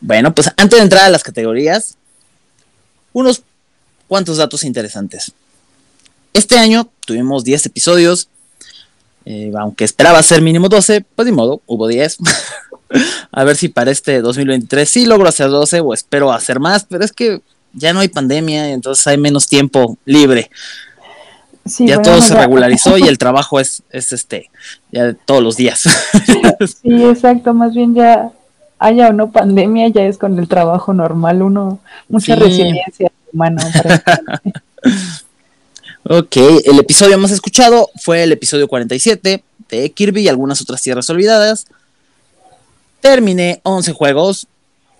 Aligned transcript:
Bueno, 0.00 0.34
pues 0.34 0.50
antes 0.56 0.78
de 0.78 0.82
entrar 0.82 1.04
a 1.04 1.10
las 1.10 1.22
categorías, 1.22 1.96
unos 3.12 3.42
cuantos 4.08 4.36
datos 4.36 4.64
interesantes. 4.64 5.32
Este 6.32 6.58
año 6.58 6.88
tuvimos 7.06 7.44
10 7.44 7.66
episodios, 7.66 8.28
eh, 9.24 9.52
aunque 9.58 9.84
esperaba 9.84 10.22
ser 10.22 10.42
mínimo 10.42 10.68
12, 10.68 11.04
pues 11.14 11.26
de 11.26 11.32
modo, 11.32 11.62
hubo 11.66 11.88
10. 11.88 12.18
a 13.32 13.44
ver 13.44 13.56
si 13.56 13.68
para 13.68 13.90
este 13.90 14.20
2023 14.20 14.88
sí 14.88 15.06
logro 15.06 15.28
hacer 15.28 15.48
12 15.48 15.80
o 15.80 15.94
espero 15.94 16.32
hacer 16.32 16.60
más, 16.60 16.84
pero 16.84 17.04
es 17.04 17.12
que 17.12 17.40
ya 17.72 17.92
no 17.92 18.00
hay 18.00 18.08
pandemia, 18.08 18.70
entonces 18.70 19.06
hay 19.06 19.18
menos 19.18 19.46
tiempo 19.46 19.96
libre. 20.04 20.50
ya 21.78 22.00
todo 22.00 22.20
se 22.20 22.34
regularizó 22.34 22.98
y 22.98 23.02
el 23.08 23.18
trabajo 23.18 23.58
es, 23.58 23.82
es 23.90 24.12
este, 24.12 24.50
ya 24.92 25.14
todos 25.14 25.42
los 25.42 25.56
días. 25.56 25.84
sí, 26.82 27.04
exacto, 27.04 27.54
más 27.54 27.74
bien 27.74 27.94
ya 27.94 28.30
haya 28.78 29.08
o 29.08 29.12
no 29.12 29.30
pandemia, 29.30 29.88
ya 29.88 30.04
es 30.06 30.18
con 30.18 30.38
el 30.38 30.48
trabajo 30.48 30.92
normal, 30.92 31.42
uno, 31.42 31.80
mucha 32.08 32.36
resiliencia 32.36 33.10
humana. 33.32 33.62
ok, 36.04 36.36
el 36.64 36.78
episodio 36.78 37.18
más 37.18 37.30
escuchado 37.30 37.88
fue 38.02 38.22
el 38.22 38.32
episodio 38.32 38.68
47 38.68 39.42
de 39.68 39.90
Kirby 39.90 40.22
y 40.22 40.28
algunas 40.28 40.60
otras 40.60 40.82
tierras 40.82 41.08
olvidadas. 41.10 41.66
Terminé 43.00 43.60
11 43.62 43.92
juegos 43.92 44.46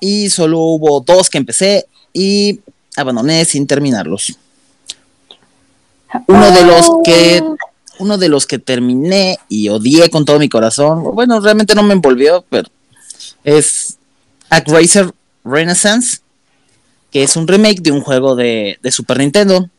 y 0.00 0.30
solo 0.30 0.60
hubo 0.60 1.00
dos 1.00 1.30
que 1.30 1.38
empecé 1.38 1.86
y 2.12 2.60
abandoné 2.96 3.44
sin 3.44 3.66
terminarlos. 3.66 4.38
Uno 6.28 6.50
de 6.50 6.64
los 6.64 6.90
que 7.04 7.42
uno 7.98 8.18
de 8.18 8.28
los 8.28 8.46
que 8.46 8.58
terminé 8.58 9.38
y 9.48 9.68
odié 9.68 10.10
con 10.10 10.24
todo 10.24 10.38
mi 10.38 10.48
corazón, 10.48 11.02
bueno, 11.14 11.40
realmente 11.40 11.74
no 11.74 11.82
me 11.82 11.94
envolvió, 11.94 12.44
pero 12.50 12.68
es 13.46 13.96
ActRaiser 14.50 15.12
Renaissance, 15.44 16.18
que 17.10 17.22
es 17.22 17.36
un 17.36 17.46
remake 17.46 17.80
de 17.80 17.92
un 17.92 18.02
juego 18.02 18.34
de, 18.34 18.78
Super 18.90 19.18
Nintendo, 19.18 19.70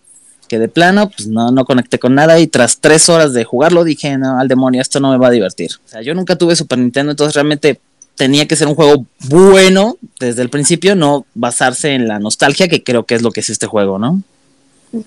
que 0.48 0.58
de 0.58 0.70
plano, 0.70 1.09
pues 1.09 1.28
no, 1.28 1.52
no 1.52 1.66
conecté 1.66 2.00
con 2.00 2.16
nada 2.16 2.40
y 2.40 2.48
tras 2.48 2.80
tres 2.80 3.09
horas 3.09 3.34
de 3.34 3.44
jugarlo 3.44 3.84
dije, 3.84 4.18
no, 4.18 4.40
al 4.40 4.48
demonio, 4.48 4.82
esto 4.82 5.02
no 5.02 5.12
me 5.12 5.18
va 5.18 5.28
a 5.28 5.32
divertir. 5.32 5.72
O 5.86 5.90
sea, 5.90 6.02
yo 6.02 6.16
nunca 6.16 6.38
tuve 6.38 6.56
Super 6.56 6.80
Nintendo, 6.80 7.12
entonces 7.12 7.36
realmente 7.36 7.82
tenía 8.16 8.48
que 8.48 8.56
ser 8.56 8.68
un 8.68 8.76
juego 8.76 9.06
bueno 9.28 9.98
desde 10.18 10.42
el 10.42 10.50
principio, 10.50 10.96
no 10.96 11.26
basarse 11.36 11.94
en 11.94 12.08
la 12.08 12.20
nostalgia, 12.20 12.70
que 12.70 12.84
creo 12.84 13.04
que 13.04 13.16
es 13.16 13.22
lo 13.22 13.31
que 13.31 13.42
es 13.42 13.50
este 13.50 13.68
juego, 13.68 14.00
¿no? 14.00 14.22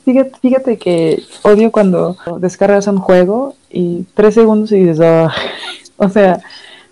Fíjate, 0.04 0.32
fíjate 0.42 0.76
que 0.76 1.22
odio 1.40 1.72
cuando 1.72 2.18
descargas 2.38 2.86
un 2.86 2.98
juego 2.98 3.56
y 3.70 4.04
tres 4.14 4.34
segundos 4.34 4.70
y 4.72 4.80
dices, 4.80 5.00
oh", 5.00 5.30
o 5.96 6.08
sea, 6.10 6.42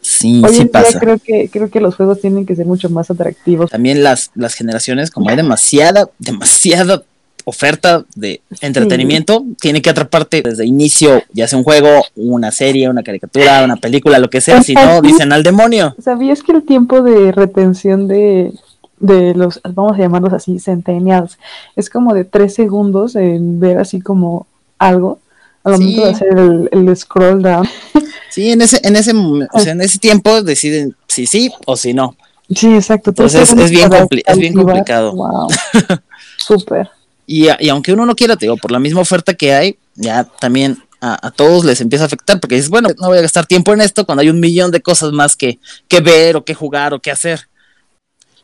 Sí, 0.00 0.42
sí 0.50 0.64
pasa. 0.66 0.98
creo 0.98 1.18
que, 1.18 1.48
creo 1.50 1.70
que 1.70 1.80
los 1.80 1.96
juegos 1.96 2.20
tienen 2.20 2.46
que 2.46 2.56
ser 2.56 2.66
mucho 2.66 2.88
más 2.91 3.10
atractivos. 3.10 3.70
También 3.70 4.02
las, 4.02 4.30
las 4.34 4.54
generaciones, 4.54 5.10
como 5.10 5.28
hay 5.28 5.36
demasiada, 5.36 6.08
demasiada 6.18 7.02
oferta 7.48 8.04
de 8.14 8.42
entretenimiento, 8.60 9.42
tiene 9.58 9.80
que 9.80 9.88
atraparte 9.88 10.42
desde 10.42 10.66
inicio, 10.66 11.22
ya 11.32 11.48
sea 11.48 11.58
un 11.58 11.64
juego, 11.64 12.04
una 12.14 12.50
serie, 12.50 12.91
una 12.91 13.02
caricatura, 13.02 13.64
una 13.64 13.76
película, 13.76 14.19
lo 14.19 14.28
que 14.28 14.42
sea, 14.42 14.62
si 14.62 14.74
no, 14.74 15.00
dicen 15.00 15.32
al 15.32 15.42
demonio. 15.42 15.94
¿Sabías 15.98 16.42
que 16.42 16.52
el 16.52 16.62
tiempo 16.62 17.00
de 17.00 17.32
retención 17.32 18.06
de, 18.06 18.52
de 19.00 19.34
los, 19.34 19.62
vamos 19.62 19.94
a 19.94 19.98
llamarlos 19.98 20.34
así, 20.34 20.58
centennials, 20.58 21.38
es 21.74 21.88
como 21.88 22.12
de 22.12 22.24
tres 22.24 22.54
segundos 22.54 23.16
en 23.16 23.60
ver 23.60 23.78
así 23.78 24.00
como 24.00 24.46
algo? 24.78 25.19
Al 25.64 25.72
momento 25.72 26.04
de 26.04 26.10
hacer 26.10 26.38
el, 26.38 26.68
el 26.72 26.96
scroll 26.96 27.42
down. 27.42 27.68
Sí, 28.30 28.52
en 28.52 28.60
ese, 28.60 28.78
en 28.84 28.94
ese, 28.94 29.12
o 29.14 29.58
sea, 29.58 29.72
en 29.72 29.80
ese 29.80 29.98
tiempo 29.98 30.42
deciden 30.42 30.94
si 31.08 31.26
sí 31.26 31.50
o 31.66 31.76
si 31.76 31.94
no. 31.94 32.14
Sí, 32.54 32.72
exacto. 32.74 33.10
Entonces 33.10 33.50
es 33.50 33.70
bien, 33.70 33.90
es 34.26 34.38
bien 34.38 34.54
complicado. 34.54 35.12
Wow. 35.12 35.48
Súper. 36.38 36.88
Y, 37.26 37.48
y, 37.58 37.68
aunque 37.68 37.92
uno 37.92 38.06
no 38.06 38.14
quiera, 38.14 38.36
te 38.36 38.46
digo, 38.46 38.56
por 38.56 38.70
la 38.70 38.78
misma 38.78 39.00
oferta 39.00 39.34
que 39.34 39.54
hay, 39.54 39.78
ya 39.94 40.24
también 40.24 40.78
a, 41.00 41.30
todos 41.30 41.64
les 41.64 41.80
empieza 41.80 42.04
a 42.04 42.06
afectar, 42.06 42.41
porque 42.41 42.56
dices, 42.56 42.70
bueno, 42.70 42.88
no 42.98 43.08
voy 43.08 43.18
a 43.18 43.22
gastar 43.22 43.47
tiempo 43.47 43.72
en 43.72 43.80
esto 43.80 44.04
cuando 44.04 44.22
hay 44.22 44.30
un 44.30 44.41
millón 44.41 44.70
de 44.70 44.80
cosas 44.80 45.12
más 45.12 45.36
que, 45.36 45.58
que 45.86 46.00
ver 46.00 46.36
o 46.36 46.44
que 46.44 46.54
jugar 46.54 46.94
o 46.94 47.00
que 47.00 47.10
hacer. 47.10 47.48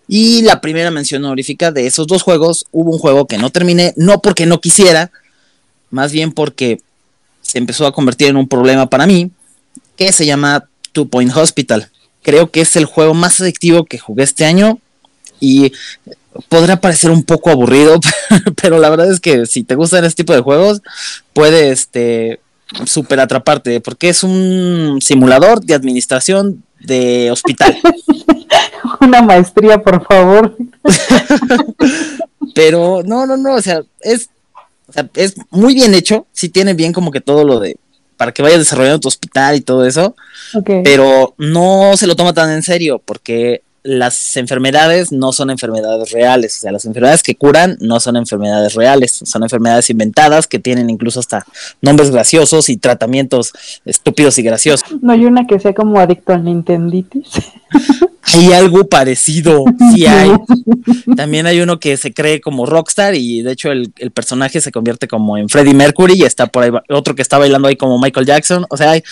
Y 0.06 0.42
la 0.42 0.60
primera 0.60 0.90
mención 0.90 1.24
honorífica 1.24 1.72
de 1.72 1.86
esos 1.86 2.06
dos 2.06 2.22
juegos, 2.22 2.66
hubo 2.72 2.92
un 2.92 2.98
juego 2.98 3.26
que 3.26 3.38
no 3.38 3.50
terminé, 3.50 3.94
no 3.96 4.20
porque 4.20 4.46
no 4.46 4.60
quisiera, 4.60 5.10
más 5.90 6.12
bien 6.12 6.32
porque 6.32 6.80
se 7.44 7.58
empezó 7.58 7.86
a 7.86 7.92
convertir 7.92 8.28
en 8.28 8.36
un 8.36 8.48
problema 8.48 8.88
para 8.88 9.06
mí, 9.06 9.30
que 9.96 10.12
se 10.12 10.26
llama 10.26 10.64
Two 10.92 11.08
Point 11.08 11.36
Hospital. 11.36 11.90
Creo 12.22 12.50
que 12.50 12.62
es 12.62 12.74
el 12.76 12.86
juego 12.86 13.14
más 13.14 13.40
adictivo 13.40 13.84
que 13.84 13.98
jugué 13.98 14.24
este 14.24 14.44
año 14.44 14.78
y 15.40 15.72
podrá 16.48 16.80
parecer 16.80 17.10
un 17.10 17.22
poco 17.22 17.50
aburrido, 17.50 18.00
pero 18.62 18.78
la 18.78 18.90
verdad 18.90 19.10
es 19.10 19.20
que 19.20 19.46
si 19.46 19.62
te 19.62 19.74
gustan 19.74 20.04
este 20.04 20.22
tipo 20.22 20.32
de 20.32 20.40
juegos, 20.40 20.82
puede 21.32 21.70
este 21.70 22.40
super 22.86 23.20
atraparte, 23.20 23.80
porque 23.80 24.08
es 24.08 24.24
un 24.24 24.98
simulador 25.00 25.60
de 25.60 25.74
administración 25.74 26.64
de 26.80 27.30
hospital. 27.30 27.78
Una 29.00 29.22
maestría, 29.22 29.82
por 29.82 30.04
favor. 30.06 30.56
pero 32.54 33.02
no, 33.04 33.26
no, 33.26 33.36
no, 33.36 33.54
o 33.54 33.62
sea, 33.62 33.82
es, 34.00 34.30
o 34.86 34.92
sea, 34.92 35.08
es 35.14 35.34
muy 35.50 35.74
bien 35.74 35.94
hecho, 35.94 36.26
sí 36.32 36.48
tiene 36.48 36.74
bien 36.74 36.92
como 36.92 37.10
que 37.10 37.20
todo 37.20 37.44
lo 37.44 37.60
de 37.60 37.76
para 38.16 38.32
que 38.32 38.42
vayas 38.42 38.60
desarrollando 38.60 39.00
tu 39.00 39.08
hospital 39.08 39.56
y 39.56 39.60
todo 39.60 39.84
eso. 39.84 40.14
Pero 40.84 41.34
no 41.36 41.96
se 41.96 42.06
lo 42.06 42.14
toma 42.14 42.32
tan 42.32 42.50
en 42.52 42.62
serio 42.62 43.02
porque 43.04 43.63
las 43.84 44.36
enfermedades 44.38 45.12
no 45.12 45.32
son 45.32 45.50
enfermedades 45.50 46.10
reales. 46.10 46.56
O 46.56 46.60
sea, 46.60 46.72
las 46.72 46.86
enfermedades 46.86 47.22
que 47.22 47.36
curan 47.36 47.76
no 47.80 48.00
son 48.00 48.16
enfermedades 48.16 48.74
reales. 48.74 49.20
Son 49.24 49.42
enfermedades 49.42 49.90
inventadas 49.90 50.46
que 50.46 50.58
tienen 50.58 50.88
incluso 50.88 51.20
hasta 51.20 51.46
nombres 51.82 52.10
graciosos 52.10 52.70
y 52.70 52.78
tratamientos 52.78 53.52
estúpidos 53.84 54.38
y 54.38 54.42
graciosos. 54.42 54.88
No 55.02 55.12
hay 55.12 55.26
una 55.26 55.46
que 55.46 55.60
sea 55.60 55.74
como 55.74 56.00
adicto 56.00 56.32
al 56.32 56.44
Nintenditis. 56.44 57.28
hay 58.32 58.52
algo 58.52 58.88
parecido, 58.88 59.64
sí 59.92 60.06
hay. 60.06 60.30
También 61.16 61.46
hay 61.46 61.60
uno 61.60 61.78
que 61.78 61.96
se 61.98 62.12
cree 62.12 62.40
como 62.40 62.66
rockstar 62.66 63.14
y 63.14 63.42
de 63.42 63.52
hecho 63.52 63.70
el, 63.70 63.92
personaje 64.14 64.60
se 64.60 64.72
convierte 64.72 65.08
como 65.08 65.36
en 65.36 65.48
Freddie 65.48 65.74
Mercury 65.74 66.14
y 66.16 66.22
está 66.22 66.46
por 66.46 66.62
ahí 66.62 66.70
otro 66.88 67.14
que 67.14 67.22
está 67.22 67.38
bailando 67.38 67.68
ahí 67.68 67.76
como 67.76 67.98
Michael 67.98 68.26
Jackson. 68.26 68.66
O 68.70 68.76
sea, 68.76 68.92
hay, 68.92 69.02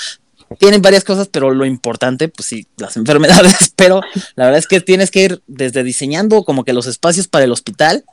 tienen 0.59 0.83
varias 0.83 1.05
cosas, 1.05 1.29
pero 1.29 1.53
lo 1.53 1.65
importante, 1.65 2.29
pues 2.29 2.47
sí, 2.47 2.67
las 2.77 2.97
enfermedades. 2.99 3.73
Pero 3.77 4.01
la 4.35 4.45
verdad 4.45 4.59
es 4.59 4.67
que 4.67 4.81
tienes 4.81 5.11
que 5.11 5.23
ir 5.23 5.43
desde 5.47 5.83
diseñando 5.85 6.45
como 6.45 6.65
que 6.65 6.73
los 6.73 6.87
espacios 6.87 7.29
para 7.29 7.45
el 7.45 7.53
hospital 7.53 8.05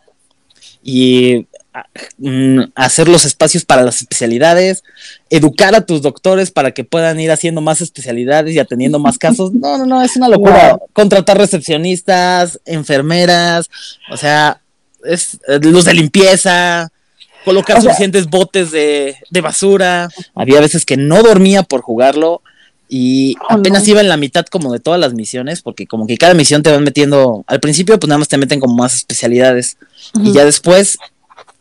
y 0.82 1.48
Mm, 2.18 2.72
hacer 2.76 3.08
los 3.08 3.26
espacios 3.26 3.64
para 3.64 3.84
las 3.84 4.02
especialidades, 4.02 4.84
educar 5.30 5.76
a 5.76 5.86
tus 5.86 6.02
doctores 6.02 6.52
para 6.52 6.72
que 6.72 6.84
puedan 6.84 7.20
ir 7.20 7.32
haciendo 7.32 7.62
más 7.62 7.82
especialidades 7.82 8.54
y 8.54 8.60
atendiendo 8.60 9.00
más 9.00 9.18
casos. 9.18 9.54
No, 9.54 9.78
no, 9.78 9.86
no, 9.86 10.02
es 10.02 10.16
una 10.16 10.28
locura. 10.28 10.80
Contratar 10.94 11.38
recepcionistas, 11.38 12.60
enfermeras, 12.66 13.70
o 14.12 14.18
sea, 14.18 14.62
es 15.04 15.40
eh, 15.48 15.60
luz 15.62 15.86
de 15.86 15.94
limpieza, 15.94 16.92
colocar 17.46 17.82
suficientes 17.82 18.28
botes 18.28 18.72
de, 18.72 19.16
basura. 19.42 20.10
Había 20.36 20.60
veces 20.60 20.86
que 20.86 20.98
no 20.98 21.24
dormía 21.24 21.64
por 21.64 21.82
jugarlo 21.82 22.42
y 22.88 23.36
apenas 23.48 23.88
iba 23.88 24.02
en 24.02 24.10
la 24.10 24.18
mitad 24.18 24.46
como 24.48 24.74
de 24.74 24.80
todas 24.80 25.00
las 25.00 25.14
misiones, 25.14 25.62
porque 25.62 25.86
como 25.86 26.08
que 26.08 26.18
cada 26.18 26.34
misión 26.34 26.64
te 26.64 26.72
van 26.72 26.84
metiendo, 26.84 27.44
al 27.46 27.60
principio 27.60 28.00
pues 28.00 28.10
nada 28.10 28.18
más 28.18 28.28
te 28.28 28.38
meten 28.38 28.60
como 28.60 28.76
más 28.76 28.96
especialidades 28.96 29.78
y 30.16 30.34
ya 30.34 30.44
después 30.44 30.98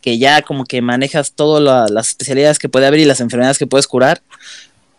que 0.01 0.17
ya 0.17 0.41
como 0.41 0.65
que 0.65 0.81
manejas 0.81 1.33
todas 1.33 1.91
las 1.91 2.07
especialidades 2.07 2.57
que 2.57 2.69
puede 2.69 2.87
haber 2.87 3.01
y 3.01 3.05
las 3.05 3.21
enfermedades 3.21 3.59
que 3.59 3.67
puedes 3.67 3.85
curar, 3.85 4.21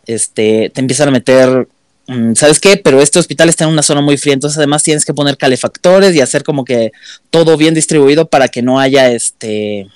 este, 0.07 0.71
te 0.71 0.81
empiezan 0.81 1.09
a 1.09 1.13
meter, 1.13 1.67
mm, 2.07 2.35
¿sabes 2.35 2.61
qué? 2.61 2.77
Pero 2.77 3.01
este 3.01 3.19
hospital 3.19 3.49
está 3.49 3.65
en 3.65 3.71
una 3.71 3.83
zona 3.83 4.01
muy 4.01 4.17
fría, 4.17 4.35
entonces 4.35 4.59
además 4.59 4.83
tienes 4.83 5.05
que 5.05 5.15
poner 5.15 5.37
calefactores 5.37 6.15
y 6.15 6.21
hacer 6.21 6.45
como 6.45 6.65
que 6.65 6.93
todo 7.31 7.57
bien 7.57 7.75
distribuido 7.75 8.29
para 8.29 8.49
que 8.49 8.63
no 8.63 8.79
haya 8.79 9.11
este, 9.11 9.89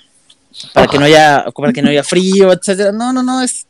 para 0.73 0.87
que 0.87 0.97
no 0.97 1.05
haya, 1.05 1.45
para 1.55 1.73
que 1.73 1.81
no 1.81 1.89
haya 1.89 2.03
frío, 2.03 2.51
etcétera. 2.51 2.91
No, 2.91 3.13
no, 3.13 3.23
no, 3.23 3.41
es, 3.41 3.65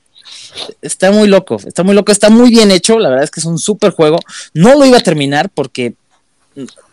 está 0.81 1.11
muy 1.11 1.27
loco, 1.27 1.57
está 1.65 1.83
muy 1.83 1.95
loco, 1.95 2.11
está 2.11 2.29
muy 2.29 2.49
bien 2.49 2.71
hecho, 2.71 2.99
la 2.99 3.09
verdad 3.09 3.23
es 3.23 3.31
que 3.31 3.39
es 3.39 3.45
un 3.45 3.59
súper 3.59 3.91
juego. 3.91 4.19
No 4.53 4.75
lo 4.75 4.85
iba 4.85 4.97
a 4.97 5.01
terminar 5.01 5.49
porque 5.49 5.93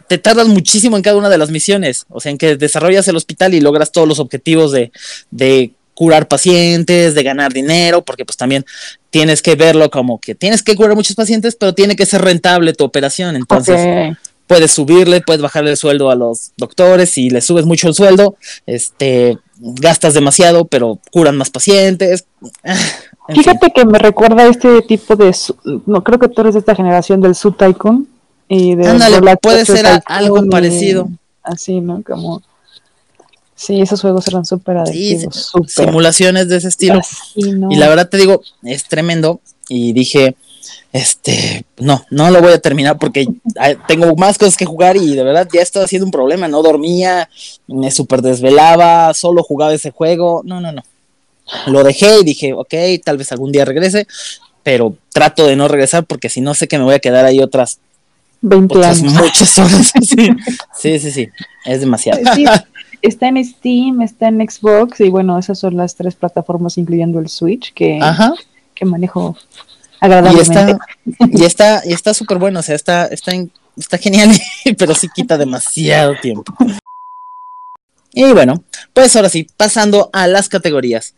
te 0.09 0.19
tardas 0.19 0.49
muchísimo 0.49 0.97
en 0.97 1.03
cada 1.03 1.17
una 1.17 1.31
de 1.31 1.39
las 1.39 1.51
misiones, 1.51 2.07
o 2.09 2.21
sea, 2.21 2.31
en 2.31 2.39
que 2.39 2.57
desarrollas 2.57 3.09
el 3.09 3.17
hospital 3.17 3.55
y 3.55 3.61
logras 3.61 3.93
todos 3.93 4.09
los 4.09 4.19
objetivos 4.19 4.73
de, 4.73 4.93
de 5.31 5.73
curar 5.95 6.29
pacientes, 6.29 7.15
de 7.15 7.23
ganar 7.23 7.53
dinero, 7.53 8.03
porque 8.03 8.25
pues 8.25 8.37
también 8.37 8.65
tienes 9.11 9.43
que 9.43 9.55
verlo 9.55 9.91
como 9.91 10.21
que 10.21 10.35
tienes 10.35 10.63
que 10.63 10.75
curar 10.75 10.97
muchos 10.97 11.17
pacientes, 11.17 11.55
pero 11.55 11.75
tiene 11.75 11.97
que 11.97 12.07
ser 12.07 12.23
rentable 12.23 12.73
tu 12.73 12.85
operación, 12.85 13.37
entonces 13.37 14.17
puedes 14.53 14.73
subirle, 14.73 15.23
puedes 15.23 15.41
bajarle 15.41 15.71
el 15.71 15.77
sueldo 15.79 16.11
a 16.11 16.15
los 16.15 16.53
doctores, 16.59 17.09
si 17.09 17.31
le 17.31 17.41
subes 17.41 17.65
mucho 17.65 17.89
el 17.89 17.95
sueldo, 17.95 18.37
este 18.67 19.39
gastas 19.59 20.13
demasiado, 20.13 20.67
pero 20.67 20.99
curan 21.11 21.39
más 21.39 21.49
pacientes. 21.49 22.27
Fíjate 23.29 23.73
que 23.75 23.87
me 23.87 23.99
recuerda 23.99 24.47
este 24.47 24.83
tipo 24.83 25.17
de, 25.17 25.35
no 25.87 26.05
creo 26.05 26.19
que 26.19 26.29
tú 26.29 26.43
eres 26.43 26.53
de 26.53 26.61
esta 26.61 26.75
generación 26.75 27.23
del 27.23 27.35
Su 27.35 27.53
Tycoon, 27.53 28.07
Y 28.47 28.75
de 28.75 28.89
Ándale, 28.89 29.37
puede 29.39 29.65
ser 29.65 29.87
algo 30.05 30.47
parecido. 30.51 31.09
Así, 31.43 31.81
¿no? 31.81 32.03
Como 32.03 32.43
Sí, 33.55 33.81
esos 33.81 34.03
juegos 34.03 34.27
eran 34.29 34.45
súper 34.45 34.77
adictivos. 34.77 35.53
simulaciones 35.67 36.49
de 36.49 36.57
ese 36.57 36.69
estilo. 36.69 37.01
Y 37.37 37.77
la 37.77 37.89
verdad 37.89 38.09
te 38.09 38.19
digo, 38.19 38.43
es 38.65 38.85
tremendo. 38.85 39.41
Y 39.69 39.93
dije, 39.93 40.35
este, 40.93 41.65
no, 41.79 42.05
no 42.11 42.31
lo 42.31 42.41
voy 42.41 42.53
a 42.53 42.59
terminar 42.59 42.99
porque 42.99 43.27
tengo 43.87 44.15
más 44.17 44.39
cosas 44.39 44.57
que 44.57 44.65
jugar 44.65 44.97
y 44.97 45.15
de 45.15 45.23
verdad 45.23 45.49
ya 45.53 45.61
estaba 45.61 45.85
haciendo 45.85 46.07
un 46.07 46.13
problema. 46.13 46.49
No 46.49 46.63
dormía, 46.63 47.29
me 47.67 47.91
súper 47.91 48.23
desvelaba, 48.23 49.15
solo 49.15 49.43
jugaba 49.43 49.75
ese 49.75 49.91
juego. 49.91 50.43
No, 50.45 50.61
no, 50.61 50.73
no. 50.73 50.83
Lo 51.67 51.83
dejé 51.85 52.21
y 52.21 52.25
dije, 52.25 52.53
ok, 52.53 52.75
tal 53.05 53.19
vez 53.19 53.33
algún 53.33 53.53
día 53.53 53.65
regrese, 53.65 54.07
pero 54.63 54.97
trato 55.13 55.47
de 55.47 55.57
no 55.57 55.69
regresar 55.69 56.05
porque 56.05 56.29
si 56.29 56.41
no 56.41 56.55
sé 56.55 56.69
que 56.69 56.79
me 56.79 56.85
voy 56.85 56.95
a 56.95 57.01
quedar 57.01 57.25
ahí 57.25 57.41
otras 57.41 57.79
20 58.43 58.85
años. 58.85 59.13
Muchas 59.13 59.59
horas. 59.59 59.93
Sí, 60.77 60.99
sí, 60.99 61.11
sí, 61.11 61.29
es 61.65 61.81
demasiado 61.81 62.21
está 63.03 63.29
en 63.29 63.45
Steam, 63.45 64.01
está 64.01 64.29
en 64.29 64.49
Xbox 64.49 65.01
y 65.01 65.11
bueno, 65.11 65.39
esas 65.39 65.59
son 65.59 65.77
las 65.77 65.97
tres 65.97 66.15
plataformas 66.15 66.79
incluyendo 66.79 67.19
el 67.19 67.29
Switch 67.29 67.73
que, 67.75 68.01
que 68.75 68.85
manejo 68.85 69.37
agradablemente. 70.03 70.77
Y 71.31 71.45
está 71.45 71.83
y 71.87 71.93
está 71.93 72.13
súper 72.13 72.39
bueno, 72.39 72.61
o 72.61 72.63
sea, 72.63 72.75
está 72.75 73.07
está 73.07 73.33
está 73.77 73.99
genial, 73.99 74.31
pero 74.79 74.95
sí 74.95 75.09
quita 75.15 75.39
demasiado 75.39 76.15
tiempo. 76.21 76.53
Y 78.13 78.31
bueno, 78.33 78.63
pues 78.93 79.17
ahora 79.17 79.31
sí, 79.31 79.47
pasando 79.57 80.11
a 80.13 80.27
las 80.27 80.49
categorías. 80.49 81.15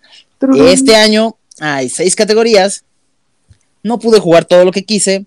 Este 0.56 0.94
año 0.94 1.36
hay 1.58 1.88
seis 1.88 2.14
categorías. 2.14 2.84
No 3.82 3.98
pude 3.98 4.20
jugar 4.20 4.44
todo 4.44 4.64
lo 4.64 4.70
que 4.70 4.84
quise, 4.84 5.26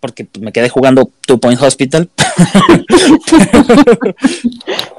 porque 0.00 0.26
me 0.40 0.52
quedé 0.52 0.68
jugando 0.68 1.10
Two 1.26 1.38
Point 1.38 1.60
Hospital 1.60 2.08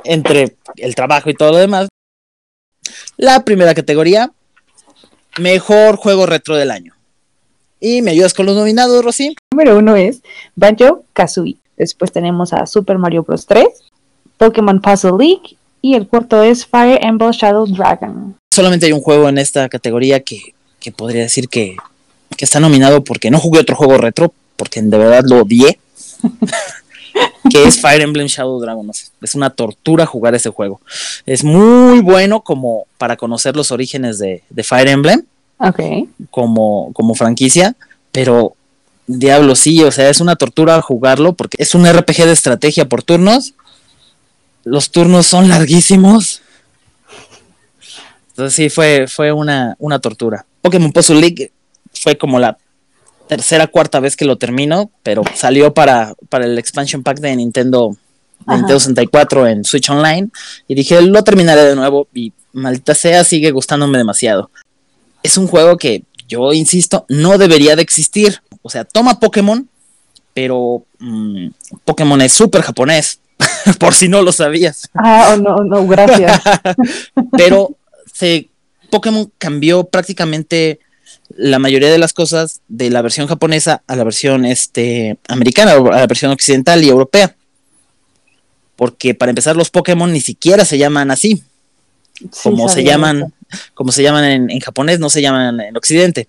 entre 0.04 0.56
el 0.78 0.96
trabajo 0.96 1.30
y 1.30 1.34
todo 1.34 1.52
lo 1.52 1.58
demás. 1.58 1.88
La 3.18 3.44
primera 3.44 3.74
categoría, 3.74 4.32
mejor 5.40 5.98
juego 5.98 6.26
retro 6.26 6.56
del 6.56 6.72
año. 6.72 6.95
¿Y 7.86 8.02
me 8.02 8.10
ayudas 8.10 8.34
con 8.34 8.48
los 8.48 8.56
nominados, 8.56 9.06
Rosy? 9.06 9.36
Número 9.52 9.78
uno 9.78 9.96
es 9.96 10.24
Banjo 10.56 11.04
Kazooie. 11.14 11.58
Después 11.78 12.12
tenemos 12.12 12.52
a 12.52 12.66
Super 12.66 12.98
Mario 12.98 13.22
Bros. 13.22 13.46
3, 13.46 13.68
Pokémon 14.40 14.82
Puzzle 14.82 15.12
League 15.20 15.56
y 15.84 15.94
el 15.94 16.08
cuarto 16.08 16.42
es 16.42 16.66
Fire 16.66 16.98
Emblem 17.04 17.30
Shadow 17.30 17.68
Dragon. 17.68 18.36
Solamente 18.52 18.88
hay 18.88 18.92
un 18.92 19.02
juego 19.02 19.30
en 19.30 19.38
esta 19.38 19.70
categoría 19.70 20.22
que, 20.22 20.56
que 20.80 20.92
podría 20.92 21.22
decir 21.22 21.48
que, 21.48 21.76
que 22.36 22.46
está 22.46 22.60
nominado 22.60 23.04
porque 23.04 23.30
no 23.30 23.38
jugué 23.38 23.60
otro 23.60 23.76
juego 23.76 24.00
retro, 24.00 24.34
porque 24.56 24.82
de 24.82 24.98
verdad 24.98 25.24
lo 25.24 25.44
odié, 25.44 25.78
que 27.52 27.66
es 27.66 27.80
Fire 27.80 28.02
Emblem 28.02 28.26
Shadow 28.26 28.60
Dragon. 28.60 28.90
Es 29.22 29.36
una 29.36 29.52
tortura 29.52 30.08
jugar 30.08 30.34
ese 30.34 30.50
juego. 30.50 30.82
Es 31.28 31.44
muy 31.44 32.00
bueno 32.00 32.42
como 32.42 32.88
para 32.98 33.16
conocer 33.16 33.56
los 33.56 33.72
orígenes 33.72 34.18
de, 34.18 34.42
Fire 34.64 34.88
Emblem. 34.88 35.24
Como, 36.32 36.92
como 36.94 37.16
franquicia, 37.16 37.76
pero 38.12 38.56
diablo 39.08 39.56
sí, 39.56 39.84
o 39.84 39.92
sea, 39.92 40.10
es 40.10 40.20
una 40.20 40.36
tortura 40.36 40.82
jugarlo 40.82 41.34
porque 41.34 41.58
es 41.60 41.76
un 41.76 41.86
RPG 41.86 42.26
de 42.26 42.32
estrategia 42.32 42.88
por 42.88 43.04
turnos. 43.04 43.54
Los 44.64 44.92
turnos 44.92 45.28
son 45.28 45.48
larguísimos. 45.50 46.42
Entonces 48.30 48.54
sí, 48.54 48.70
fue, 48.70 49.08
fue 49.08 49.32
una, 49.32 49.76
una 49.80 50.00
tortura. 50.00 50.46
Pokémon 50.62 50.92
Puzzle 50.92 51.22
League 51.22 51.52
fue 51.94 52.18
como 52.18 52.40
la 52.40 52.58
tercera, 53.28 53.68
cuarta 53.68 54.00
vez 54.00 54.16
que 54.16 54.26
lo 54.26 54.38
termino, 54.38 54.92
pero 55.04 55.24
salió 55.34 55.74
para, 55.74 56.14
para 56.30 56.46
el 56.46 56.58
expansion 56.58 57.02
pack 57.04 57.20
de 57.20 57.36
Nintendo, 57.36 57.96
Nintendo 58.48 58.80
64 58.80 59.48
en 59.48 59.64
Switch 59.64 59.90
Online 59.90 60.30
y 60.68 60.76
dije, 60.76 61.02
lo 61.02 61.24
terminaré 61.24 61.64
de 61.64 61.76
nuevo 61.76 62.08
y 62.14 62.34
maldita 62.54 62.94
sea, 62.94 63.24
sigue 63.24 63.52
gustándome 63.52 63.98
demasiado. 63.98 64.50
Es 65.26 65.38
un 65.38 65.48
juego 65.48 65.78
que 65.78 66.04
yo 66.28 66.54
insisto, 66.54 67.06
no 67.10 67.38
debería 67.38 67.76
de 67.76 67.82
existir. 67.82 68.42
O 68.62 68.70
sea, 68.70 68.84
toma 68.84 69.20
Pokémon, 69.20 69.68
pero 70.34 70.86
mm, 71.00 71.48
Pokémon 71.84 72.22
es 72.22 72.34
súper 72.34 72.62
japonés, 72.62 73.20
por 73.80 73.94
si 73.94 74.08
no 74.08 74.22
lo 74.22 74.32
sabías. 74.32 74.90
Ah, 74.94 75.32
oh, 75.34 75.38
no, 75.38 75.58
no, 75.64 75.88
gracias. 75.88 76.42
pero 77.38 77.76
se, 78.14 78.50
Pokémon 78.90 79.32
cambió 79.38 79.86
prácticamente 79.86 80.80
la 81.30 81.60
mayoría 81.60 81.90
de 81.90 81.98
las 81.98 82.14
cosas 82.14 82.62
de 82.68 82.90
la 82.90 83.02
versión 83.02 83.28
japonesa 83.28 83.82
a 83.88 83.96
la 83.96 84.04
versión 84.04 84.46
este, 84.46 85.18
americana, 85.28 85.74
a 85.74 86.00
la 86.00 86.08
versión 86.08 86.32
occidental 86.32 86.84
y 86.84 86.90
europea. 86.90 87.36
Porque 88.76 89.16
para 89.16 89.32
empezar, 89.32 89.56
los 89.56 89.70
Pokémon 89.70 90.12
ni 90.12 90.22
siquiera 90.22 90.66
se 90.66 90.78
llaman 90.78 91.12
así. 91.12 91.44
Como, 92.44 92.70
se 92.70 92.84
llaman, 92.84 93.34
como 93.74 93.92
se 93.92 94.04
llaman 94.04 94.50
en, 94.52 94.60
japonés, 94.60 95.00
no 95.00 95.10
se 95.10 95.22
llaman 95.22 95.60
en 95.60 95.78
Occidente. 95.78 96.28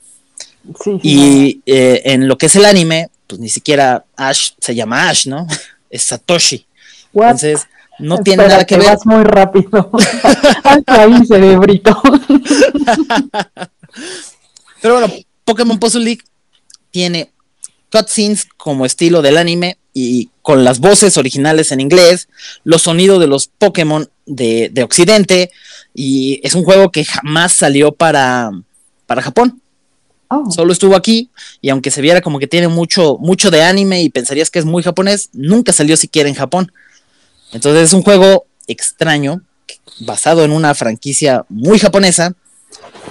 y 1.02 1.60
eh, 1.66 2.02
en 2.06 2.28
lo 2.28 2.38
que 2.38 2.46
es 2.46 2.56
el 2.56 2.64
anime, 2.64 3.08
pues 3.26 3.40
ni 3.40 3.48
siquiera 3.48 4.04
Ash 4.16 4.50
se 4.58 4.74
llama 4.74 5.08
Ash, 5.08 5.26
¿no? 5.26 5.46
Es 5.90 6.02
Satoshi. 6.02 6.66
Entonces, 7.14 7.66
no 7.98 8.18
tiene 8.18 8.46
nada 8.46 8.64
que 8.64 8.76
ver. 8.76 8.88
Vas 8.88 9.06
muy 9.06 9.22
rápido. 9.24 9.90
ahí, 10.86 11.26
cerebrito. 11.26 12.00
Pero 14.82 14.98
bueno, 14.98 15.14
Pokémon 15.44 15.78
Puzzle 15.78 16.04
League 16.04 16.22
tiene 16.90 17.30
cutscenes 17.90 18.46
como 18.56 18.84
estilo 18.84 19.22
del 19.22 19.38
anime 19.38 19.78
y 19.94 20.28
con 20.42 20.64
las 20.64 20.78
voces 20.80 21.16
originales 21.16 21.72
en 21.72 21.80
inglés, 21.80 22.28
los 22.64 22.82
sonidos 22.82 23.18
de 23.18 23.26
los 23.26 23.46
Pokémon 23.46 24.08
de, 24.26 24.70
Occidente 24.84 25.50
y 25.98 26.40
es 26.46 26.54
un 26.54 26.62
juego 26.62 26.90
que 26.90 27.06
jamás 27.06 27.54
salió 27.54 27.90
para, 27.90 28.50
para 29.06 29.22
Japón. 29.22 29.62
Oh. 30.28 30.50
Solo 30.50 30.72
estuvo 30.72 30.94
aquí 30.94 31.31
y 31.62 31.70
aunque 31.70 31.90
se 31.90 32.02
viera 32.02 32.20
como 32.20 32.38
que 32.38 32.46
tiene 32.46 32.69
mucho, 32.69 33.16
mucho 33.19 33.50
de 33.50 33.62
anime 33.62 34.02
y 34.02 34.10
pensarías 34.10 34.50
que 34.50 34.58
es 34.58 34.66
muy 34.66 34.82
japonés, 34.82 35.31
nunca 35.32 35.72
salió 35.72 35.96
siquiera 35.96 36.28
en 36.28 36.34
Japón. 36.34 36.70
Entonces 37.52 37.84
es 37.84 37.93
un 37.94 38.02
juego 38.02 38.44
extraño, 38.66 39.40
basado 40.00 40.44
en 40.44 40.50
una 40.50 40.75
franquicia 40.75 41.46
muy 41.48 41.78
japonesa, 41.78 42.34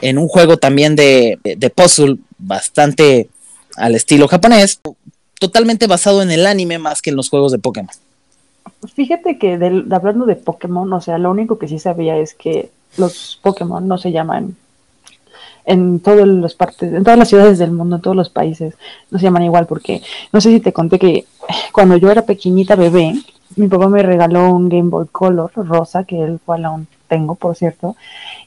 en 0.02 0.20
un 0.20 0.28
juego 0.28 0.58
también 0.58 0.96
de, 0.96 1.40
puzzle 1.76 2.18
bastante 2.38 3.30
al 3.78 3.96
estilo 3.96 4.28
japonés, 4.28 4.80
totalmente 5.40 5.88
basado 5.88 6.22
en 6.22 6.30
el 6.30 6.46
anime 6.46 6.78
más 6.78 7.02
que 7.02 7.10
en 7.10 7.16
los 7.16 7.30
juegos 7.30 7.52
de 7.52 7.58
Pokémon. 7.58 7.96
Fíjate 8.94 9.40
que 9.40 9.54
hablando 9.90 10.28
de 10.28 10.36
Pokémon, 10.36 10.92
o 10.94 11.02
sea, 11.02 11.18
lo 11.18 11.32
único 11.32 11.58
que 11.58 11.68
sí 11.68 11.80
sabía 11.80 12.18
es 12.18 12.36
que 12.36 12.70
los 12.98 13.40
Pokémon 13.42 13.88
no 13.88 13.98
se 13.98 14.12
llaman 14.12 14.56
en 15.66 16.00
todas 16.00 16.28
las 16.28 16.54
partes, 16.54 16.94
en 16.94 17.04
todas 17.04 17.18
las 17.18 17.28
ciudades 17.28 17.58
del 17.58 17.72
mundo, 17.72 17.96
en 17.96 18.02
todos 18.02 18.16
los 18.16 18.30
países, 18.30 18.76
no 19.10 19.18
se 19.18 19.26
llaman 19.26 19.44
igual 19.44 19.66
porque 19.66 20.02
no 20.32 20.40
sé 20.40 20.52
si 20.52 20.60
te 20.60 20.74
conté 20.74 21.00
que 21.00 21.26
cuando 21.72 21.98
yo 21.98 22.12
era 22.12 22.22
pequeñita 22.22 22.76
bebé, 22.76 23.16
mi 23.56 23.68
papá 23.68 23.88
me 23.88 24.04
regaló 24.04 24.52
un 24.52 24.70
Game 24.70 24.90
Boy 24.90 25.08
Color 25.12 25.52
rosa, 25.56 26.04
que 26.04 26.22
el 26.22 26.40
cual 26.44 26.66
aún 26.66 26.88
tengo, 27.08 27.36
por 27.36 27.56
cierto, 27.56 27.96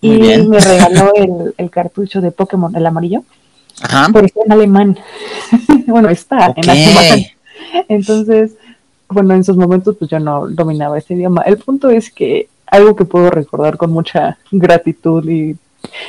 y 0.01 0.19
me 0.19 0.61
regaló 0.61 1.13
el, 1.57 1.71
cartucho 1.71 2.21
de 2.21 2.31
Pokémon, 2.31 2.75
el 2.75 2.87
amarillo, 2.87 3.25
Ajá. 3.81 4.09
pero 4.13 4.27
está 4.27 4.41
en 4.45 4.53
alemán. 4.53 4.99
bueno, 5.87 6.09
está 6.09 6.53
en 6.57 6.71
alemán. 6.71 7.27
Entonces, 7.89 8.53
bueno, 9.09 9.35
en 9.35 9.41
esos 9.41 9.57
momentos 9.57 9.97
pues 9.99 10.11
yo 10.11 10.21
no 10.21 10.49
dominaba 10.49 10.99
ese 10.99 11.15
idioma. 11.15 11.43
El 11.43 11.59
punto 11.59 11.91
es 11.91 12.11
que 12.11 12.49
algo 12.71 12.97
que 12.97 13.05
puedo 13.05 13.31
recordar 13.31 13.77
con 13.77 13.91
mucha 13.91 14.39
gratitud 14.51 15.29
y, 15.29 15.57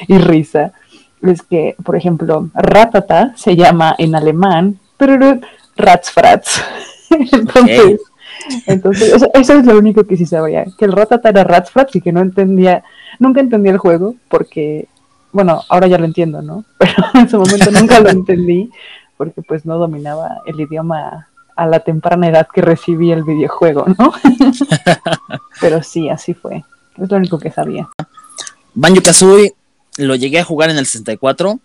risa 0.08 0.74
es 1.22 1.42
que, 1.42 1.76
por 1.84 1.96
ejemplo, 1.96 2.50
ratata 2.54 3.34
se 3.36 3.56
llama 3.56 3.96
en 3.98 4.16
alemán, 4.16 4.80
pero 4.98 5.18
ratzfratz. 5.76 6.62
Entonces, 7.10 8.00
entonces, 8.66 9.14
eso, 9.34 9.54
es 9.54 9.66
lo 9.66 9.78
único 9.78 10.04
que 10.06 10.18
sí 10.18 10.26
sabía, 10.26 10.66
que 10.78 10.86
el 10.86 10.92
Ratata 10.92 11.30
era 11.30 11.44
Ratsfratz 11.44 11.96
y 11.96 12.02
que 12.02 12.12
no 12.12 12.22
entendía, 12.22 12.84
nunca 13.20 13.42
entendía 13.42 13.72
el 13.72 13.78
juego 13.78 14.16
porque, 14.30 14.88
bueno, 15.32 15.62
ahora 15.70 15.88
ya 15.88 15.98
lo 15.98 16.06
entiendo, 16.06 16.42
¿no? 16.42 16.64
Pero 16.78 16.94
en 17.16 17.30
su 17.30 17.38
momento 17.38 17.72
nunca 17.72 18.00
lo 18.00 18.10
entendí 18.10 18.72
porque 19.18 19.42
pues 19.42 19.66
no 19.66 19.78
dominaba 19.78 20.42
el 20.46 20.60
idioma 20.60 21.28
a 21.60 21.68
la 21.68 21.82
temprana 21.82 22.30
edad 22.30 22.48
que 22.54 22.62
recibí 22.62 23.12
el 23.12 23.24
videojuego, 23.24 23.86
¿no? 23.98 24.14
Pero 25.62 25.84
sí, 25.84 26.10
así 26.10 26.34
fue. 26.34 26.64
Es 26.98 27.12
lo 27.12 27.18
único 27.18 27.38
que 27.38 27.52
sabía. 27.52 27.90
Banjo 28.74 29.02
Kazooie 29.02 29.54
lo 29.98 30.16
llegué 30.16 30.40
a 30.40 30.46
jugar 30.46 30.70
en 30.70 30.78
el 30.78 30.86
64 30.86 31.60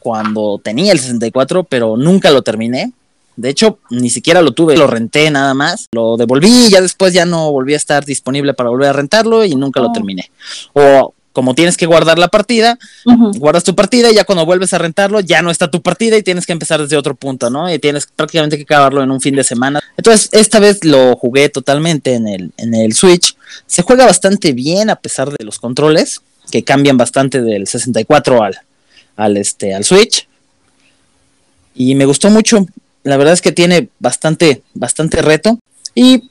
cuando 0.00 0.60
tenía 0.62 0.92
el 0.92 0.98
64, 0.98 1.64
pero 1.64 1.96
nunca 1.96 2.30
lo 2.30 2.42
terminé. 2.42 2.92
De 3.36 3.48
hecho, 3.48 3.78
ni 3.90 4.08
siquiera 4.08 4.40
lo 4.40 4.52
tuve, 4.52 4.76
lo 4.76 4.86
renté 4.86 5.30
nada 5.30 5.52
más, 5.52 5.88
lo 5.92 6.16
devolví 6.16 6.66
y 6.66 6.70
ya 6.70 6.80
después 6.80 7.12
ya 7.12 7.24
no 7.24 7.50
volví 7.50 7.74
a 7.74 7.78
estar 7.78 8.04
disponible 8.04 8.54
para 8.54 8.70
volver 8.70 8.90
a 8.90 8.92
rentarlo 8.92 9.44
y 9.44 9.56
nunca 9.56 9.80
lo 9.80 9.88
oh. 9.88 9.92
terminé. 9.92 10.30
O 10.74 11.14
como 11.36 11.54
tienes 11.54 11.76
que 11.76 11.84
guardar 11.84 12.18
la 12.18 12.28
partida, 12.28 12.78
guardas 13.04 13.62
tu 13.62 13.74
partida 13.74 14.10
y 14.10 14.14
ya 14.14 14.24
cuando 14.24 14.46
vuelves 14.46 14.72
a 14.72 14.78
rentarlo 14.78 15.20
ya 15.20 15.42
no 15.42 15.50
está 15.50 15.70
tu 15.70 15.82
partida 15.82 16.16
y 16.16 16.22
tienes 16.22 16.46
que 16.46 16.54
empezar 16.54 16.80
desde 16.80 16.96
otro 16.96 17.14
punto, 17.14 17.50
¿no? 17.50 17.70
Y 17.70 17.78
tienes 17.78 18.06
prácticamente 18.06 18.56
que 18.56 18.62
acabarlo 18.62 19.02
en 19.02 19.10
un 19.10 19.20
fin 19.20 19.36
de 19.36 19.44
semana. 19.44 19.82
Entonces, 19.98 20.30
esta 20.32 20.60
vez 20.60 20.82
lo 20.82 21.14
jugué 21.14 21.50
totalmente 21.50 22.14
en 22.14 22.26
el, 22.26 22.52
en 22.56 22.72
el 22.72 22.94
Switch. 22.94 23.36
Se 23.66 23.82
juega 23.82 24.06
bastante 24.06 24.54
bien 24.54 24.88
a 24.88 24.96
pesar 24.96 25.28
de 25.28 25.44
los 25.44 25.58
controles, 25.58 26.22
que 26.50 26.64
cambian 26.64 26.96
bastante 26.96 27.42
del 27.42 27.66
64 27.66 28.42
al, 28.42 28.58
al, 29.16 29.36
este, 29.36 29.74
al 29.74 29.84
Switch. 29.84 30.26
Y 31.74 31.96
me 31.96 32.06
gustó 32.06 32.30
mucho. 32.30 32.64
La 33.02 33.18
verdad 33.18 33.34
es 33.34 33.42
que 33.42 33.52
tiene 33.52 33.90
bastante, 33.98 34.62
bastante 34.72 35.20
reto. 35.20 35.58
Y 35.94 36.30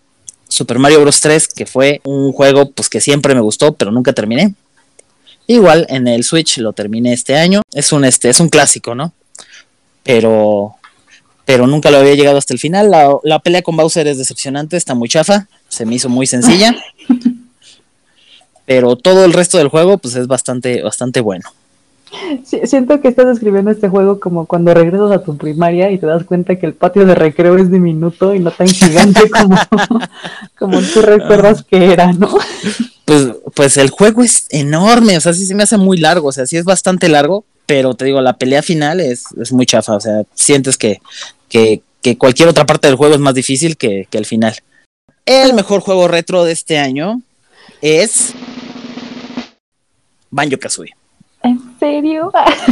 Super 0.50 0.80
Mario 0.80 1.02
Bros. 1.02 1.22
3, 1.22 1.48
que 1.50 1.68
fue 1.68 2.02
un 2.06 2.32
juego 2.32 2.72
pues 2.72 2.90
que 2.90 3.02
siempre 3.02 3.36
me 3.36 3.42
gustó, 3.42 3.74
pero 3.74 3.92
nunca 3.92 4.14
terminé. 4.14 4.56
Igual 5.48 5.86
en 5.90 6.08
el 6.08 6.24
Switch 6.24 6.58
lo 6.58 6.74
terminé 6.74 7.14
este 7.14 7.38
año. 7.38 7.62
Es 7.74 7.92
un 7.92 8.06
este, 8.06 8.30
es 8.30 8.40
un 8.40 8.50
clásico, 8.50 8.96
¿no? 8.96 9.14
Pero 10.04 10.76
pero 11.46 11.68
nunca 11.68 11.92
lo 11.92 11.98
había 11.98 12.16
llegado 12.16 12.38
hasta 12.38 12.54
el 12.54 12.60
final. 12.60 12.92
La, 13.24 13.40
pelea 13.40 13.62
con 13.62 13.78
Bowser 13.78 14.08
es 14.08 14.18
decepcionante, 14.18 14.78
está 14.78 14.96
muy 14.96 15.08
chafa, 15.08 15.48
se 15.70 15.86
me 15.86 15.96
hizo 15.96 16.10
muy 16.10 16.26
sencilla. 16.26 16.76
pero 18.66 18.96
todo 18.96 19.26
el 19.26 19.34
resto 19.34 19.60
del 19.60 19.68
juego, 19.68 20.00
pues 20.00 20.16
es 20.16 20.26
bastante, 20.26 20.82
bastante 20.82 21.22
bueno. 21.22 21.48
Siento 22.44 23.02
que 23.02 23.08
estás 23.08 23.28
describiendo 23.28 23.72
este 23.72 23.90
juego 23.90 24.20
como 24.20 24.46
cuando 24.46 24.74
regresas 24.74 25.12
a 25.12 25.24
tu 25.24 25.38
primaria 25.38 25.92
y 25.92 25.98
te 25.98 26.06
das 26.06 26.24
cuenta 26.24 26.56
que 26.58 26.66
el 26.66 26.74
patio 26.74 27.06
de 27.06 27.16
recreo 27.16 27.58
es 27.58 27.72
diminuto 27.72 28.34
y 28.34 28.40
no 28.40 28.52
tan 28.52 28.68
gigante 28.68 29.30
como, 29.30 29.58
como 30.58 30.82
tú 30.82 31.02
recuerdas 31.02 31.64
que 31.64 31.92
era, 31.92 32.14
¿no? 32.14 32.30
Pues, 33.06 33.28
pues 33.54 33.78
el 33.78 33.90
juego 33.90 34.24
es 34.24 34.48
enorme, 34.50 35.18
o 35.18 35.22
sea, 35.22 35.34
sí 35.34 35.46
se 35.46 35.56
me 35.56 35.64
hace 35.64 35.78
muy 35.78 35.98
largo, 35.98 36.30
o 36.30 36.32
sea, 36.32 36.46
sí 36.46 36.58
es 36.58 36.64
bastante 36.64 37.10
largo, 37.10 37.46
pero 37.66 37.94
te 37.96 38.06
digo, 38.06 38.22
la 38.22 38.38
pelea 38.38 38.62
final 38.62 39.00
es, 39.00 39.26
es 39.40 39.52
muy 39.52 39.66
chafa, 39.66 39.96
o 39.96 40.00
sea, 40.00 40.24
sientes 40.34 40.78
que, 40.78 41.02
que, 41.50 41.82
cualquier 42.18 42.50
otra 42.50 42.68
parte 42.68 42.88
del 42.88 42.98
juego 42.98 43.16
es 43.16 43.20
más 43.20 43.34
difícil 43.34 43.78
que, 43.78 44.08
que 44.10 44.20
el 44.20 44.28
final. 44.28 44.56
El 45.26 45.56
mejor 45.56 45.82
juego 45.82 46.08
retro 46.08 46.44
de 46.44 46.52
este 46.52 46.78
año 46.78 47.22
es 47.82 48.34
Banjo 50.30 50.60
Kazooie. 50.60 50.94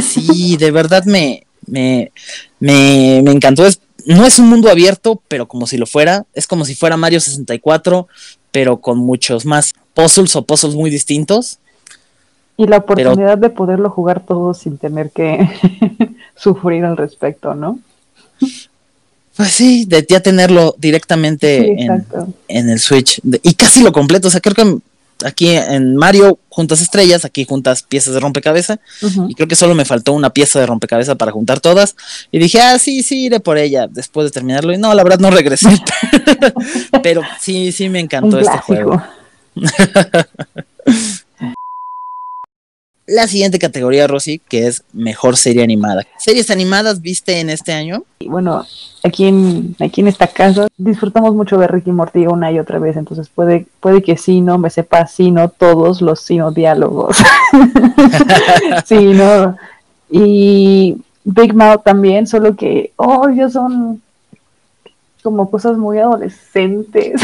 Sí, 0.02 0.56
de 0.56 0.70
verdad 0.70 1.04
me, 1.04 1.46
me, 1.66 2.12
me, 2.60 3.20
me 3.22 3.30
encantó. 3.30 3.66
Es, 3.66 3.80
no 4.06 4.26
es 4.26 4.38
un 4.38 4.48
mundo 4.48 4.70
abierto, 4.70 5.20
pero 5.28 5.46
como 5.46 5.66
si 5.66 5.76
lo 5.76 5.86
fuera. 5.86 6.26
Es 6.34 6.46
como 6.46 6.64
si 6.64 6.74
fuera 6.74 6.96
Mario 6.96 7.20
64, 7.20 8.08
pero 8.50 8.78
con 8.78 8.98
muchos 8.98 9.46
más 9.46 9.74
puzzles 9.94 10.36
o 10.36 10.42
puzzles 10.44 10.74
muy 10.74 10.90
distintos. 10.90 11.58
Y 12.56 12.66
la 12.66 12.78
oportunidad 12.78 13.38
de 13.38 13.50
poderlo 13.50 13.90
jugar 13.90 14.24
todo 14.24 14.54
sin 14.54 14.78
tener 14.78 15.10
que 15.10 15.48
sufrir 16.36 16.84
al 16.84 16.96
respecto, 16.96 17.54
¿no? 17.54 17.80
Pues 19.36 19.50
sí, 19.50 19.84
de 19.86 20.06
ya 20.08 20.20
tenerlo 20.20 20.76
directamente 20.78 21.82
en, 21.82 22.06
en, 22.46 22.68
el 22.68 22.78
Switch. 22.78 23.20
y 23.42 23.54
casi 23.54 23.82
lo 23.82 23.92
completo. 23.92 24.28
O 24.28 24.30
sea, 24.30 24.40
creo 24.40 24.54
que 24.54 24.78
aquí 25.24 25.50
en 25.50 25.96
Mario 25.96 26.38
juntas 26.48 26.80
estrellas, 26.80 27.24
aquí 27.24 27.44
juntas 27.44 27.82
piezas 27.82 28.14
de 28.14 28.20
rompecabezas. 28.20 28.78
Y 29.28 29.34
creo 29.34 29.48
que 29.48 29.56
solo 29.56 29.74
me 29.74 29.84
faltó 29.84 30.12
una 30.12 30.30
pieza 30.30 30.60
de 30.60 30.66
rompecabezas 30.66 31.16
para 31.16 31.32
juntar 31.32 31.60
todas. 31.60 31.96
Y 32.30 32.38
dije, 32.38 32.60
ah, 32.60 32.78
sí, 32.78 33.02
sí, 33.02 33.24
iré 33.24 33.40
por 33.40 33.58
ella 33.58 33.86
después 33.88 34.24
de 34.26 34.30
terminarlo. 34.30 34.72
Y 34.72 34.78
no, 34.78 34.94
la 34.94 35.02
verdad 35.02 35.18
no 35.18 35.30
regresé. 35.30 35.68
Pero 37.02 37.22
sí, 37.40 37.72
sí 37.72 37.88
me 37.88 38.00
encantó 38.00 38.38
este 38.38 38.58
juego. 38.58 39.02
La 43.06 43.26
siguiente 43.26 43.58
categoría, 43.58 44.06
Rosy, 44.06 44.38
que 44.38 44.66
es 44.66 44.82
mejor 44.94 45.36
serie 45.36 45.62
animada. 45.62 46.04
¿Series 46.18 46.50
animadas 46.50 47.02
viste 47.02 47.40
en 47.40 47.50
este 47.50 47.72
año? 47.72 48.04
bueno, 48.26 48.64
aquí 49.02 49.26
en, 49.26 49.76
aquí 49.80 50.00
en 50.00 50.08
esta 50.08 50.26
casa 50.26 50.68
disfrutamos 50.78 51.34
mucho 51.34 51.58
de 51.58 51.66
Ricky 51.66 51.92
Morty 51.92 52.26
una 52.26 52.50
y 52.50 52.58
otra 52.58 52.78
vez, 52.78 52.96
entonces 52.96 53.28
puede, 53.28 53.66
puede 53.80 54.02
que 54.02 54.16
sí, 54.16 54.40
no 54.40 54.56
me 54.56 54.70
sepa 54.70 55.06
sí, 55.06 55.30
no 55.30 55.50
todos 55.50 56.00
los 56.00 56.20
sino 56.20 56.50
diálogos. 56.50 57.18
sí, 58.86 59.12
no. 59.12 59.56
Y 60.10 60.96
Big 61.24 61.54
Mouth 61.54 61.82
también, 61.84 62.26
solo 62.26 62.56
que, 62.56 62.92
oh, 62.96 63.28
ellos 63.28 63.52
son 63.52 64.00
como 65.22 65.50
cosas 65.50 65.76
muy 65.76 65.98
adolescentes. 65.98 67.20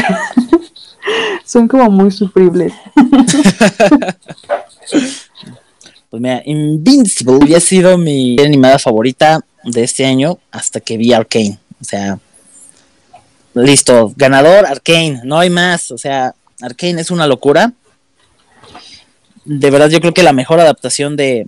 son 1.45 1.67
como 1.67 1.89
muy 1.89 2.11
sufribles. 2.11 2.73
Pues 6.11 6.21
mira, 6.21 6.41
Invincible 6.43 7.39
había 7.41 7.61
sido 7.61 7.97
mi 7.97 8.35
animada 8.41 8.77
favorita 8.77 9.45
de 9.63 9.83
este 9.83 10.05
año 10.05 10.39
hasta 10.51 10.81
que 10.81 10.97
vi 10.97 11.13
Arkane. 11.13 11.57
O 11.79 11.85
sea, 11.85 12.19
listo, 13.53 14.11
ganador 14.17 14.65
Arkane, 14.65 15.21
no 15.23 15.39
hay 15.39 15.49
más. 15.49 15.89
O 15.89 15.97
sea, 15.97 16.35
Arkane 16.61 16.99
es 16.99 17.11
una 17.11 17.27
locura. 17.27 17.71
De 19.45 19.71
verdad, 19.71 19.89
yo 19.89 20.01
creo 20.01 20.13
que 20.13 20.21
la 20.21 20.33
mejor 20.33 20.59
adaptación 20.59 21.15
de, 21.15 21.47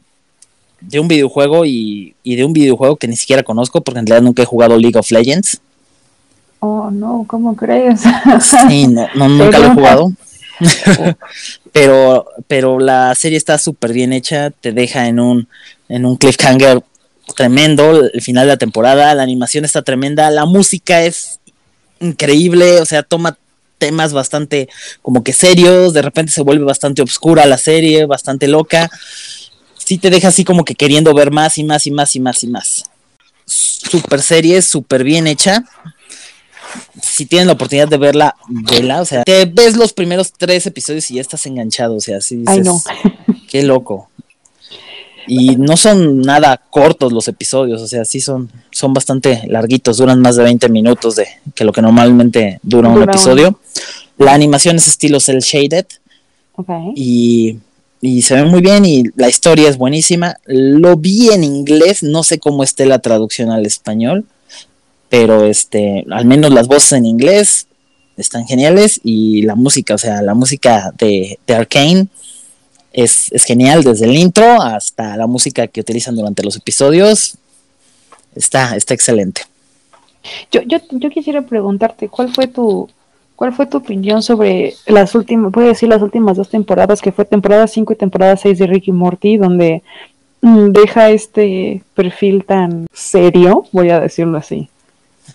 de 0.79 0.99
un 1.01 1.09
videojuego 1.09 1.65
y, 1.65 2.15
de 2.23 2.45
un 2.45 2.53
videojuego 2.53 2.95
que 2.95 3.09
ni 3.09 3.17
siquiera 3.17 3.43
conozco, 3.43 3.81
porque 3.81 3.99
en 3.99 4.07
realidad 4.07 4.25
nunca 4.25 4.43
he 4.43 4.45
jugado 4.45 4.77
League 4.77 4.97
of 4.97 5.11
Legends. 5.11 5.59
Oh, 6.61 6.89
no, 6.89 7.25
¿cómo 7.27 7.53
crees? 7.57 8.03
Sí, 8.39 8.87
no, 8.87 9.27
nunca 9.27 9.59
lo 9.59 9.65
he 9.65 9.73
jugado. 9.73 10.13
Pero, 11.71 12.25
pero 12.47 12.79
la 12.79 13.13
serie 13.15 13.37
está 13.37 13.57
súper 13.57 13.93
bien 13.93 14.13
hecha, 14.13 14.51
te 14.51 14.71
deja 14.71 15.07
en 15.07 15.19
un, 15.19 15.47
en 15.89 16.05
un 16.05 16.17
cliffhanger 16.17 16.81
tremendo, 17.35 18.01
el 18.01 18.21
final 18.21 18.45
de 18.45 18.53
la 18.53 18.57
temporada, 18.57 19.13
la 19.13 19.23
animación 19.23 19.65
está 19.65 19.81
tremenda, 19.81 20.29
la 20.29 20.45
música 20.45 21.03
es 21.03 21.39
increíble, 21.99 22.81
o 22.81 22.85
sea, 22.85 23.03
toma 23.03 23.37
temas 23.77 24.13
bastante 24.13 24.69
como 25.01 25.23
que 25.23 25.33
serios, 25.33 25.93
de 25.93 26.01
repente 26.01 26.31
se 26.31 26.41
vuelve 26.41 26.65
bastante 26.65 27.01
oscura 27.01 27.45
la 27.45 27.57
serie, 27.57 28.05
bastante 28.05 28.47
loca, 28.47 28.89
sí 29.77 29.97
te 29.97 30.09
deja 30.09 30.29
así 30.29 30.43
como 30.43 30.63
que 30.65 30.75
queriendo 30.75 31.13
ver 31.13 31.31
más 31.31 31.57
y 31.57 31.63
más 31.63 31.87
y 31.87 31.91
más 31.91 32.15
y 32.15 32.19
más 32.19 32.43
y 32.43 32.47
más. 32.47 32.83
Super 33.45 34.21
serie, 34.21 34.61
súper 34.61 35.03
bien 35.03 35.27
hecha 35.27 35.65
si 37.01 37.25
tienen 37.25 37.47
la 37.47 37.53
oportunidad 37.53 37.87
de 37.87 37.97
verla, 37.97 38.35
vela, 38.47 39.01
o 39.01 39.05
sea, 39.05 39.23
te 39.23 39.45
ves 39.45 39.75
los 39.75 39.93
primeros 39.93 40.31
tres 40.33 40.65
episodios 40.65 41.09
y 41.11 41.15
ya 41.15 41.21
estás 41.21 41.45
enganchado, 41.45 41.95
o 41.95 42.01
sea, 42.01 42.17
así 42.17 42.37
dices, 42.37 42.55
Ay, 42.55 42.61
no. 42.61 42.81
qué 43.49 43.63
loco. 43.63 44.09
Y 45.25 45.55
no 45.55 45.77
son 45.77 46.21
nada 46.21 46.61
cortos 46.69 47.13
los 47.13 47.27
episodios, 47.27 47.81
o 47.81 47.87
sea, 47.87 48.03
sí 48.03 48.19
son, 48.19 48.49
son 48.71 48.93
bastante 48.93 49.43
larguitos, 49.47 49.97
duran 49.97 50.19
más 50.21 50.35
de 50.35 50.43
20 50.43 50.67
minutos 50.69 51.15
de 51.15 51.27
que 51.55 51.63
lo 51.63 51.71
que 51.71 51.81
normalmente 51.81 52.59
dura, 52.61 52.89
un 52.89 53.03
episodio. 53.03 53.59
La 54.17 54.33
animación 54.33 54.75
es 54.75 54.87
estilo 54.87 55.19
cel 55.19 55.39
shaded. 55.39 55.85
Y, 56.95 57.57
y 58.01 58.21
se 58.21 58.35
ve 58.35 58.43
muy 58.43 58.61
bien 58.61 58.85
y 58.85 59.03
la 59.15 59.29
historia 59.29 59.69
es 59.69 59.77
buenísima. 59.77 60.35
Lo 60.45 60.97
vi 60.97 61.29
en 61.29 61.43
inglés, 61.43 62.03
no 62.03 62.23
sé 62.23 62.37
cómo 62.37 62.63
esté 62.63 62.85
la 62.85 62.99
traducción 62.99 63.49
al 63.49 63.65
español 63.65 64.25
pero 65.13 65.43
este, 65.43 66.03
al 66.09 66.25
menos 66.25 66.51
las 66.51 66.67
voces 66.67 66.93
en 66.93 67.05
inglés 67.05 67.67
están 68.17 68.47
geniales 68.47 68.99
y 69.03 69.43
la 69.43 69.53
música, 69.53 69.93
o 69.93 69.97
sea, 69.99 70.23
la 70.23 70.33
música 70.33 70.91
de, 70.97 71.37
de 71.45 71.53
Arkane 71.53 72.07
es, 72.91 73.29
genial 73.45 73.83
desde 73.83 74.05
el 74.05 74.17
intro 74.17 74.59
hasta 74.59 75.15
la 75.15 75.27
música 75.27 75.67
que 75.67 75.81
utilizan 75.81 76.15
durante 76.15 76.41
los 76.41 76.55
episodios. 76.55 77.37
Está, 78.33 78.75
está 78.75 78.95
excelente. 78.95 79.43
Yo, 80.51 80.61
yo, 80.63 80.79
yo 80.89 81.11
quisiera 81.11 81.43
preguntarte, 81.43 82.09
¿cuál 82.09 82.33
fue 82.33 82.47
tu, 82.47 82.89
¿Cuál 83.35 83.53
fue 83.53 83.67
tu 83.67 83.77
opinión 83.77 84.23
sobre 84.23 84.73
las 84.87 85.13
últimas, 85.13 85.53
puedo 85.53 85.67
decir 85.67 85.89
las 85.89 86.01
últimas 86.01 86.37
dos 86.37 86.49
temporadas, 86.49 87.03
que 87.03 87.11
fue 87.11 87.25
temporada 87.25 87.67
5 87.67 87.93
y 87.93 87.97
temporada 87.97 88.35
6 88.35 88.57
de 88.57 88.65
Ricky 88.65 88.91
Morty, 88.91 89.37
donde 89.37 89.83
mm, 90.41 90.69
deja 90.69 91.11
este 91.11 91.83
perfil 91.93 92.45
tan 92.45 92.87
serio, 92.91 93.67
voy 93.71 93.91
a 93.91 93.99
decirlo 93.99 94.39
así? 94.39 94.69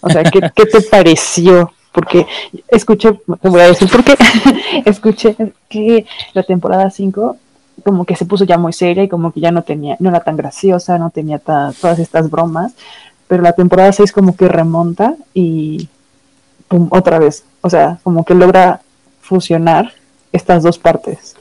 O 0.00 0.11
sea, 0.11 0.23
¿qué, 0.25 0.40
te 0.40 0.81
pareció? 0.83 1.73
Porque 1.93 2.26
escuché, 2.69 3.12
te 3.40 3.49
voy 3.49 3.61
a 3.61 3.69
decir 3.69 3.88
por 3.88 4.05
qué, 4.05 4.14
escuché 4.85 5.37
que 5.69 6.07
la 6.35 6.43
temporada 6.43 6.90
5 6.90 7.37
como 7.85 8.05
que 8.05 8.17
se 8.17 8.26
puso 8.26 8.45
ya 8.45 8.59
muy 8.59 8.73
seria 8.73 9.05
y 9.05 9.09
como 9.09 9.33
que 9.33 9.40
ya 9.40 9.50
no 9.50 9.62
tenía, 9.62 9.97
no 10.00 10.11
era 10.11 10.21
tan 10.21 10.37
graciosa, 10.37 10.99
no 10.99 11.11
tenía 11.11 11.38
todas 11.38 11.99
estas 11.99 12.31
bromas, 12.31 12.73
pero 13.28 13.43
la 13.43 13.52
temporada 13.52 13.93
6 13.93 14.12
como 14.12 14.37
que 14.37 14.49
remonta 14.49 15.14
y 15.33 15.88
pum, 16.67 16.88
otra 16.90 17.19
vez, 17.19 17.45
o 17.61 17.71
sea, 17.71 17.99
como 18.02 18.25
que 18.25 18.35
logra 18.35 18.81
fusionar 19.21 19.93
estas 20.33 20.62
dos 20.62 20.78
partes. 20.78 21.37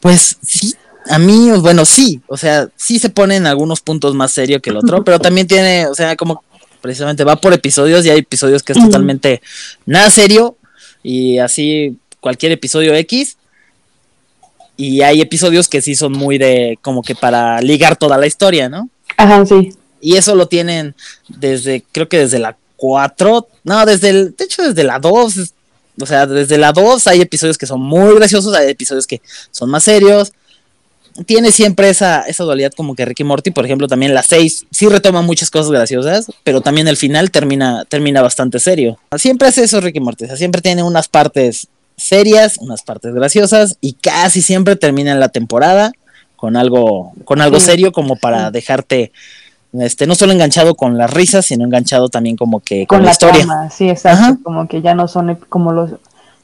Pues 0.00 0.38
sí, 0.42 0.74
a 1.08 1.18
mí, 1.18 1.50
bueno, 1.60 1.84
sí, 1.84 2.20
o 2.26 2.36
sea, 2.36 2.68
sí 2.76 2.98
se 2.98 3.10
pone 3.10 3.36
en 3.36 3.46
algunos 3.46 3.80
puntos 3.80 4.14
más 4.14 4.32
serio 4.32 4.60
que 4.60 4.70
el 4.70 4.76
otro, 4.76 5.04
pero 5.04 5.18
también 5.18 5.46
tiene, 5.46 5.86
o 5.86 5.94
sea, 5.94 6.16
como 6.16 6.42
precisamente 6.82 7.24
va 7.24 7.36
por 7.36 7.54
episodios 7.54 8.04
y 8.04 8.10
hay 8.10 8.18
episodios 8.18 8.62
que 8.62 8.72
es 8.72 8.78
totalmente 8.78 9.40
nada 9.86 10.10
serio 10.10 10.56
y 11.02 11.38
así 11.38 11.96
cualquier 12.20 12.52
episodio 12.52 12.94
X. 12.94 13.38
Y 14.76 15.02
hay 15.02 15.20
episodios 15.20 15.68
que 15.68 15.80
sí 15.80 15.94
son 15.94 16.12
muy 16.12 16.38
de 16.38 16.78
como 16.82 17.02
que 17.02 17.14
para 17.14 17.60
ligar 17.60 17.96
toda 17.96 18.18
la 18.18 18.26
historia, 18.26 18.68
¿no? 18.68 18.90
Ajá, 19.16 19.46
sí. 19.46 19.72
Y 20.00 20.16
eso 20.16 20.34
lo 20.34 20.46
tienen 20.46 20.94
desde, 21.28 21.84
creo 21.92 22.08
que 22.08 22.18
desde 22.18 22.38
la 22.38 22.56
4, 22.76 23.48
no, 23.64 23.86
desde 23.86 24.10
el, 24.10 24.36
de 24.36 24.44
hecho 24.44 24.62
desde 24.62 24.82
la 24.82 24.98
2, 24.98 25.54
o 26.00 26.06
sea, 26.06 26.26
desde 26.26 26.58
la 26.58 26.72
2 26.72 27.06
hay 27.06 27.20
episodios 27.20 27.56
que 27.58 27.66
son 27.66 27.80
muy 27.80 28.14
graciosos, 28.16 28.54
hay 28.54 28.70
episodios 28.70 29.06
que 29.06 29.20
son 29.50 29.70
más 29.70 29.84
serios. 29.84 30.32
Tiene 31.26 31.52
siempre 31.52 31.88
esa, 31.88 32.22
esa 32.22 32.44
dualidad 32.44 32.72
como 32.72 32.94
que 32.94 33.04
Ricky 33.04 33.24
Morty, 33.24 33.50
por 33.50 33.64
ejemplo, 33.64 33.88
también 33.88 34.14
la 34.14 34.22
6 34.22 34.66
sí 34.70 34.88
retoma 34.88 35.22
muchas 35.22 35.50
cosas 35.50 35.70
graciosas, 35.70 36.30
pero 36.44 36.60
también 36.60 36.88
el 36.88 36.96
final 36.96 37.30
termina, 37.30 37.84
termina 37.86 38.22
bastante 38.22 38.58
serio. 38.58 38.98
Siempre 39.16 39.48
hace 39.48 39.64
eso 39.64 39.80
Ricky 39.80 40.00
Morty, 40.00 40.24
o 40.24 40.26
sea, 40.28 40.36
siempre 40.36 40.62
tiene 40.62 40.82
unas 40.82 41.08
partes 41.08 41.68
serias, 41.96 42.58
unas 42.58 42.82
partes 42.82 43.14
graciosas 43.14 43.76
y 43.80 43.94
casi 43.94 44.42
siempre 44.42 44.76
termina 44.76 45.12
en 45.12 45.20
la 45.20 45.28
temporada 45.28 45.92
con 46.36 46.56
algo, 46.56 47.12
con 47.24 47.40
algo 47.40 47.60
serio 47.60 47.92
como 47.92 48.16
para 48.16 48.50
dejarte 48.50 49.12
este, 49.72 50.06
no 50.06 50.14
solo 50.14 50.32
enganchado 50.32 50.74
con 50.74 50.98
las 50.98 51.10
risas, 51.10 51.46
sino 51.46 51.64
enganchado 51.64 52.08
también 52.08 52.36
como 52.36 52.60
que 52.60 52.86
con, 52.86 53.04
la, 53.04 53.12
historia. 53.12 53.46
sí, 53.70 53.88
exacto, 53.88 54.38
como 54.42 54.68
que 54.68 54.82
ya 54.82 54.94
no 54.94 55.08
son 55.08 55.38
como 55.48 55.72
los 55.72 55.92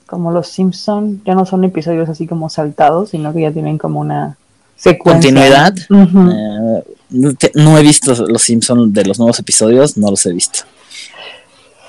como 0.06 0.32
los 0.32 0.48
Simpson, 0.48 1.20
ya 1.26 1.34
no 1.34 1.44
son 1.44 1.64
episodios 1.64 2.08
así 2.08 2.26
como 2.26 2.48
saltados, 2.48 3.10
sino 3.10 3.34
que 3.34 3.42
ya 3.42 3.52
tienen 3.52 3.76
como 3.76 4.00
una 4.00 4.38
secuencia. 4.78 5.30
Continuidad. 5.30 5.76
Eh, 5.78 6.82
no, 7.54 7.78
he 7.78 7.82
visto 7.82 8.14
los 8.26 8.42
Simpson 8.42 8.92
de 8.92 9.04
los 9.04 9.18
nuevos 9.18 9.38
episodios, 9.38 9.96
no 9.96 10.10
los 10.10 10.24
he 10.26 10.32
visto. 10.32 10.60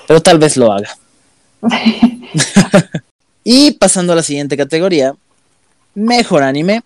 Pero 0.06 0.20
tal 0.20 0.38
vez 0.38 0.56
lo 0.56 0.72
haga. 0.72 0.90
y 3.44 3.72
pasando 3.72 4.12
a 4.12 4.16
la 4.16 4.22
siguiente 4.22 4.56
categoría, 4.56 5.14
mejor 5.94 6.42
anime. 6.42 6.82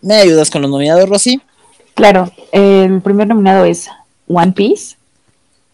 ¿Me 0.00 0.16
ayudas 0.16 0.50
con 0.50 0.62
los 0.62 0.70
nominados, 0.70 1.08
Rosy? 1.08 1.40
Claro, 1.94 2.32
el 2.52 3.00
primer 3.00 3.28
nominado 3.28 3.64
es 3.64 3.88
One 4.28 4.52
Piece. 4.52 4.96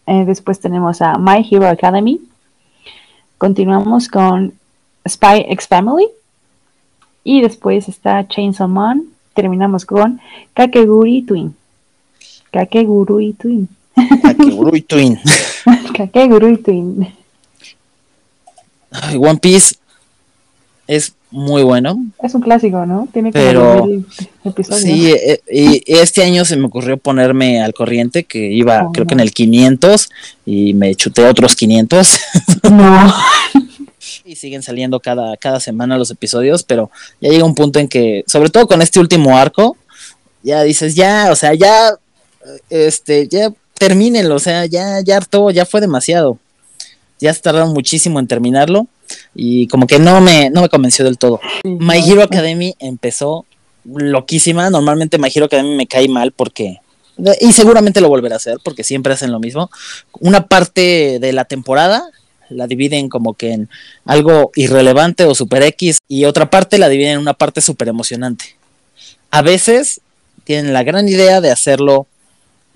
Eh, 0.07 0.23
después 0.25 0.59
tenemos 0.59 1.01
a 1.01 1.17
My 1.17 1.47
Hero 1.49 1.67
Academy. 1.67 2.21
Continuamos 3.37 4.07
con 4.07 4.53
Spy 5.07 5.45
X 5.49 5.67
Family. 5.67 6.07
Y 7.23 7.41
después 7.41 7.87
está 7.87 8.27
Chainsaw 8.27 8.67
Man. 8.67 9.05
Terminamos 9.33 9.85
con 9.85 10.19
Kakeguri 10.53 11.21
Twin. 11.23 11.55
Kakegurui 12.51 13.33
Twin. 13.33 13.67
Kakegurui 14.21 14.81
Twin. 14.81 15.19
Kakegurui 15.95 16.57
Twin. 16.57 17.07
One 19.19 19.39
Piece 19.39 19.75
es 20.87 21.13
muy 21.31 21.63
bueno. 21.63 22.03
Es 22.21 22.35
un 22.35 22.41
clásico, 22.41 22.85
¿no? 22.85 23.07
Tiene 23.13 23.31
pero 23.31 23.87
episodios. 24.43 24.81
Sí, 24.81 25.11
eh, 25.11 25.39
y 25.49 25.81
este 25.87 26.23
año 26.23 26.43
se 26.43 26.57
me 26.57 26.65
ocurrió 26.65 26.97
ponerme 26.97 27.61
al 27.61 27.73
corriente, 27.73 28.25
que 28.25 28.51
iba 28.51 28.83
oh, 28.83 28.91
creo 28.91 29.07
que 29.07 29.13
en 29.13 29.21
el 29.21 29.31
500 29.31 30.09
y 30.45 30.73
me 30.73 30.93
chuté 30.95 31.25
otros 31.25 31.55
500. 31.55 32.19
No. 32.69 33.13
y 34.25 34.35
siguen 34.35 34.63
saliendo 34.63 34.99
cada, 34.99 35.35
cada 35.37 35.59
semana 35.59 35.97
los 35.97 36.11
episodios, 36.11 36.63
pero 36.63 36.91
ya 37.19 37.29
llega 37.29 37.45
un 37.45 37.55
punto 37.55 37.79
en 37.79 37.87
que, 37.87 38.23
sobre 38.27 38.49
todo 38.49 38.67
con 38.67 38.81
este 38.81 38.99
último 38.99 39.37
arco, 39.37 39.77
ya 40.43 40.63
dices, 40.63 40.95
ya, 40.95 41.29
o 41.31 41.35
sea, 41.35 41.53
ya, 41.53 41.95
este, 42.69 43.27
ya 43.27 43.51
termínenlo, 43.77 44.35
o 44.35 44.39
sea, 44.39 44.65
ya, 44.65 45.01
ya 45.01 45.19
ya 45.53 45.65
fue 45.65 45.81
demasiado. 45.81 46.37
Ya 47.19 47.33
se 47.33 47.41
tardaron 47.41 47.73
muchísimo 47.73 48.19
en 48.19 48.27
terminarlo 48.27 48.87
y 49.35 49.67
como 49.67 49.85
que 49.85 49.99
no 49.99 50.21
me, 50.21 50.49
no 50.49 50.61
me 50.61 50.69
convenció 50.69 51.05
del 51.05 51.19
todo. 51.19 51.39
My 51.63 51.97
Hero 51.97 52.23
Academy 52.23 52.75
empezó 52.79 53.45
loquísima. 53.85 54.71
Normalmente 54.71 55.19
My 55.19 55.31
Hero 55.33 55.45
Academy 55.45 55.75
me 55.75 55.87
cae 55.87 56.07
mal 56.07 56.31
porque 56.31 56.79
y 57.39 57.51
seguramente 57.51 58.01
lo 58.01 58.09
volverá 58.09 58.35
a 58.35 58.37
hacer 58.37 58.57
porque 58.63 58.83
siempre 58.83 59.13
hacen 59.13 59.31
lo 59.31 59.39
mismo. 59.39 59.69
Una 60.19 60.47
parte 60.47 61.19
de 61.19 61.33
la 61.33 61.45
temporada 61.45 62.03
la 62.51 62.67
dividen 62.67 63.09
como 63.09 63.33
que 63.33 63.53
en 63.53 63.69
algo 64.05 64.51
irrelevante 64.55 65.25
o 65.25 65.35
super 65.35 65.63
X 65.63 65.99
y 66.07 66.25
otra 66.25 66.49
parte 66.49 66.77
la 66.77 66.89
dividen 66.89 67.13
en 67.13 67.19
una 67.19 67.33
parte 67.33 67.61
super 67.61 67.87
emocionante. 67.87 68.55
A 69.29 69.41
veces 69.41 70.01
tienen 70.43 70.73
la 70.73 70.83
gran 70.83 71.07
idea 71.07 71.41
de 71.41 71.51
hacerlo. 71.51 72.07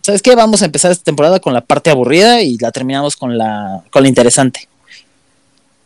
¿Sabes 0.01 0.21
qué? 0.21 0.35
Vamos 0.35 0.61
a 0.61 0.65
empezar 0.65 0.91
esta 0.91 1.03
temporada 1.03 1.39
con 1.39 1.53
la 1.53 1.61
parte 1.61 1.89
aburrida 1.89 2.41
y 2.41 2.57
la 2.57 2.71
terminamos 2.71 3.15
con 3.15 3.37
la, 3.37 3.83
con 3.91 4.03
la 4.03 4.09
interesante. 4.09 4.67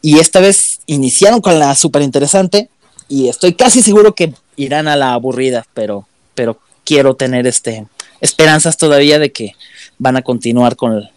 Y 0.02 0.19
esta 0.19 0.39
vez 0.39 0.80
iniciaron 0.86 1.41
con 1.41 1.60
la 1.60 1.75
súper 1.75 2.02
interesante 2.02 2.69
y 3.08 3.28
estoy 3.28 3.54
casi 3.54 3.82
seguro 3.82 4.13
que 4.13 4.34
irán 4.56 4.88
a 4.88 4.95
la 4.95 5.13
aburrida, 5.13 5.65
pero, 5.73 6.08
pero 6.36 6.60
quiero 6.86 7.15
tener 7.15 7.47
este 7.47 7.86
esperanzas 8.21 8.78
todavía 8.78 9.19
de 9.19 9.32
que 9.32 9.54
van 9.97 10.17
a 10.17 10.21
continuar 10.21 10.75
con, 10.75 11.10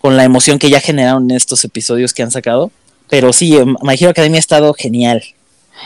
con 0.00 0.16
la 0.16 0.24
emoción 0.24 0.58
que 0.58 0.70
ya 0.70 0.80
generaron 0.80 1.30
en 1.30 1.36
estos 1.36 1.64
episodios 1.64 2.14
que 2.14 2.22
han 2.22 2.30
sacado. 2.30 2.70
Pero 3.08 3.32
sí, 3.32 3.58
My 3.82 3.94
Hero 3.94 4.10
Academia 4.10 4.38
ha 4.38 4.40
estado 4.40 4.72
genial. 4.74 5.22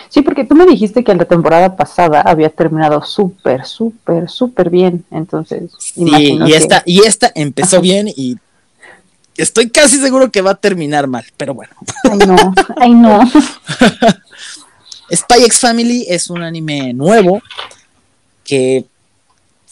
Sí, 0.09 0.23
porque 0.23 0.45
tú 0.45 0.55
me 0.55 0.67
dijiste 0.67 1.05
que 1.05 1.15
la 1.15 1.25
temporada 1.25 1.77
pasada 1.77 2.21
había 2.21 2.51
terminado 2.51 3.03
súper, 3.03 3.65
súper, 3.65 4.29
súper 4.29 4.71
bien. 4.71 5.05
Entonces, 5.11 5.71
sí, 5.79 6.05
y 6.05 6.53
esta, 6.53 6.83
y 6.85 7.01
esta 7.01 7.31
empezó 7.35 7.81
bien 7.81 8.09
y 8.09 8.37
Estoy 9.37 9.69
casi 9.69 9.99
seguro 9.99 10.31
que 10.31 10.43
va 10.43 10.53
a 10.53 10.55
terminar 10.55 11.09
mal, 11.09 11.25
pero 11.37 11.55
bueno. 11.55 11.73
Ay, 12.05 12.19
no, 12.19 12.55
ay, 12.77 12.95
no. 12.95 13.21
Spy 15.13 15.43
X 15.45 15.59
Family 15.59 16.07
es 16.09 16.31
un 16.31 16.43
anime 16.43 16.93
nuevo 16.93 17.43
que 18.45 18.85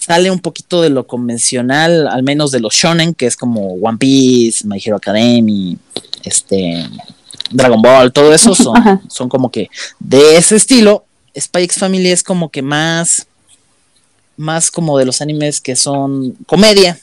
sale 0.05 0.33
un 0.33 0.41
poquito 0.41 0.83
de 0.83 0.91
lo 0.91 1.07
convencional, 1.07 2.09
al 2.09 2.25
menos 2.25 2.51
de 2.51 2.59
los 2.59 2.75
shonen, 2.75 3.15
que 3.15 3.27
es 3.27 3.37
como 3.37 3.75
One 3.75 3.99
Piece, 3.99 4.67
My 4.67 4.83
Hero 4.85 4.97
Academy, 4.97 5.79
este, 6.25 6.88
Dragon 7.53 7.81
Ball, 7.81 8.12
todo 8.12 8.35
eso 8.35 8.53
son, 8.53 8.75
son 9.09 9.29
como 9.29 9.53
que 9.53 9.71
de 10.01 10.37
ese 10.37 10.57
estilo. 10.57 11.05
Spy 11.38 11.62
X 11.62 11.79
Family 11.79 12.09
es 12.09 12.25
como 12.25 12.51
que 12.51 12.62
más, 12.62 13.29
más 14.37 14.73
como 14.73 14.99
de 14.99 15.05
los 15.05 15.21
animes 15.21 15.61
que 15.61 15.77
son 15.77 16.33
comedia, 16.47 16.99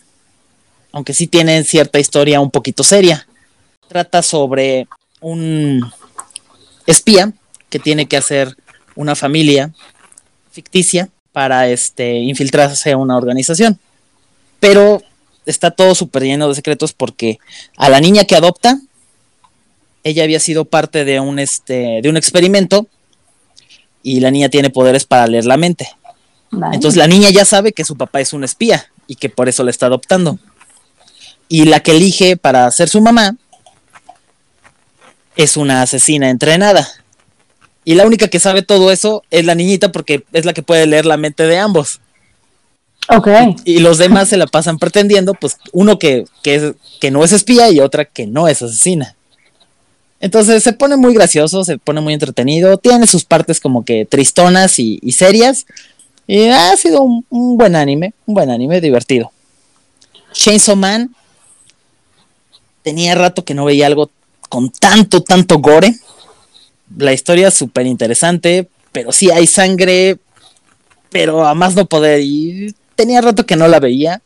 aunque 0.92 1.14
sí 1.14 1.26
tiene 1.26 1.64
cierta 1.64 2.00
historia 2.00 2.42
un 2.42 2.52
poquito 2.52 2.84
seria. 2.84 3.26
Trata 3.88 4.22
sobre 4.22 4.90
un 5.22 5.90
espía 6.86 7.32
que 7.70 7.80
tiene 7.80 8.08
que 8.08 8.18
hacer 8.18 8.58
una 8.94 9.16
familia 9.16 9.72
ficticia 10.52 11.10
para 11.40 11.70
este, 11.70 12.16
infiltrarse 12.18 12.92
a 12.92 12.98
una 12.98 13.16
organización. 13.16 13.80
Pero 14.60 15.02
está 15.46 15.72
todo 15.72 15.96
súper 15.96 16.24
lleno 16.24 16.50
de 16.50 16.54
secretos 16.54 16.92
porque 16.92 17.40
a 17.78 17.88
la 17.88 18.02
niña 18.02 18.26
que 18.26 18.36
adopta, 18.36 18.78
ella 20.04 20.26
había 20.26 20.42
sido 20.42 20.66
parte 20.66 21.06
de 21.06 21.22
un, 21.22 21.40
este, 21.40 22.02
de 22.04 22.10
un 22.10 22.18
experimento 22.18 22.88
y 24.04 24.20
la 24.20 24.32
niña 24.32 24.50
tiene 24.50 24.70
poderes 24.70 25.06
para 25.06 25.28
leer 25.28 25.46
la 25.46 25.56
mente. 25.56 25.88
Entonces 26.74 26.98
la 26.98 27.08
niña 27.08 27.30
ya 27.30 27.46
sabe 27.46 27.72
que 27.72 27.86
su 27.86 27.96
papá 27.96 28.20
es 28.20 28.34
un 28.34 28.44
espía 28.44 28.92
y 29.08 29.16
que 29.16 29.30
por 29.30 29.48
eso 29.48 29.64
la 29.64 29.72
está 29.72 29.86
adoptando 29.86 30.40
y 31.48 31.64
la 31.68 31.80
que 31.80 31.92
elige 31.92 32.36
para 32.36 32.70
ser 32.70 32.90
su 32.90 33.00
mamá 33.00 33.38
es 35.38 35.56
una 35.56 35.84
asesina 35.84 36.32
entrenada. 36.32 36.86
Y 37.90 37.96
la 37.96 38.06
única 38.06 38.28
que 38.28 38.40
sabe 38.40 38.62
todo 38.62 38.92
eso 38.92 39.24
es 39.32 39.46
la 39.46 39.56
niñita 39.56 39.92
porque 39.92 40.24
es 40.32 40.46
la 40.46 40.54
que 40.54 40.62
puede 40.62 40.86
leer 40.86 41.08
la 41.08 41.18
mente 41.18 41.48
de 41.48 41.58
ambos. 41.58 42.02
Ok. 43.08 43.28
Y, 43.66 43.80
los 43.80 43.98
demás 43.98 44.30
se 44.30 44.38
la 44.38 44.46
pasan 44.46 44.78
pretendiendo, 44.78 45.34
pues 45.34 45.58
uno 45.72 45.98
que, 45.98 46.26
que, 46.44 46.76
que 47.02 47.10
no 47.10 47.24
es 47.24 47.32
espía 47.32 47.72
y 47.72 47.80
otra 47.80 48.06
que 48.06 48.28
no 48.28 48.48
es 48.48 48.62
asesina. 48.62 49.16
Entonces 50.20 50.62
se 50.62 50.74
pone 50.74 50.98
muy 50.98 51.16
gracioso, 51.16 51.64
se 51.64 51.80
pone 51.80 52.00
muy 52.00 52.14
entretenido, 52.14 52.78
tiene 52.78 53.08
sus 53.08 53.26
partes 53.26 53.60
como 53.60 53.84
que 53.84 54.06
tristonas 54.06 54.78
y, 54.78 55.00
serias. 55.12 55.66
Y 56.28 56.44
ha 56.50 56.78
sido 56.78 57.02
un, 57.02 57.26
un, 57.32 57.58
buen 57.58 57.76
anime, 57.76 58.14
un 58.28 58.36
buen 58.36 58.52
anime 58.52 58.82
divertido. 58.82 59.32
Chainsaw 60.34 60.76
Man 60.76 61.16
tenía 62.84 63.16
rato 63.16 63.44
que 63.44 63.56
no 63.56 63.66
veía 63.66 63.88
algo 63.88 64.12
con 64.48 64.70
tanto, 64.70 65.24
tanto 65.24 65.58
gore. 65.58 65.96
La 66.98 67.14
historia 67.14 67.50
es 67.50 67.54
súper 67.54 67.86
interesante, 67.86 68.68
pero 68.92 69.12
sí 69.12 69.30
hay 69.32 69.48
sangre, 69.48 70.18
pero 71.10 71.46
a 71.46 71.54
más 71.54 71.76
no 71.76 71.86
poder. 71.86 72.22
Y 72.22 72.74
tenía 72.96 73.22
rato 73.22 73.46
que 73.46 73.56
no 73.56 73.68
la 73.68 73.80
veía, 73.80 74.22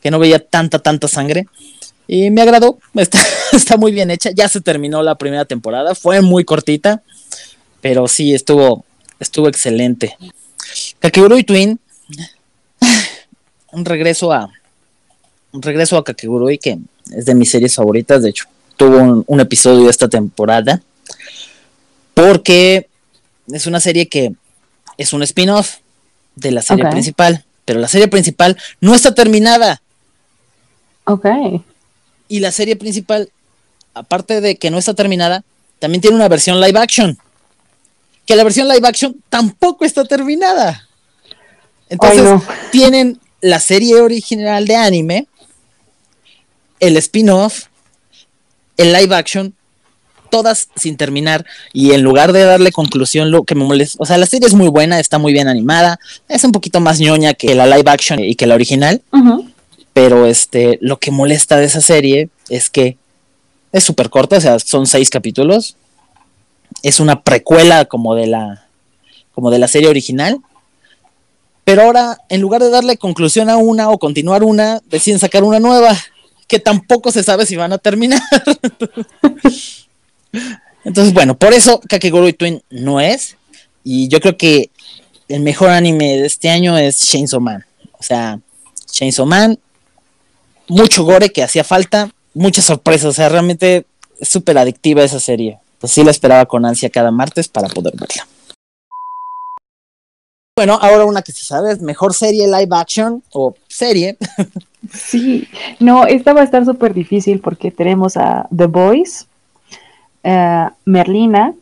que 0.00 0.10
no 0.10 0.18
veía 0.18 0.38
tanta, 0.38 0.78
tanta 0.78 1.08
sangre. 1.08 1.46
Y 2.06 2.30
me 2.30 2.42
agradó, 2.42 2.78
está, 2.94 3.18
está 3.52 3.76
muy 3.76 3.92
bien 3.92 4.10
hecha. 4.10 4.30
Ya 4.30 4.48
se 4.48 4.60
terminó 4.60 5.02
la 5.02 5.16
primera 5.16 5.44
temporada, 5.44 5.94
fue 5.94 6.20
muy 6.20 6.44
cortita, 6.44 7.02
pero 7.80 8.08
sí 8.08 8.34
estuvo, 8.34 8.84
estuvo 9.18 9.48
excelente. 9.48 10.16
Kakegurui 11.00 11.44
Twin, 11.44 11.78
un 13.72 13.84
regreso 13.84 14.32
a, 14.32 14.50
un 15.52 15.62
regreso 15.62 15.96
a 15.96 16.04
Kakegurui 16.04 16.58
que 16.58 16.78
es 17.12 17.26
de 17.26 17.34
mis 17.34 17.50
series 17.50 17.74
favoritas, 17.74 18.22
de 18.22 18.30
hecho, 18.30 18.46
tuvo 18.76 19.24
un, 19.26 19.40
episodio 19.40 19.88
esta 19.88 20.08
temporada, 20.08 20.82
porque 22.14 22.88
es 23.52 23.66
una 23.66 23.80
serie 23.80 24.08
que 24.08 24.32
es 24.96 25.12
un 25.12 25.22
spin-off 25.22 25.76
de 26.36 26.50
la 26.50 26.62
serie 26.62 26.88
principal, 26.88 27.44
pero 27.64 27.80
la 27.80 27.88
serie 27.88 28.08
principal 28.08 28.56
no 28.80 28.94
está 28.94 29.14
terminada. 29.14 29.82
Ok. 31.04 31.26
Y 32.28 32.40
la 32.40 32.52
serie 32.52 32.76
principal, 32.76 33.30
aparte 33.92 34.40
de 34.40 34.56
que 34.56 34.70
no 34.70 34.78
está 34.78 34.94
terminada, 34.94 35.44
también 35.78 36.00
tiene 36.00 36.16
una 36.16 36.28
versión 36.28 36.60
live 36.60 36.78
action. 36.78 37.18
Que 38.24 38.36
la 38.36 38.44
versión 38.44 38.68
live 38.68 38.86
action 38.86 39.22
tampoco 39.28 39.84
está 39.84 40.04
terminada. 40.04 40.88
Entonces, 41.90 42.40
tienen 42.72 43.20
la 43.40 43.60
serie 43.60 44.00
original 44.00 44.66
de 44.66 44.76
anime, 44.76 45.26
el 46.80 46.96
spin-off, 46.96 47.66
el 48.78 48.92
live 48.92 49.14
action, 49.14 49.54
todas 50.34 50.66
sin 50.74 50.96
terminar. 50.96 51.46
Y 51.72 51.92
en 51.92 52.02
lugar 52.02 52.32
de 52.32 52.42
darle 52.42 52.72
conclusión, 52.72 53.30
lo 53.30 53.44
que 53.44 53.54
me 53.54 53.62
molesta, 53.62 53.98
o 54.00 54.04
sea, 54.04 54.18
la 54.18 54.26
serie 54.26 54.48
es 54.48 54.54
muy 54.54 54.66
buena, 54.66 54.98
está 54.98 55.16
muy 55.16 55.32
bien 55.32 55.46
animada, 55.46 56.00
es 56.28 56.42
un 56.42 56.50
poquito 56.50 56.80
más 56.80 56.98
ñoña 56.98 57.34
que 57.34 57.54
la 57.54 57.68
live 57.68 57.88
action 57.88 58.18
y 58.18 58.34
que 58.34 58.48
la 58.48 58.56
original. 58.56 59.00
Pero 59.92 60.26
este, 60.26 60.78
lo 60.80 60.98
que 60.98 61.12
molesta 61.12 61.56
de 61.56 61.66
esa 61.66 61.80
serie 61.80 62.30
es 62.48 62.68
que 62.68 62.96
es 63.70 63.84
súper 63.84 64.10
corta, 64.10 64.38
o 64.38 64.40
sea, 64.40 64.58
son 64.58 64.88
seis 64.88 65.08
capítulos. 65.08 65.76
Es 66.82 66.98
una 66.98 67.20
precuela 67.20 67.84
como 67.84 68.16
de 68.16 68.26
la, 68.26 68.66
como 69.36 69.52
de 69.52 69.60
la 69.60 69.68
serie 69.68 69.88
original. 69.88 70.40
Pero 71.62 71.82
ahora, 71.82 72.18
en 72.28 72.40
lugar 72.40 72.60
de 72.60 72.70
darle 72.70 72.96
conclusión 72.96 73.48
a 73.50 73.56
una 73.56 73.88
o 73.88 74.00
continuar 74.00 74.42
una, 74.42 74.80
deciden 74.90 75.20
sacar 75.20 75.44
una 75.44 75.60
nueva, 75.60 75.96
que 76.48 76.58
tampoco 76.58 77.12
se 77.12 77.22
sabe 77.22 77.46
si 77.46 77.54
van 77.54 77.72
a 77.72 77.78
terminar. 77.78 78.20
Entonces, 80.84 81.14
bueno, 81.14 81.36
por 81.36 81.52
eso 81.52 81.80
Kakegurui 81.88 82.32
Twin 82.32 82.62
no 82.70 83.00
es. 83.00 83.36
Y 83.82 84.08
yo 84.08 84.20
creo 84.20 84.36
que 84.36 84.70
el 85.28 85.40
mejor 85.40 85.70
anime 85.70 86.16
de 86.18 86.26
este 86.26 86.50
año 86.50 86.76
es 86.76 87.00
Chainsaw 87.00 87.40
Man. 87.40 87.64
O 87.92 88.02
sea, 88.02 88.38
Chainsaw 88.90 89.26
Man, 89.26 89.58
mucho 90.68 91.04
gore 91.04 91.30
que 91.30 91.42
hacía 91.42 91.64
falta, 91.64 92.10
muchas 92.34 92.64
sorpresas. 92.64 93.06
O 93.06 93.12
sea, 93.12 93.28
realmente 93.28 93.86
es 94.18 94.28
súper 94.28 94.58
adictiva 94.58 95.02
esa 95.02 95.20
serie. 95.20 95.58
Pues 95.78 95.92
sí 95.92 96.04
la 96.04 96.10
esperaba 96.10 96.46
con 96.46 96.64
ansia 96.64 96.90
cada 96.90 97.10
martes 97.10 97.48
para 97.48 97.68
poder 97.68 97.94
verla. 97.96 98.26
Bueno, 100.56 100.78
ahora 100.80 101.04
una 101.04 101.22
que 101.22 101.32
si 101.32 101.44
sabes, 101.44 101.80
mejor 101.80 102.14
serie 102.14 102.46
live 102.46 102.68
action 102.70 103.22
o 103.32 103.54
serie. 103.68 104.16
Sí, 104.92 105.48
no, 105.80 106.06
esta 106.06 106.34
va 106.34 106.42
a 106.42 106.44
estar 106.44 106.62
súper 106.66 106.92
difícil 106.92 107.40
porque 107.40 107.70
tenemos 107.70 108.18
a 108.18 108.46
The 108.54 108.66
Boys, 108.66 109.26
eh, 110.24 110.68
Merlina, 110.86 111.54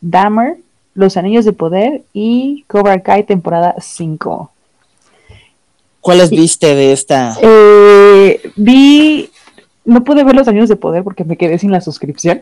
Dahmer, 0.00 0.56
Los 0.94 1.16
Anillos 1.16 1.44
de 1.44 1.52
Poder 1.52 2.02
y 2.12 2.64
Cobra 2.66 3.00
Kai 3.00 3.22
temporada 3.22 3.76
5. 3.80 4.50
¿Cuáles 6.00 6.30
viste 6.30 6.74
de 6.74 6.92
esta? 6.92 7.36
Eh, 7.40 8.50
vi, 8.56 9.30
no 9.84 10.04
pude 10.04 10.24
ver 10.24 10.34
Los 10.34 10.48
Anillos 10.48 10.68
de 10.68 10.76
Poder 10.76 11.04
porque 11.04 11.24
me 11.24 11.36
quedé 11.36 11.58
sin 11.58 11.70
la 11.70 11.80
suscripción. 11.80 12.40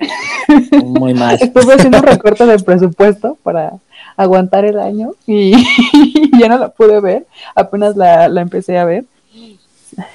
Muy 0.82 1.14
mal. 1.14 1.38
Estuve 1.40 1.74
haciendo 1.74 1.98
un 1.98 2.04
recorte 2.04 2.46
del 2.46 2.64
presupuesto 2.64 3.36
para 3.42 3.74
aguantar 4.16 4.64
el 4.64 4.78
año 4.78 5.12
y 5.26 5.52
ya 6.40 6.48
no 6.48 6.58
la 6.58 6.70
pude 6.70 7.00
ver, 7.00 7.26
apenas 7.54 7.96
la, 7.96 8.28
la 8.28 8.40
empecé 8.40 8.78
a 8.78 8.84
ver. 8.84 9.04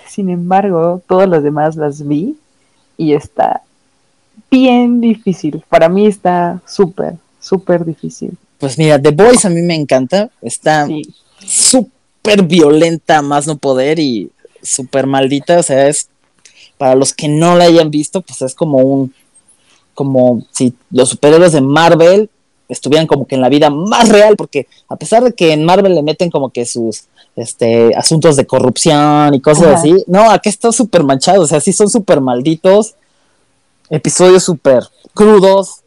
Sin 0.07 0.29
embargo, 0.29 1.01
todas 1.07 1.29
las 1.29 1.43
demás 1.43 1.75
las 1.75 2.07
vi 2.07 2.35
y 2.97 3.13
está 3.13 3.61
bien 4.51 5.01
difícil. 5.01 5.63
Para 5.69 5.89
mí 5.89 6.05
está 6.05 6.61
súper, 6.67 7.15
súper 7.39 7.85
difícil. 7.85 8.37
Pues 8.59 8.77
mira, 8.77 9.01
The 9.01 9.11
Boys 9.11 9.45
a 9.45 9.49
mí 9.49 9.61
me 9.61 9.73
encanta. 9.73 10.29
Está 10.41 10.87
súper 11.39 12.43
violenta, 12.43 13.21
más 13.21 13.47
no 13.47 13.57
poder 13.57 13.97
y 13.97 14.29
súper 14.61 15.07
maldita. 15.07 15.59
O 15.59 15.63
sea, 15.63 15.87
es 15.87 16.09
para 16.77 16.95
los 16.95 17.13
que 17.13 17.27
no 17.27 17.55
la 17.55 17.65
hayan 17.65 17.89
visto, 17.89 18.21
pues 18.21 18.41
es 18.41 18.53
como 18.53 18.79
un, 18.79 19.13
como 19.93 20.43
si 20.51 20.73
los 20.89 21.09
superhéroes 21.09 21.53
de 21.53 21.61
Marvel 21.61 22.29
estuvieran 22.67 23.07
como 23.07 23.27
que 23.27 23.35
en 23.35 23.41
la 23.41 23.49
vida 23.49 23.69
más 23.69 24.09
real, 24.09 24.35
porque 24.35 24.67
a 24.89 24.95
pesar 24.95 25.23
de 25.23 25.33
que 25.33 25.53
en 25.53 25.63
Marvel 25.63 25.93
le 25.93 26.03
meten 26.03 26.31
como 26.31 26.49
que 26.49 26.65
sus 26.65 27.03
este 27.35 27.95
asuntos 27.95 28.35
de 28.35 28.47
corrupción 28.47 29.33
y 29.33 29.41
cosas 29.41 29.79
así, 29.79 30.03
no, 30.07 30.31
aquí 30.31 30.49
está 30.49 30.71
súper 30.71 31.03
manchado, 31.03 31.43
o 31.43 31.47
sea, 31.47 31.59
sí 31.59 31.71
son 31.71 31.89
súper 31.89 32.19
malditos 32.19 32.95
episodios 33.91 34.43
súper 34.43 34.83
crudos. 35.13 35.81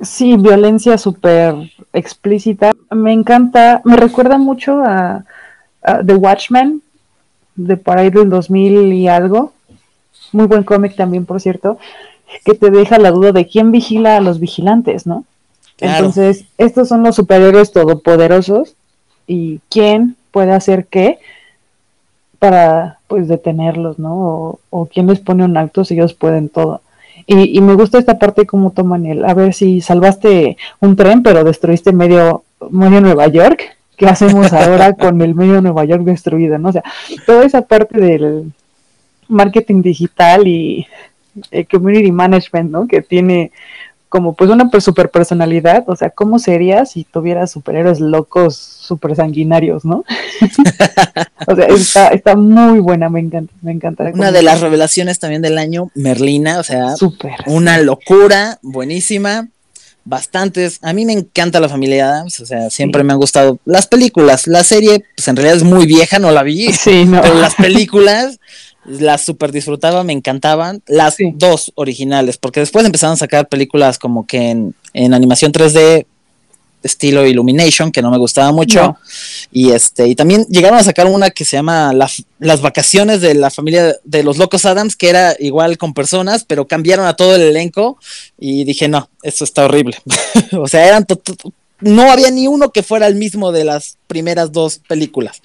Sí, 0.00 0.36
violencia 0.36 0.96
súper 0.96 1.54
explícita. 1.92 2.70
Me 2.90 3.12
encanta, 3.12 3.82
me 3.84 3.96
recuerda 3.96 4.38
mucho 4.38 4.82
a, 4.82 5.24
The 5.82 6.14
Watchmen, 6.14 6.82
de 7.56 7.76
por 7.76 7.98
ahí 7.98 8.10
del 8.10 8.30
2000 8.30 8.92
y 8.92 9.08
algo. 9.08 9.52
Muy 10.32 10.46
buen 10.46 10.62
cómic 10.62 10.96
también, 10.96 11.26
por 11.26 11.40
cierto, 11.40 11.78
que 12.44 12.54
te 12.54 12.70
deja 12.70 12.98
la 12.98 13.10
duda 13.10 13.32
de 13.32 13.46
quién 13.46 13.72
vigila 13.72 14.16
a 14.16 14.20
los 14.20 14.38
vigilantes, 14.38 15.06
¿no? 15.06 15.24
Entonces, 15.80 16.44
estos 16.58 16.88
son 16.88 17.02
los 17.02 17.16
superhéroes 17.16 17.72
todopoderosos 17.72 18.74
y 19.26 19.60
quién 19.70 20.16
puede 20.30 20.52
hacer 20.52 20.86
qué 20.86 21.18
para 22.38 22.98
pues 23.08 23.28
detenerlos, 23.28 23.98
¿no? 23.98 24.14
O, 24.14 24.60
o 24.70 24.86
quién 24.86 25.06
les 25.06 25.20
pone 25.20 25.44
un 25.44 25.56
acto 25.56 25.84
si 25.84 25.94
ellos 25.94 26.14
pueden 26.14 26.48
todo. 26.48 26.80
Y, 27.26 27.60
me 27.60 27.74
gusta 27.74 27.98
esta 27.98 28.18
parte 28.18 28.46
como 28.46 28.70
toman 28.70 29.04
el, 29.04 29.24
a 29.24 29.34
ver 29.34 29.52
si 29.52 29.82
salvaste 29.82 30.56
un 30.80 30.96
tren 30.96 31.22
pero 31.22 31.44
destruiste 31.44 31.92
medio, 31.92 32.44
medio 32.70 33.02
Nueva 33.02 33.26
York, 33.26 33.76
¿qué 33.96 34.06
hacemos 34.06 34.52
ahora 34.52 34.92
con 34.98 35.20
el 35.20 35.34
medio 35.34 35.60
Nueva 35.60 35.84
York 35.84 36.04
destruido, 36.04 36.58
¿no? 36.58 36.70
O 36.70 36.72
sea, 36.72 36.82
toda 37.26 37.44
esa 37.44 37.62
parte 37.62 38.00
del 38.00 38.52
marketing 39.28 39.82
digital 39.82 40.46
y 40.46 40.86
eh, 41.50 41.66
community 41.66 42.12
management, 42.12 42.70
¿no? 42.70 42.86
Que 42.86 43.02
tiene 43.02 43.52
como 44.08 44.34
pues 44.34 44.50
una 44.50 44.70
super 44.80 45.10
personalidad, 45.10 45.84
o 45.86 45.96
sea, 45.96 46.10
¿cómo 46.10 46.38
sería 46.38 46.86
si 46.86 47.04
tuvieras 47.04 47.50
superhéroes 47.50 48.00
locos, 48.00 48.56
super 48.56 49.14
sanguinarios, 49.14 49.84
no? 49.84 50.04
o 51.46 51.54
sea, 51.54 51.66
está, 51.66 52.08
está 52.08 52.36
muy 52.36 52.80
buena, 52.80 53.08
me 53.08 53.20
encanta, 53.20 53.52
me 53.60 53.72
encanta. 53.72 54.10
Una 54.14 54.32
de 54.32 54.42
las 54.42 54.60
revelaciones 54.60 55.18
también 55.18 55.42
del 55.42 55.58
año, 55.58 55.90
Merlina, 55.94 56.58
o 56.58 56.62
sea, 56.62 56.94
una 57.46 57.78
locura, 57.78 58.58
buenísima, 58.62 59.48
bastantes, 60.04 60.78
a 60.82 60.94
mí 60.94 61.04
me 61.04 61.12
encanta 61.12 61.60
la 61.60 61.68
familia 61.68 62.08
Adams, 62.08 62.40
o 62.40 62.46
sea, 62.46 62.70
siempre 62.70 63.04
me 63.04 63.12
han 63.12 63.18
gustado 63.18 63.58
las 63.66 63.86
películas, 63.86 64.46
la 64.46 64.64
serie, 64.64 65.04
pues 65.14 65.28
en 65.28 65.36
realidad 65.36 65.58
es 65.58 65.64
muy 65.64 65.84
vieja, 65.84 66.18
no 66.18 66.30
la 66.30 66.42
vi, 66.42 66.72
sí, 66.72 67.04
no. 67.04 67.20
pero 67.20 67.34
las 67.34 67.54
películas 67.56 68.40
las 68.88 69.22
super 69.22 69.52
disfrutaba, 69.52 70.04
me 70.04 70.12
encantaban. 70.12 70.82
Las 70.86 71.16
dos 71.34 71.72
originales, 71.74 72.38
porque 72.38 72.60
después 72.60 72.84
empezaron 72.84 73.14
a 73.14 73.18
sacar 73.18 73.48
películas 73.48 73.98
como 73.98 74.26
que 74.26 74.50
en, 74.50 75.14
animación 75.14 75.52
3D 75.52 76.06
estilo 76.82 77.26
Illumination, 77.26 77.90
que 77.90 78.02
no 78.02 78.10
me 78.10 78.18
gustaba 78.18 78.52
mucho. 78.52 78.96
Y 79.52 79.72
este, 79.72 80.06
y 80.06 80.14
también 80.14 80.46
llegaron 80.48 80.78
a 80.78 80.84
sacar 80.84 81.06
una 81.06 81.30
que 81.30 81.44
se 81.44 81.56
llama 81.56 81.92
Las 81.92 82.60
vacaciones 82.60 83.20
de 83.20 83.34
la 83.34 83.50
familia 83.50 83.96
de 84.04 84.22
los 84.22 84.38
locos 84.38 84.64
Adams, 84.64 84.96
que 84.96 85.10
era 85.10 85.36
igual 85.38 85.76
con 85.76 85.92
personas, 85.92 86.44
pero 86.44 86.66
cambiaron 86.66 87.06
a 87.06 87.16
todo 87.16 87.34
el 87.34 87.42
elenco. 87.42 87.98
Y 88.38 88.64
dije, 88.64 88.88
no, 88.88 89.10
esto 89.22 89.44
está 89.44 89.64
horrible. 89.64 89.98
o 90.52 90.68
sea, 90.68 90.86
eran 90.86 91.06
no 91.80 92.10
había 92.10 92.30
ni 92.30 92.46
uno 92.48 92.72
que 92.72 92.82
fuera 92.82 93.06
el 93.06 93.14
mismo 93.14 93.52
de 93.52 93.64
las 93.64 93.98
primeras 94.06 94.52
dos 94.52 94.80
películas. 94.88 95.40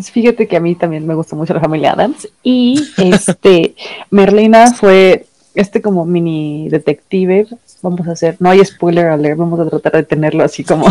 Fíjate 0.00 0.48
que 0.48 0.56
a 0.56 0.60
mí 0.60 0.74
también 0.74 1.06
me 1.06 1.14
gusta 1.14 1.36
mucho 1.36 1.52
la 1.52 1.60
familia 1.60 1.92
Adams. 1.92 2.28
Y 2.42 2.82
este, 2.96 3.74
Merlina 4.10 4.72
fue 4.72 5.26
este 5.54 5.82
como 5.82 6.06
mini 6.06 6.68
detective. 6.70 7.46
Vamos 7.82 8.06
a 8.08 8.12
hacer, 8.12 8.36
no 8.38 8.50
hay 8.50 8.64
spoiler 8.64 9.06
a 9.06 9.16
leer, 9.16 9.36
vamos 9.36 9.60
a 9.60 9.68
tratar 9.68 9.92
de 9.92 10.02
tenerlo 10.04 10.44
así 10.44 10.64
como, 10.64 10.86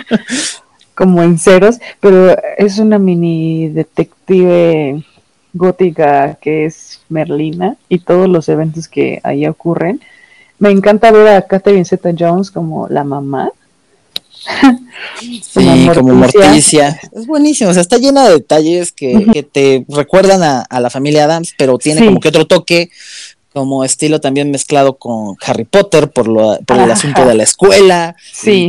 como 0.94 1.22
en 1.22 1.38
ceros, 1.38 1.78
pero 2.00 2.36
es 2.56 2.78
una 2.78 2.98
mini 2.98 3.68
detective 3.68 5.04
gótica 5.52 6.34
que 6.40 6.64
es 6.64 7.00
Merlina 7.08 7.76
y 7.88 7.98
todos 7.98 8.28
los 8.28 8.48
eventos 8.48 8.88
que 8.88 9.20
ahí 9.22 9.46
ocurren. 9.46 10.00
Me 10.58 10.70
encanta 10.70 11.12
ver 11.12 11.28
a 11.28 11.42
Catherine 11.42 11.84
Zeta 11.84 12.10
Jones 12.18 12.50
como 12.50 12.88
la 12.88 13.04
mamá 13.04 13.50
sí, 15.20 15.88
como 15.94 16.14
Morticia. 16.14 16.98
Es 17.12 17.26
buenísimo, 17.26 17.70
o 17.70 17.72
sea, 17.72 17.82
está 17.82 17.98
llena 17.98 18.24
de 18.26 18.34
detalles 18.34 18.92
que, 18.92 19.46
te 19.50 19.84
recuerdan 19.88 20.42
a, 20.42 20.80
la 20.80 20.90
familia 20.90 21.24
Adams, 21.24 21.54
pero 21.56 21.78
tiene 21.78 22.04
como 22.04 22.20
que 22.20 22.28
otro 22.28 22.46
toque, 22.46 22.90
como 23.52 23.84
estilo 23.84 24.20
también 24.20 24.50
mezclado 24.50 24.98
con 24.98 25.36
Harry 25.46 25.64
Potter 25.64 26.10
por, 26.10 26.28
lo, 26.28 26.58
por 26.66 26.78
el 26.78 26.90
asunto 26.90 27.24
de 27.24 27.34
la 27.34 27.42
escuela, 27.42 28.16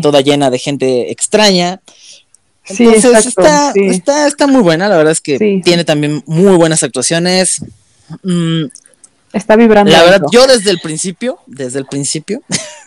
toda 0.01 0.21
llena 0.21 0.49
de 0.49 0.59
gente 0.59 1.11
extraña. 1.11 1.81
Entonces 2.69 3.25
está, 3.25 3.71
está, 3.75 4.27
está, 4.27 4.47
muy 4.47 4.61
buena, 4.61 4.89
la 4.89 4.97
verdad 4.97 5.13
es 5.13 5.21
que 5.21 5.61
tiene 5.63 5.85
también 5.85 6.23
muy 6.25 6.55
buenas 6.57 6.83
actuaciones. 6.83 7.61
Mm, 8.23 8.65
está 9.33 9.55
vibrando. 9.55 9.91
La 9.91 10.03
verdad, 10.03 10.21
yo 10.31 10.47
desde 10.47 10.71
el 10.71 10.79
principio, 10.79 11.39
desde 11.47 11.79
el 11.79 11.85
principio, 11.85 12.41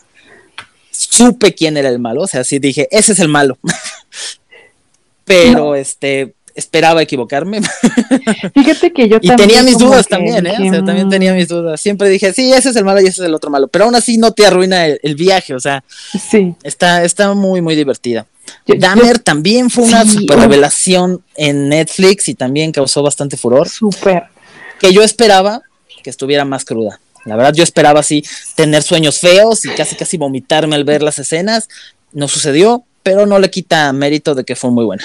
supe 1.08 1.54
quién 1.54 1.76
era 1.76 1.88
el 1.88 1.98
malo, 1.98 2.22
o 2.22 2.26
sea, 2.26 2.44
sí 2.44 2.58
dije, 2.58 2.88
ese 2.90 3.12
es 3.12 3.18
el 3.20 3.28
malo. 3.28 3.58
Pero 5.24 5.74
este 5.76 6.34
esperaba 6.54 7.02
equivocarme. 7.02 7.60
Fíjate 8.54 8.92
que 8.92 9.08
yo 9.08 9.18
y 9.20 9.34
tenía 9.36 9.62
mis 9.62 9.78
dudas 9.78 10.06
también, 10.06 10.46
¿eh? 10.46 10.56
O 10.58 10.70
sea, 10.70 10.84
también 10.84 11.08
tenía 11.08 11.32
mis 11.34 11.48
dudas. 11.48 11.80
Siempre 11.80 12.08
dije, 12.08 12.32
sí, 12.32 12.52
ese 12.52 12.70
es 12.70 12.76
el 12.76 12.84
malo 12.84 13.00
y 13.00 13.04
ese 13.04 13.22
es 13.22 13.26
el 13.26 13.34
otro 13.34 13.50
malo. 13.50 13.68
Pero 13.68 13.86
aún 13.86 13.94
así 13.94 14.18
no 14.18 14.32
te 14.32 14.46
arruina 14.46 14.86
el, 14.86 15.14
viaje, 15.14 15.54
o 15.54 15.60
sea, 15.60 15.84
sí. 16.30 16.54
está, 16.62 17.04
está 17.04 17.34
muy, 17.34 17.60
muy 17.60 17.76
divertida. 17.76 18.26
Dahmer 18.66 19.18
también 19.18 19.70
fue 19.70 19.84
una 19.84 20.04
super 20.04 20.38
revelación 20.38 21.22
en 21.36 21.68
Netflix 21.68 22.28
y 22.28 22.34
también 22.34 22.72
causó 22.72 23.02
bastante 23.02 23.36
furor. 23.36 23.68
Súper. 23.68 24.24
Que 24.78 24.92
yo 24.92 25.02
esperaba 25.02 25.62
que 26.02 26.10
estuviera 26.10 26.44
más 26.44 26.64
cruda. 26.64 27.00
La 27.24 27.36
verdad, 27.36 27.52
yo 27.54 27.62
esperaba 27.62 28.00
así 28.00 28.24
tener 28.54 28.82
sueños 28.82 29.18
feos 29.18 29.64
y 29.64 29.70
casi 29.70 29.94
casi 29.96 30.16
vomitarme 30.16 30.74
al 30.74 30.84
ver 30.84 31.02
las 31.02 31.18
escenas. 31.18 31.68
No 32.12 32.28
sucedió, 32.28 32.84
pero 33.02 33.26
no 33.26 33.38
le 33.38 33.50
quita 33.50 33.92
mérito 33.92 34.34
de 34.34 34.44
que 34.44 34.56
fue 34.56 34.70
muy 34.70 34.84
buena. 34.84 35.04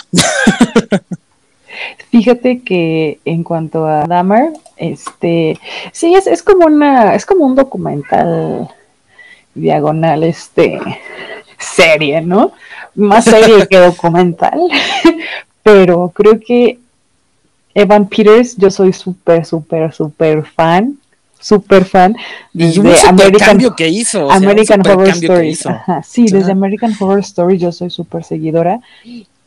Fíjate 2.12 2.62
que 2.62 3.20
en 3.26 3.44
cuanto 3.44 3.86
a 3.86 4.06
Dahmer, 4.06 4.54
este, 4.78 5.60
sí, 5.92 6.16
es, 6.16 6.28
es 6.28 6.42
como 6.42 6.68
una, 6.68 7.16
es 7.16 7.26
como 7.26 7.46
un 7.46 7.56
documental 7.56 8.70
diagonal, 9.54 10.24
este, 10.24 10.80
serie, 11.58 12.22
¿no? 12.22 12.54
Más 12.96 13.26
serie 13.26 13.68
que 13.68 13.78
documental, 13.78 14.60
pero 15.64 16.12
creo 16.16 16.40
que 16.40 16.80
Evan 17.74 18.08
Peters, 18.08 18.56
yo 18.56 18.72
soy 18.72 18.94
súper, 18.94 19.46
súper, 19.46 19.94
súper 19.94 20.46
fan, 20.46 20.98
súper 21.46 21.86
fan 21.86 22.16
y 22.56 22.72
de 22.72 22.98
American, 23.08 23.48
cambio 23.48 23.76
que 23.76 23.88
hizo, 23.88 24.32
American 24.32 24.82
Horror 24.86 25.10
Story. 25.10 25.56
sí, 26.04 26.26
desde 26.26 26.52
American 26.52 26.92
Horror 27.00 27.20
Story 27.20 27.60
yo 27.60 27.72
soy 27.72 27.92
súper 27.92 28.24
seguidora 28.24 28.80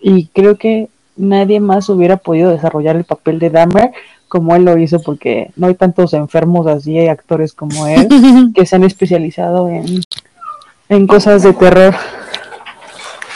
y 0.00 0.26
creo 0.26 0.56
que 0.56 0.88
nadie 1.16 1.58
más 1.58 1.88
hubiera 1.88 2.16
podido 2.16 2.52
desarrollar 2.52 2.94
el 2.94 3.02
papel 3.02 3.40
de 3.40 3.50
Dahmer 3.50 3.90
como 4.28 4.54
él 4.54 4.64
lo 4.64 4.78
hizo, 4.78 5.00
porque 5.00 5.50
no 5.56 5.66
hay 5.66 5.74
tantos 5.74 6.12
enfermos 6.12 6.68
así, 6.68 6.96
hay 6.96 7.08
actores 7.08 7.52
como 7.52 7.88
él 7.88 8.06
que 8.54 8.64
se 8.64 8.76
han 8.76 8.84
especializado 8.84 9.68
en, 9.68 10.00
en 10.88 11.06
cosas 11.08 11.42
de 11.42 11.52
terror. 11.52 11.96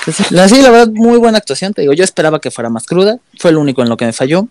Pues 0.05 0.17
sí, 0.19 0.25
la, 0.31 0.47
verdad, 0.71 0.89
muy 0.93 1.19
buena 1.19 1.39
actuación, 1.39 1.73
te 1.73 1.81
digo, 1.81 1.95
yo 1.95 2.05
esperaba 2.05 2.41
que 2.41 2.53
fuera 2.53 2.71
más 2.71 2.87
cruda, 2.87 3.19
fue 3.39 3.51
el 3.51 3.57
único 3.57 3.83
en 3.83 3.89
lo 3.89 3.97
que 3.97 4.05
me 4.05 4.13
falló. 4.13 4.47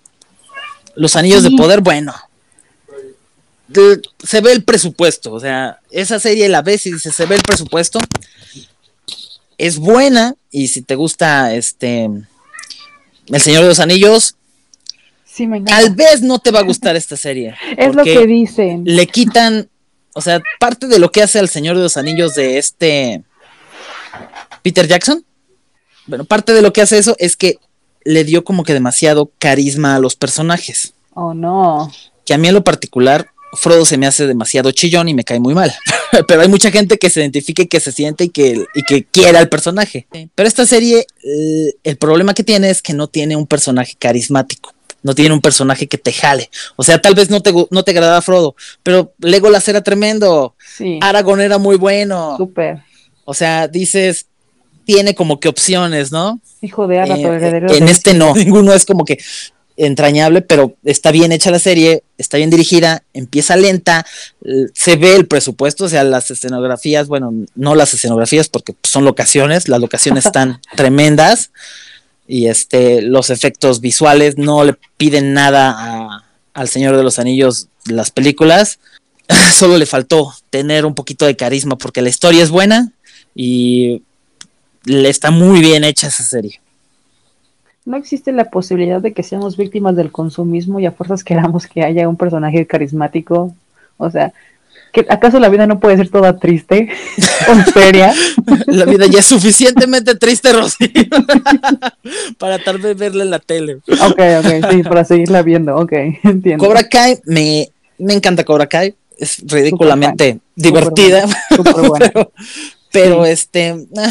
Los 0.95 1.15
anillos 1.15 1.43
de 1.43 1.52
poder, 1.52 1.80
bueno, 1.80 2.13
se 4.24 4.42
ve 4.42 4.52
el 4.52 4.64
presupuesto, 4.64 5.34
o 5.34 5.40
sea, 5.40 5.80
esa 5.92 6.20
serie 6.20 6.50
la 6.50 6.62
ves 6.62 6.86
y 6.86 6.94
dice, 6.94 7.12
se 7.12 7.26
ve 7.26 7.36
el 7.36 7.42
presupuesto, 7.42 8.00
es 9.58 9.78
buena, 9.78 10.36
y 10.50 10.68
si 10.68 10.82
te 10.82 10.96
gusta 10.96 11.54
este 11.54 12.10
el 13.28 13.42
Señor 13.42 13.62
de 13.62 13.70
los 13.70 13.80
Anillos, 13.80 14.36
sí, 15.24 15.48
me 15.48 15.62
tal 15.62 15.96
vez 15.96 16.22
no 16.22 16.40
te 16.40 16.52
va 16.52 16.60
a 16.60 16.64
gustar 16.64 16.96
esta 16.96 17.16
serie. 17.16 17.56
es 17.78 17.96
lo 17.96 18.04
que 18.04 18.26
dicen. 18.26 18.84
Le 18.86 19.08
quitan, 19.08 19.70
o 20.14 20.22
sea, 20.22 20.42
parte 20.60 20.88
de 20.88 21.00
lo 21.00 21.12
que 21.12 21.22
hace 21.22 21.40
al 21.40 21.50
Señor 21.50 21.78
de 21.78 21.84
los 21.84 21.98
Anillos 21.98 22.36
de 22.36 22.58
este 22.58 23.24
Peter 24.62 24.88
Jackson. 24.88 25.24
Bueno, 26.08 26.26
parte 26.26 26.54
de 26.54 26.62
lo 26.62 26.74
que 26.74 26.82
hace 26.82 26.98
eso 26.98 27.16
es 27.20 27.38
que 27.38 27.60
le 28.04 28.24
dio 28.24 28.44
como 28.44 28.64
que 28.64 28.74
demasiado 28.74 29.32
carisma 29.38 29.96
a 29.96 30.00
los 30.00 30.16
personajes. 30.16 30.94
Oh, 31.14 31.34
no. 31.34 31.92
Que 32.26 32.34
a 32.34 32.38
mí 32.38 32.48
en 32.48 32.56
lo 32.56 32.64
particular 32.64 33.30
Frodo 33.54 33.86
se 33.86 33.98
me 33.98 34.08
hace 34.08 34.28
demasiado 34.28 34.72
chillón 34.72 35.10
y 35.10 35.14
me 35.14 35.24
cae 35.24 35.40
muy 35.40 35.54
mal. 35.54 35.74
Pero 36.28 36.42
hay 36.42 36.48
mucha 36.48 36.72
gente 36.72 36.98
que 36.98 37.10
se 37.10 37.22
identifique, 37.22 37.68
que 37.68 37.80
se 37.80 37.92
siente 37.92 38.26
y 38.26 38.30
que, 38.30 38.66
y 38.74 38.84
que 38.84 39.06
quiera 39.06 39.40
al 39.40 39.50
personaje. 39.50 40.08
Pero 40.36 40.48
esta 40.48 40.66
serie, 40.66 41.06
eh, 41.24 41.74
el 41.84 41.98
problema 41.98 42.34
que 42.34 42.44
tiene 42.44 42.70
es 42.70 42.82
que 42.82 42.94
no 42.94 43.08
tiene 43.08 43.36
un 43.36 43.48
personaje 43.48 43.96
carismático. 43.98 44.74
No 45.04 45.16
tiene 45.16 45.34
un 45.34 45.42
personaje 45.42 45.88
que 45.88 45.98
te 45.98 46.14
jale. 46.14 46.50
O 46.76 46.84
sea, 46.84 47.02
tal 47.02 47.16
vez 47.16 47.30
no 47.30 47.42
te, 47.42 47.52
no 47.72 47.84
te 47.84 47.92
agrada 47.92 48.22
Frodo, 48.22 48.56
pero 48.84 49.14
Legolas 49.20 49.68
era 49.68 49.82
tremendo. 49.82 50.56
Sí. 50.78 51.00
Aragorn 51.02 51.42
era 51.42 51.58
muy 51.58 51.76
bueno. 51.76 52.36
Súper. 52.38 52.84
O 53.26 53.34
sea, 53.34 53.68
dices, 53.68 54.28
tiene 54.86 55.16
como 55.16 55.40
que 55.40 55.50
opciones, 55.50 56.12
¿no? 56.12 56.40
Hijo 56.62 56.88
de 56.88 57.00
Aragorn, 57.00 57.44
eh, 57.44 57.78
En 57.78 57.88
este 57.88 58.14
no, 58.14 58.34
ninguno 58.36 58.74
es 58.74 58.86
como 58.86 59.04
que 59.04 59.18
entrañable, 59.78 60.42
pero 60.42 60.76
está 60.84 61.12
bien 61.12 61.32
hecha 61.32 61.52
la 61.52 61.60
serie, 61.60 62.04
está 62.18 62.38
bien 62.38 62.50
dirigida, 62.50 63.04
empieza 63.14 63.56
lenta, 63.56 64.06
se 64.74 64.96
ve 64.96 65.16
el 65.16 65.28
presupuesto, 65.28 65.86
o 65.86 65.90
sea, 65.90 66.04
las 66.04 66.32
escenografías, 66.32 67.08
bueno, 67.08 67.34
no 67.56 67.76
las 67.76 67.94
escenografías 67.94 68.50
porque 68.50 68.76
son 68.84 69.06
locaciones, 69.06 69.68
las 69.68 69.80
locaciones 69.80 70.26
están 70.26 70.62
tremendas 70.76 71.52
y 72.28 72.48
este 72.48 73.02
los 73.02 73.30
efectos 73.30 73.82
visuales 73.82 74.38
no 74.38 74.64
le 74.64 74.76
piden 74.98 75.34
nada 75.34 76.26
al 76.54 76.70
Señor 76.70 76.96
de 76.96 77.04
los 77.04 77.20
Anillos 77.20 77.68
las 77.86 78.12
películas, 78.12 78.80
solo 79.58 79.78
le 79.78 79.86
faltó 79.86 80.34
tener 80.50 80.86
un 80.86 80.96
poquito 80.96 81.26
de 81.26 81.36
carisma 81.36 81.78
porque 81.78 82.02
la 82.02 82.10
historia 82.10 82.44
es 82.44 82.50
buena 82.50 82.92
y 83.36 84.04
le 84.86 85.10
está 85.10 85.32
muy 85.32 85.62
bien 85.62 85.84
hecha 85.84 86.08
esa 86.08 86.24
serie 86.24 86.61
no 87.86 87.98
existe 87.98 88.32
la 88.32 88.46
posibilidad 88.46 89.02
de 89.02 89.13
que 89.13 89.24
seamos 89.24 89.58
víctimas 89.58 89.96
del 89.96 90.12
consumismo 90.12 90.80
y 90.80 90.86
a 90.86 90.91
fuerzas 90.91 91.24
queramos 91.24 91.67
que 91.67 91.84
haya 91.84 92.08
un 92.08 92.15
personaje 92.15 92.65
carismático. 92.67 93.56
O 93.98 94.10
sea, 94.10 94.34
¿que 94.91 95.06
¿acaso 95.10 95.39
la 95.39 95.50
vida 95.50 95.65
no 95.65 95.80
puede 95.80 95.98
ser 95.98 96.10
toda 96.10 96.38
triste 96.38 96.89
o 97.50 97.72
seria? 97.72 98.13
La 98.67 98.86
vida 98.86 99.06
ya 99.08 99.20
es 99.20 99.26
suficientemente 99.26 100.15
triste, 100.15 100.54
Rosy, 100.54 100.91
para 102.38 102.60
tal 102.60 102.78
vez 102.78 102.98
verla 102.98 103.24
en 103.24 103.30
la 103.30 103.39
tele. 103.39 103.76
Ok, 103.76 104.20
ok, 104.39 104.72
sí, 104.72 104.84
para 104.84 105.04
seguirla 105.04 105.41
viendo, 105.41 105.76
ok, 105.76 105.91
entiendo. 106.24 106.63
Cobra 106.63 106.88
Kai, 106.88 107.20
me, 107.26 107.70
me 107.98 108.13
encanta 108.13 108.44
Cobra 108.44 108.67
Kai, 108.67 108.96
es 109.17 109.44
ridículamente 109.46 110.39
divertida, 110.56 111.26
pero 111.50 112.32
este 112.94 113.88
ah, 113.98 114.10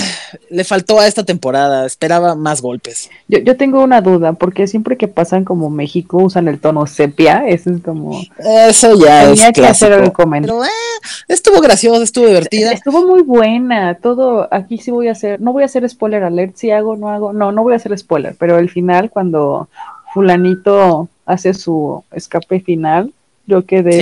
le 0.48 0.64
faltó 0.64 0.98
a 0.98 1.06
esta 1.06 1.24
temporada, 1.24 1.86
esperaba 1.86 2.34
más 2.34 2.62
golpes. 2.62 3.10
Yo, 3.28 3.38
yo 3.38 3.56
tengo 3.56 3.82
una 3.82 4.00
duda, 4.00 4.32
porque 4.32 4.66
siempre 4.66 4.96
que 4.96 5.08
pasan 5.08 5.44
como 5.44 5.70
México 5.70 6.18
usan 6.18 6.48
el 6.48 6.60
tono 6.60 6.86
sepia, 6.86 7.46
eso 7.46 7.70
es 7.70 7.82
como 7.82 8.20
eso 8.38 8.98
ya 8.98 9.26
tenía 9.26 9.48
es 9.48 9.52
que 9.52 9.66
hacer 9.66 9.92
el 9.92 10.12
comentario. 10.12 10.60
Pero 10.60 10.64
eh, 10.64 11.08
estuvo 11.28 11.60
graciosa, 11.60 12.02
estuvo 12.02 12.26
divertida. 12.26 12.72
Estuvo 12.72 13.06
muy 13.06 13.22
buena, 13.22 13.94
todo 13.94 14.48
aquí 14.50 14.78
sí 14.78 14.90
voy 14.90 15.08
a 15.08 15.12
hacer, 15.12 15.40
no 15.40 15.52
voy 15.52 15.62
a 15.62 15.66
hacer 15.66 15.88
spoiler 15.88 16.22
alert, 16.22 16.56
si 16.56 16.70
hago, 16.70 16.96
no 16.96 17.10
hago, 17.10 17.32
no, 17.32 17.52
no 17.52 17.62
voy 17.62 17.74
a 17.74 17.76
hacer 17.76 17.96
spoiler, 17.98 18.34
pero 18.38 18.58
el 18.58 18.70
final 18.70 19.10
cuando 19.10 19.68
fulanito 20.12 21.08
hace 21.26 21.54
su 21.54 22.02
escape 22.12 22.60
final, 22.60 23.12
yo 23.46 23.64
quedé 23.64 23.92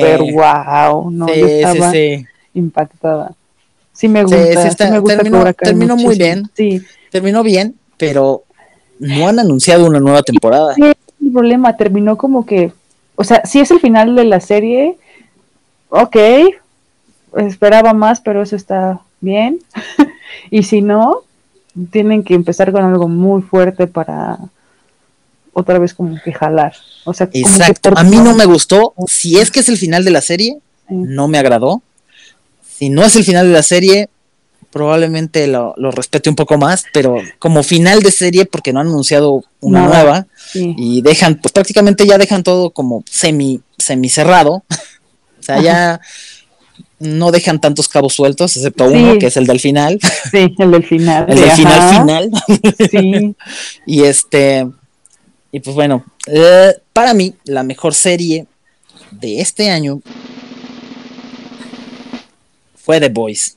súper 0.00 0.32
wow, 0.32 1.10
no, 1.10 1.26
yo 1.28 1.46
estaba 1.46 1.92
impactada. 2.54 3.32
Sí 3.98 4.06
me 4.06 4.22
gusta, 4.22 4.70
sí, 4.70 4.90
me 4.92 5.00
gusta 5.00 5.16
terminó, 5.16 5.52
terminó 5.54 5.96
muy 5.96 6.16
bien. 6.16 6.48
Sí. 6.54 6.80
Terminó 7.10 7.42
bien, 7.42 7.74
pero 7.96 8.44
no 9.00 9.26
han 9.26 9.40
anunciado 9.40 9.86
una 9.86 9.98
nueva 9.98 10.22
temporada. 10.22 10.72
Sí, 10.76 10.82
el 10.84 11.32
problema 11.32 11.76
terminó 11.76 12.16
como 12.16 12.46
que, 12.46 12.72
o 13.16 13.24
sea, 13.24 13.44
si 13.44 13.58
es 13.58 13.72
el 13.72 13.80
final 13.80 14.14
de 14.14 14.22
la 14.22 14.38
serie, 14.38 14.96
ok, 15.88 16.16
esperaba 17.38 17.92
más, 17.92 18.20
pero 18.20 18.40
eso 18.40 18.54
está 18.54 19.00
bien. 19.20 19.58
y 20.52 20.62
si 20.62 20.80
no, 20.80 21.22
tienen 21.90 22.22
que 22.22 22.34
empezar 22.34 22.70
con 22.70 22.84
algo 22.84 23.08
muy 23.08 23.42
fuerte 23.42 23.88
para 23.88 24.38
otra 25.52 25.80
vez 25.80 25.92
como 25.92 26.16
que 26.24 26.32
jalar. 26.32 26.72
O 27.04 27.12
sea, 27.12 27.28
Exacto. 27.32 27.90
a 27.96 28.04
mí 28.04 28.18
no 28.18 28.36
me 28.36 28.44
gustó. 28.44 28.94
Si 29.08 29.40
es 29.40 29.50
que 29.50 29.58
es 29.58 29.68
el 29.68 29.76
final 29.76 30.04
de 30.04 30.12
la 30.12 30.20
serie, 30.20 30.58
no 30.88 31.26
me 31.26 31.38
agradó 31.38 31.82
si 32.78 32.90
no 32.90 33.04
es 33.04 33.16
el 33.16 33.24
final 33.24 33.46
de 33.46 33.52
la 33.52 33.62
serie, 33.62 34.08
probablemente 34.70 35.46
lo, 35.48 35.74
respete 35.90 36.30
un 36.30 36.36
poco 36.36 36.58
más, 36.58 36.84
pero 36.92 37.16
como 37.38 37.62
final 37.62 38.02
de 38.02 38.10
serie, 38.10 38.46
porque 38.46 38.72
no 38.72 38.80
han 38.80 38.86
anunciado 38.88 39.42
una 39.60 39.86
nueva, 39.86 40.26
y 40.54 41.02
dejan, 41.02 41.40
pues 41.40 41.52
prácticamente 41.52 42.06
ya 42.06 42.18
dejan 42.18 42.42
todo 42.42 42.70
como 42.70 43.02
semi, 43.10 43.60
semi 43.78 44.08
cerrado. 44.08 44.62
o 45.40 45.42
sea, 45.42 45.60
ya 45.60 46.00
no 47.00 47.30
dejan 47.32 47.60
tantos 47.60 47.88
cabos 47.88 48.14
sueltos, 48.14 48.56
excepto 48.56 48.86
uno, 48.86 49.18
que 49.18 49.26
es 49.26 49.36
el 49.36 49.46
del 49.46 49.60
final. 49.60 49.98
Sí, 50.30 50.54
el 50.58 50.70
del 50.70 50.84
final. 50.84 51.26
el 51.28 51.40
del 51.40 51.50
final 51.50 51.90
final. 51.90 52.30
sí. 52.90 53.36
y 53.86 54.02
este, 54.02 54.68
y 55.50 55.60
pues 55.60 55.74
bueno, 55.74 56.04
eh, 56.26 56.74
para 56.92 57.14
mí, 57.14 57.34
la 57.44 57.62
mejor 57.62 57.94
serie 57.94 58.46
de 59.10 59.40
este 59.40 59.70
año 59.70 60.00
fue 62.88 63.00
The 63.00 63.10
Voice. 63.10 63.50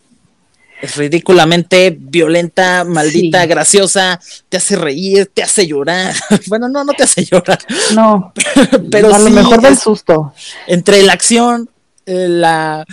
Es 0.82 0.98
ridículamente 0.98 1.96
violenta, 1.98 2.84
maldita, 2.84 3.46
graciosa, 3.46 4.20
te 4.50 4.58
hace 4.58 4.76
reír, 4.76 5.32
te 5.34 5.42
hace 5.42 5.66
llorar. 5.66 6.14
bueno, 6.48 6.68
no, 6.68 6.84
no 6.84 6.92
te 6.92 7.04
hace 7.04 7.24
llorar. 7.24 7.60
No, 7.96 8.34
pero 8.92 9.16
a 9.16 9.20
lo 9.20 9.30
mejor 9.30 9.62
del 9.62 9.78
susto. 9.78 10.34
Entre 10.68 11.02
la 11.04 11.14
acción, 11.14 11.70
eh, 12.06 12.28
la, 12.28 12.86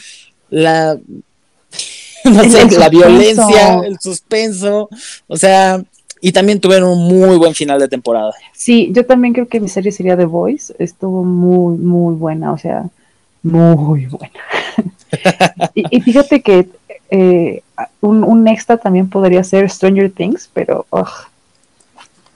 la, 0.50 0.96
no 2.24 2.44
sé, 2.44 2.70
la 2.78 2.88
violencia, 2.88 3.80
el 3.84 3.98
suspenso, 3.98 4.88
o 5.26 5.36
sea, 5.36 5.82
y 6.20 6.30
también 6.30 6.60
tuvieron 6.60 6.90
un 6.90 7.08
muy 7.08 7.36
buen 7.36 7.54
final 7.56 7.80
de 7.80 7.88
temporada. 7.88 8.32
Sí, 8.52 8.90
yo 8.92 9.04
también 9.04 9.34
creo 9.34 9.48
que 9.48 9.58
mi 9.58 9.68
serie 9.68 9.90
sería 9.90 10.16
The 10.16 10.26
Voice, 10.26 10.72
estuvo 10.78 11.24
muy, 11.24 11.78
muy 11.78 12.14
buena, 12.14 12.52
o 12.52 12.58
sea, 12.58 12.88
muy 13.42 14.06
buena. 14.06 14.40
y, 15.74 16.00
fíjate 16.00 16.42
que 16.42 16.68
eh, 17.10 17.62
un, 18.00 18.24
un, 18.24 18.48
extra 18.48 18.76
también 18.76 19.08
podría 19.08 19.42
ser 19.44 19.70
Stranger 19.70 20.10
Things, 20.10 20.50
pero 20.52 20.86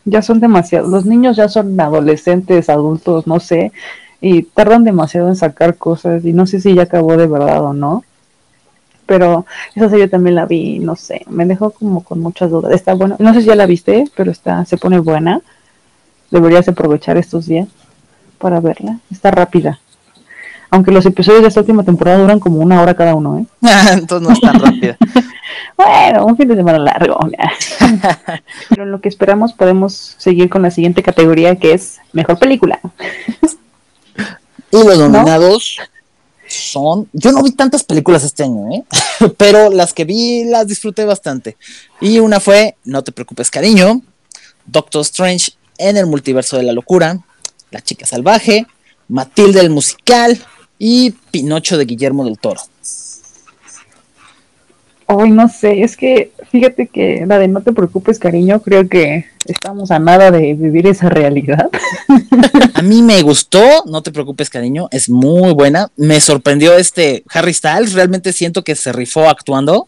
ya 0.05 0.23
son 0.23 0.41
demasiados. 0.41 0.91
Los 0.91 1.05
niños 1.05 1.37
ya 1.37 1.49
son 1.49 1.79
adolescentes, 1.81 2.69
adultos, 2.69 3.27
no 3.27 3.41
sé, 3.41 3.73
y 4.21 4.43
tardan 4.43 4.85
demasiado 4.85 5.29
en 5.29 5.37
sacar 5.37 5.77
cosas 5.77 6.25
y 6.25 6.33
no 6.33 6.47
sé 6.47 6.61
si 6.61 6.75
ya 6.75 6.83
acabó 6.83 7.17
de 7.17 7.27
verdad 7.27 7.63
o 7.63 7.73
no. 7.73 8.05
Pero 9.05 9.47
esa 9.75 9.91
serie 9.91 10.09
también 10.09 10.37
la 10.37 10.47
vi, 10.47 10.79
no 10.79 10.97
sé, 10.97 11.25
me 11.29 11.45
dejó 11.45 11.71
como 11.71 12.03
con 12.03 12.21
muchas 12.21 12.51
dudas. 12.51 12.73
Está 12.73 12.95
bueno, 12.95 13.17
no 13.19 13.35
sé 13.35 13.41
si 13.41 13.49
ya 13.49 13.57
la 13.57 13.67
viste, 13.67 14.05
pero 14.17 14.31
está, 14.31 14.65
se 14.65 14.77
pone 14.77 15.01
buena. 15.01 15.43
Deberías 16.31 16.69
aprovechar 16.69 17.19
estos 17.19 17.47
días 17.47 17.69
para 18.39 18.61
verla. 18.61 19.01
Está 19.11 19.31
rápida. 19.31 19.81
Aunque 20.73 20.91
los 20.91 21.05
episodios 21.05 21.43
de 21.43 21.49
esta 21.49 21.61
última 21.61 21.85
temporada 21.85 22.17
duran 22.17 22.41
como 22.41 22.57
una 22.57 22.81
hora 22.81 22.95
cada 22.95 23.15
uno, 23.15 23.39
¿eh? 23.39 23.45
Entonces 23.93 24.27
no 24.27 24.33
es 24.33 24.41
tan 24.41 24.59
rápida. 24.59 24.97
bueno, 25.77 26.25
un 26.25 26.35
fin 26.35 26.49
de 26.49 26.57
semana 26.57 26.79
largo. 26.79 27.19
Pero 28.71 28.85
en 28.85 28.91
lo 28.91 28.99
que 29.03 29.11
esperamos 29.11 29.53
podemos 29.53 30.15
seguir 30.17 30.49
con 30.49 30.63
la 30.63 30.71
siguiente 30.71 31.03
categoría 31.03 31.57
que 31.57 31.75
es 31.75 31.99
Mejor 32.15 32.39
Película. 32.39 32.81
y 34.71 34.83
los 34.83 34.99
nominados 34.99 35.77
son... 36.49 37.07
Yo 37.13 37.33
no 37.33 37.43
vi 37.43 37.53
tantas 37.53 37.85
películas 37.85 38.25
este 38.25 38.45
año, 38.45 38.73
¿eh? 38.73 38.83
Pero 39.37 39.69
las 39.69 39.93
que 39.93 40.07
vi 40.07 40.45
las 40.45 40.67
disfruté 40.67 41.05
bastante. 41.05 41.59
Y 42.01 42.19
una 42.19 42.41
fue 42.41 42.77
No 42.85 43.05
te 43.05 43.13
preocupes, 43.13 43.51
cariño, 43.51 44.01
Doctor 44.65 45.03
Strange 45.03 45.53
en 45.77 45.99
el 45.99 46.07
multiverso 46.07 46.57
de 46.57 46.63
la 46.63 46.73
locura, 46.73 47.19
La 47.71 47.83
chica 47.83 48.07
salvaje, 48.07 48.67
Matilda 49.09 49.61
el 49.61 49.69
musical, 49.69 50.43
y 50.85 51.13
Pinocho 51.31 51.79
de 51.79 51.85
Guillermo 51.85 52.25
del 52.25 52.41
Toro. 52.41 52.61
Ay, 55.07 55.31
no 55.31 55.49
sé, 55.49 55.85
es 55.85 55.97
que 55.97 56.33
fíjate 56.51 56.89
que 56.89 57.25
la 57.25 57.39
de 57.39 57.47
No 57.47 57.61
te 57.61 57.73
preocupes, 57.73 58.19
cariño, 58.19 58.61
creo 58.61 58.89
que 58.89 59.27
estamos 59.47 59.93
a 59.93 60.01
nada 60.01 60.33
de 60.33 60.55
vivir 60.55 60.89
esa 60.89 61.09
realidad. 61.09 61.71
a 62.75 62.83
mí 62.83 63.01
me 63.01 63.23
gustó, 63.23 63.61
No 63.87 64.03
te 64.03 64.11
preocupes, 64.11 64.51
cariño, 64.51 64.89
es 64.91 65.09
muy 65.09 65.53
buena. 65.53 65.89
Me 65.97 66.21
sorprendió 66.21 66.77
este 66.77 67.23
Harry 67.33 67.55
Styles, 67.55 67.93
realmente 67.93 68.33
siento 68.33 68.65
que 68.65 68.75
se 68.75 68.91
rifó 68.91 69.29
actuando. 69.29 69.87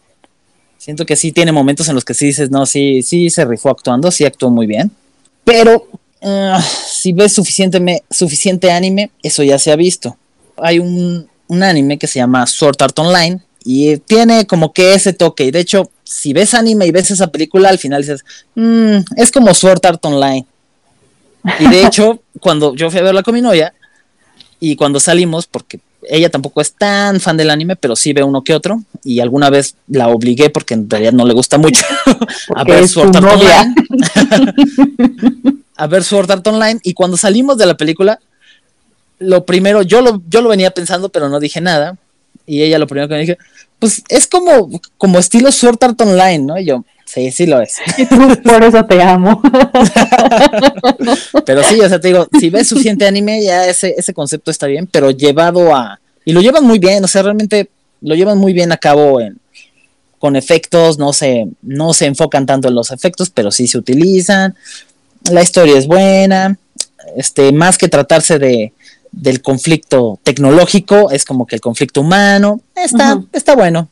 Siento 0.77 1.05
que 1.05 1.17
sí 1.17 1.33
tiene 1.33 1.51
momentos 1.51 1.89
en 1.89 1.95
los 1.95 2.05
que 2.05 2.13
sí 2.13 2.27
dices, 2.27 2.51
no, 2.51 2.65
sí, 2.65 3.03
sí 3.03 3.29
se 3.29 3.43
rifó 3.43 3.69
actuando, 3.69 4.11
sí 4.11 4.23
actuó 4.23 4.49
muy 4.49 4.65
bien. 4.65 4.91
Pero 5.43 5.89
ah, 6.21 6.61
si 6.61 7.11
ves 7.11 7.33
suficiente, 7.33 8.01
suficiente 8.09 8.71
anime, 8.71 9.11
eso 9.21 9.43
ya 9.43 9.59
se 9.59 9.73
ha 9.73 9.75
visto 9.75 10.15
hay 10.57 10.79
un, 10.79 11.27
anime 11.49 11.97
que 11.97 12.07
se 12.07 12.19
llama 12.19 12.47
Sword 12.47 12.81
Art 12.81 12.97
Online 12.99 13.39
y 13.63 13.97
tiene 13.97 14.45
como 14.47 14.73
que 14.73 14.93
ese 14.93 15.13
toque. 15.13 15.45
Y 15.45 15.51
de 15.51 15.59
hecho, 15.59 15.89
si 16.03 16.33
ves 16.33 16.53
anime 16.53 16.85
y 16.85 16.91
ves 16.91 17.11
esa 17.11 17.27
película, 17.27 17.69
al 17.69 17.79
final 17.79 18.01
dices, 18.01 18.23
mm, 18.55 18.97
es 19.17 19.31
como 19.31 19.53
Sword 19.53 19.85
Art 19.85 20.05
Online. 20.05 20.45
Y 21.59 21.67
de 21.67 21.81
hecho, 21.85 22.21
cuando 22.39 22.75
yo 22.75 22.89
fui 22.89 22.99
a 22.99 23.03
verla 23.03 23.23
con 23.23 23.33
mi 23.33 23.41
novia 23.41 23.73
y 24.59 24.75
cuando 24.75 24.99
salimos, 24.99 25.47
porque 25.47 25.79
ella 26.09 26.29
tampoco 26.29 26.61
es 26.61 26.73
tan 26.73 27.19
fan 27.19 27.37
del 27.37 27.49
anime, 27.49 27.75
pero 27.75 27.95
sí 27.95 28.13
ve 28.13 28.23
uno 28.23 28.43
que 28.43 28.53
otro. 28.53 28.81
Y 29.03 29.19
alguna 29.19 29.49
vez 29.49 29.75
la 29.87 30.07
obligué, 30.07 30.49
porque 30.49 30.73
en 30.73 30.89
realidad 30.89 31.13
no 31.13 31.25
le 31.25 31.33
gusta 31.33 31.57
mucho, 31.57 31.83
a 32.55 32.63
ver 32.63 32.87
Sword 32.87 33.15
Art 33.15 33.25
Online. 33.25 33.75
a 35.75 35.87
ver 35.87 36.03
Sword 36.03 36.31
Art 36.31 36.47
Online. 36.47 36.79
Y 36.83 36.93
cuando 36.93 37.17
salimos 37.17 37.57
de 37.57 37.65
la 37.65 37.77
película, 37.77 38.19
lo 39.19 39.45
primero, 39.45 39.81
yo 39.81 40.01
lo, 40.01 40.21
yo 40.27 40.41
lo 40.41 40.49
venía 40.49 40.71
pensando, 40.71 41.09
pero 41.09 41.29
no 41.29 41.39
dije 41.39 41.61
nada. 41.61 41.97
Y 42.45 42.61
ella 42.61 42.77
lo 42.77 42.87
primero 42.87 43.07
que 43.07 43.15
me 43.15 43.21
dije, 43.21 43.37
pues 43.79 44.03
es 44.09 44.27
como, 44.27 44.69
como 44.97 45.19
estilo 45.19 45.51
Sword 45.51 45.83
Art 45.83 46.01
Online, 46.01 46.39
¿no? 46.39 46.59
Y 46.59 46.65
yo, 46.65 46.85
sí, 47.05 47.31
sí 47.31 47.45
lo 47.45 47.61
es. 47.61 47.77
por 48.43 48.63
eso 48.63 48.85
te 48.85 49.01
amo. 49.01 49.41
pero 51.45 51.63
sí, 51.63 51.79
o 51.81 51.89
sea, 51.89 51.99
te 51.99 52.09
digo, 52.09 52.27
si 52.39 52.49
ves 52.49 52.67
suficiente 52.67 53.07
anime, 53.07 53.43
ya 53.43 53.67
ese, 53.67 53.95
ese 53.97 54.13
concepto 54.13 54.51
está 54.51 54.67
bien, 54.67 54.87
pero 54.87 55.11
llevado 55.11 55.75
a. 55.75 55.99
Y 56.23 56.33
lo 56.33 56.41
llevan 56.41 56.65
muy 56.65 56.79
bien, 56.79 57.03
o 57.03 57.07
sea, 57.07 57.23
realmente 57.23 57.69
lo 58.01 58.15
llevan 58.15 58.37
muy 58.37 58.53
bien 58.53 58.71
a 58.71 58.77
cabo 58.77 59.21
en, 59.21 59.37
con 60.19 60.35
efectos, 60.35 60.97
no 60.97 61.13
se, 61.13 61.47
no 61.61 61.93
se 61.93 62.05
enfocan 62.05 62.45
tanto 62.45 62.67
en 62.67 62.75
los 62.75 62.91
efectos, 62.91 63.29
pero 63.29 63.51
sí 63.51 63.67
se 63.67 63.77
utilizan. 63.77 64.55
La 65.31 65.41
historia 65.41 65.77
es 65.77 65.87
buena. 65.87 66.57
Este, 67.15 67.51
más 67.51 67.77
que 67.77 67.87
tratarse 67.87 68.39
de, 68.39 68.73
del 69.15 69.41
conflicto 69.41 70.19
tecnológico, 70.23 71.09
es 71.09 71.23
como 71.25 71.47
que 71.47 71.55
el 71.55 71.61
conflicto 71.61 72.01
humano. 72.01 72.59
Está, 72.75 73.21
está 73.31 73.55
bueno. 73.55 73.87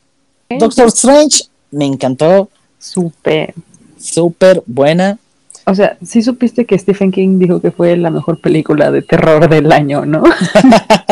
Doctor 0.58 0.88
Strange 0.88 1.44
me 1.70 1.86
encantó. 1.86 2.50
Súper. 2.78 3.54
Súper 3.98 4.62
buena. 4.66 5.18
O 5.66 5.74
sea, 5.74 5.96
sí 6.04 6.22
supiste 6.22 6.66
que 6.66 6.78
Stephen 6.78 7.10
King 7.10 7.38
dijo 7.38 7.60
que 7.60 7.70
fue 7.70 7.96
la 7.96 8.10
mejor 8.10 8.38
película 8.38 8.90
de 8.90 9.00
terror 9.00 9.48
del 9.48 9.72
año, 9.72 10.04
¿no? 10.04 10.22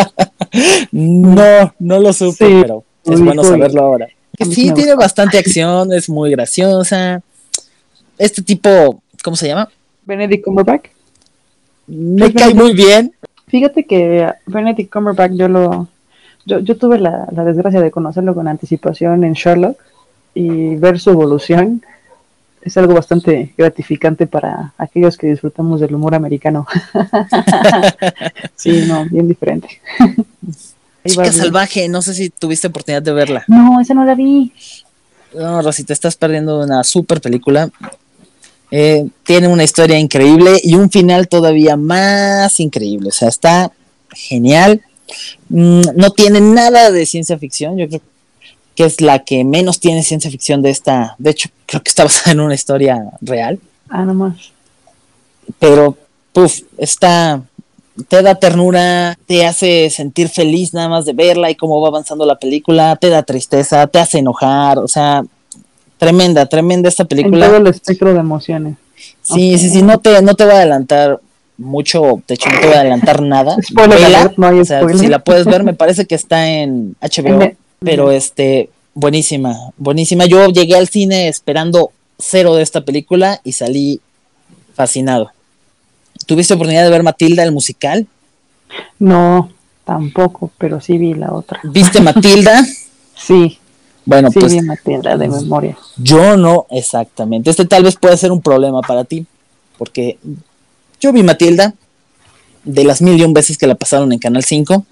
no, 0.93 1.75
no 1.79 2.01
lo 2.01 2.13
supe, 2.13 2.61
pero 2.61 2.85
es 3.07 3.21
bueno 3.21 3.43
saberlo 3.43 3.81
ahora. 3.81 4.09
sí, 4.39 4.73
tiene 4.75 4.95
bastante 4.95 5.39
acción, 5.39 5.91
es 5.95 6.11
muy 6.11 6.31
graciosa. 6.31 7.23
Este 8.19 8.43
tipo, 8.43 9.03
¿cómo 9.25 9.37
se 9.37 9.49
llama? 9.49 9.71
Benedict 10.05 10.45
Cumberbatch. 10.45 10.89
Me 11.87 12.33
cae 12.35 12.53
muy 12.53 12.75
bien. 12.75 13.15
Fíjate 13.53 13.85
que 13.85 14.33
Benedict 14.47 14.91
Cumberbatch 14.91 15.33
yo 15.33 15.47
lo 15.47 15.87
yo, 16.47 16.61
yo 16.61 16.75
tuve 16.79 16.99
la, 16.99 17.27
desgracia 17.45 17.83
de 17.83 17.91
conocerlo 17.91 18.35
con 18.35 18.49
anticipación 18.49 19.25
en 19.25 19.35
Sherlock 19.35 19.79
y 20.33 20.77
ver 20.77 20.99
su 20.99 21.11
evolución 21.11 21.83
es 22.63 22.79
algo 22.79 22.95
bastante 22.95 23.53
gratificante 23.59 24.27
para 24.27 24.73
aquellos 24.79 25.19
que 25.19 25.27
disfrutamos 25.27 25.81
del 25.81 25.95
humor 25.95 26.15
americano. 26.15 26.67
sí, 28.57 28.87
no, 28.89 29.05
bien 29.05 29.29
diferente. 29.29 29.69
Chica 31.07 31.31
Salvaje, 31.31 31.91
no 31.91 32.01
sé 32.01 32.15
si 32.15 32.31
tuviste 32.31 32.69
oportunidad 32.69 33.03
de 33.03 33.13
verla. 33.13 33.45
No, 33.49 33.83
esa 33.83 33.93
no 33.93 34.07
la 34.07 34.15
vi. 34.15 34.51
No, 35.35 35.61
Rosy, 35.61 35.85
te 35.85 35.93
estás 35.93 36.17
perdiendo 36.17 36.63
una 36.63 36.83
super 36.85 37.21
película. 37.21 37.69
Eh, 38.75 39.07
tiene 39.23 39.49
una 39.49 39.65
historia 39.65 39.99
increíble 39.99 40.59
y 40.63 40.77
un 40.77 40.91
final 40.91 41.29
todavía 41.29 41.77
más 41.77 42.59
increíble. 42.59 43.11
O 43.11 43.13
sea, 43.13 43.29
está 43.29 43.71
genial. 44.15 44.81
Mm, 45.51 45.83
no 45.95 46.11
tiene 46.11 46.41
nada 46.41 46.91
de 46.91 47.05
ciencia 47.05 47.39
ficción. 47.39 47.77
Yo 47.77 47.87
creo 47.87 48.01
que 48.75 48.85
es 48.87 49.03
la 49.03 49.19
que 49.19 49.45
menos 49.45 49.79
tiene 49.79 50.03
ciencia 50.03 50.31
ficción 50.31 50.63
de 50.63 50.71
esta. 50.71 51.17
De 51.19 51.31
hecho, 51.31 51.51
creo 51.67 51.83
que 51.83 51.91
está 51.91 52.05
basada 52.05 52.33
en 52.33 52.41
una 52.41 52.55
historia 52.55 53.11
real. 53.21 53.61
Ah, 53.91 54.07
nomás. 54.07 54.53
Pero, 55.59 55.99
puff, 56.33 56.63
está. 56.79 57.43
Te 58.09 58.23
da 58.23 58.37
ternura, 58.37 59.19
te 59.27 59.45
hace 59.45 59.91
sentir 59.91 60.31
feliz 60.31 60.73
nada 60.73 60.89
más 60.89 61.05
de 61.05 61.13
verla 61.13 61.51
y 61.51 61.57
cómo 61.57 61.79
va 61.83 61.89
avanzando 61.89 62.25
la 62.25 62.39
película, 62.39 62.97
te 62.97 63.11
da 63.11 63.23
tristeza, 63.23 63.87
te 63.87 63.99
hace 63.99 64.21
enojar, 64.21 64.79
o 64.79 64.89
sea, 64.89 65.23
Tremenda, 66.03 66.47
tremenda 66.47 66.89
esta 66.89 67.05
película. 67.05 67.47
En 67.47 67.53
todo 67.53 67.61
el 67.61 67.67
espectro 67.69 68.13
de 68.13 68.19
emociones. 68.19 68.77
Sí, 69.23 69.57
sí, 69.57 69.71
sí, 69.71 69.83
no 69.83 70.01
te, 70.01 70.21
no 70.21 70.35
te 70.35 70.43
voy 70.43 70.55
a 70.55 70.57
adelantar 70.57 71.21
mucho, 71.57 72.21
de 72.27 72.35
hecho 72.35 72.51
no 72.51 72.59
te 72.59 72.67
voy 72.67 72.75
a 72.75 72.81
adelantar 72.81 73.23
nada. 73.23 73.55
si 73.63 75.07
la 75.07 75.21
puedes 75.21 75.47
ver, 75.47 75.63
me 75.63 75.75
parece 75.83 76.05
que 76.07 76.17
está 76.17 76.49
en 76.49 76.97
HBO, 77.01 77.53
pero 77.79 78.11
este, 78.11 78.69
buenísima, 78.95 79.55
buenísima. 79.77 80.27
Yo 80.27 80.49
llegué 80.49 80.75
al 80.75 80.89
cine 80.89 81.29
esperando 81.29 81.93
cero 82.19 82.57
de 82.57 82.65
esta 82.65 82.81
película 82.81 83.41
y 83.45 83.53
salí 83.53 84.01
fascinado. 84.75 85.31
¿Tuviste 86.27 86.55
oportunidad 86.55 86.83
de 86.83 86.91
ver 86.91 87.05
Matilda, 87.05 87.45
el 87.45 87.53
musical? 87.53 88.09
No, 88.99 89.53
tampoco, 89.85 90.51
pero 90.59 90.81
sí 90.81 90.99
vi 90.99 91.15
la 91.15 91.33
otra. 91.33 91.61
¿Viste 91.63 92.01
Matilda? 92.01 92.67
sí. 93.15 93.61
Bueno, 94.05 94.31
sí, 94.31 94.41
pues. 94.41 94.53
de 94.53 95.29
memoria. 95.29 95.77
Yo 95.97 96.37
no, 96.37 96.67
exactamente. 96.71 97.51
Este 97.51 97.65
tal 97.65 97.85
vez 97.85 97.97
puede 97.97 98.17
ser 98.17 98.33
un 98.33 98.43
problema 98.43 98.81
para 98.81 99.05
ti, 99.05 99.27
porque 99.79 100.19
yo 101.01 101.13
vi 101.13 101.23
Matilda 101.23 101.75
de 102.65 102.85
las 102.85 103.03
mil 103.03 103.19
y 103.19 103.25
un 103.25 103.33
veces 103.33 103.59
que 103.59 103.67
la 103.67 103.75
pasaron 103.75 104.13
en 104.13 104.19
Canal 104.19 104.45
5, 104.45 104.85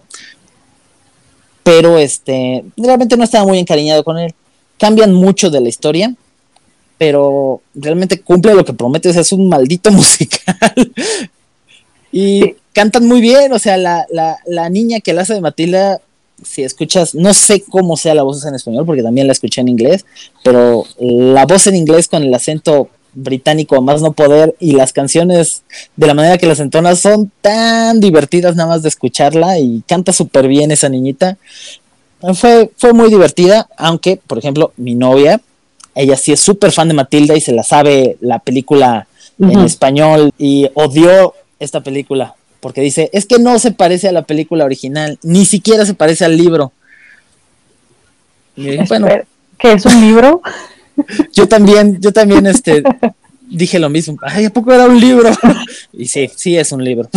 pero 1.63 1.99
este, 1.99 2.65
realmente 2.77 3.17
no 3.17 3.25
estaba 3.25 3.47
muy 3.47 3.59
encariñado 3.59 4.05
con 4.05 4.19
él. 4.19 4.35
Cambian 4.79 5.13
mucho 5.13 5.51
de 5.51 5.61
la 5.61 5.69
historia, 5.69 6.15
pero 6.99 7.61
realmente 7.75 8.21
cumple 8.21 8.55
lo 8.55 8.65
que 8.65 8.73
promete, 8.73 9.09
o 9.09 9.13
sea, 9.13 9.23
es 9.23 9.33
un 9.33 9.49
maldito 9.49 9.91
musical. 9.93 10.93
y 12.13 12.55
cantan 12.73 13.07
muy 13.07 13.21
bien, 13.21 13.53
o 13.53 13.59
sea, 13.59 13.77
la, 13.77 14.07
la, 14.11 14.39
la 14.47 14.69
niña 14.69 15.01
que 15.01 15.13
la 15.13 15.23
hace 15.23 15.35
de 15.35 15.41
Matilda 15.41 16.01
si 16.45 16.62
escuchas, 16.62 17.14
no 17.14 17.34
sé 17.34 17.62
cómo 17.62 17.97
sea 17.97 18.14
la 18.14 18.22
voz 18.22 18.45
en 18.45 18.55
español, 18.55 18.86
porque 18.86 19.03
también 19.03 19.26
la 19.26 19.32
escuché 19.32 19.61
en 19.61 19.68
inglés, 19.68 20.05
pero 20.43 20.84
la 20.99 21.47
voz 21.47 21.66
en 21.66 21.76
inglés 21.76 22.09
con 22.09 22.22
el 22.22 22.34
acento 22.34 22.88
británico 23.12 23.76
a 23.76 23.80
más 23.80 24.03
no 24.03 24.12
poder 24.12 24.55
y 24.61 24.72
las 24.72 24.93
canciones 24.93 25.62
de 25.97 26.07
la 26.07 26.14
manera 26.14 26.38
que 26.38 26.47
las 26.47 26.61
entonas 26.61 27.01
son 27.01 27.30
tan 27.41 28.01
divertidas 28.01 28.57
nada 28.57 28.68
más 28.68 28.82
de 28.82 28.88
escucharla 28.88 29.59
y 29.59 29.82
canta 29.86 30.12
súper 30.12 30.49
bien 30.49 30.70
esa 30.70 30.88
niñita. 30.88 31.36
Fue, 32.34 32.70
fue 32.76 32.93
muy 32.93 33.09
divertida, 33.09 33.68
aunque, 33.76 34.20
por 34.26 34.38
ejemplo, 34.38 34.72
mi 34.76 34.95
novia, 34.95 35.41
ella 35.95 36.16
sí 36.16 36.32
es 36.32 36.41
súper 36.41 36.70
fan 36.70 36.88
de 36.88 36.95
Matilda 36.95 37.36
y 37.36 37.41
se 37.41 37.53
la 37.53 37.62
sabe 37.62 38.16
la 38.20 38.38
película 38.38 39.07
en 39.38 39.61
español 39.61 40.32
y 40.38 40.68
odió 40.74 41.34
esta 41.59 41.80
película 41.80 42.34
porque 42.61 42.81
dice, 42.81 43.11
es 43.13 43.27
que 43.27 43.39
no 43.39 43.59
se 43.59 43.73
parece 43.73 44.09
a 44.09 44.13
la 44.13 44.23
película 44.23 44.65
original, 44.65 45.19
ni 45.23 45.45
siquiera 45.47 45.87
se 45.87 45.95
parece 45.95 46.25
al 46.25 46.37
libro. 46.37 46.73
Y 48.57 48.77
bueno, 48.87 49.09
¿qué 49.59 49.73
es 49.73 49.87
un 49.87 50.01
libro? 50.01 50.43
Yo 51.33 51.49
también, 51.49 51.99
yo 52.01 52.13
también 52.13 52.47
este 52.47 52.83
dije 53.51 53.79
lo 53.79 53.91
mismo. 53.91 54.17
Ay, 54.23 54.47
¿a 54.47 54.51
poco 54.51 54.73
era 54.73 54.87
un 54.87 54.99
libro? 54.99 55.31
Y 55.93 56.07
sí, 56.07 56.31
sí 56.37 56.57
es 56.57 56.73
un 56.73 56.85
libro. 56.85 57.09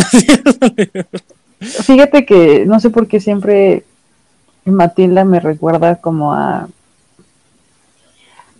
Fíjate 1.59 2.25
que 2.25 2.65
no 2.65 2.79
sé 2.79 2.89
por 2.89 3.07
qué 3.07 3.19
siempre 3.19 3.85
Matilda 4.65 5.23
me 5.23 5.39
recuerda 5.39 5.97
como 5.97 6.33
a 6.33 6.67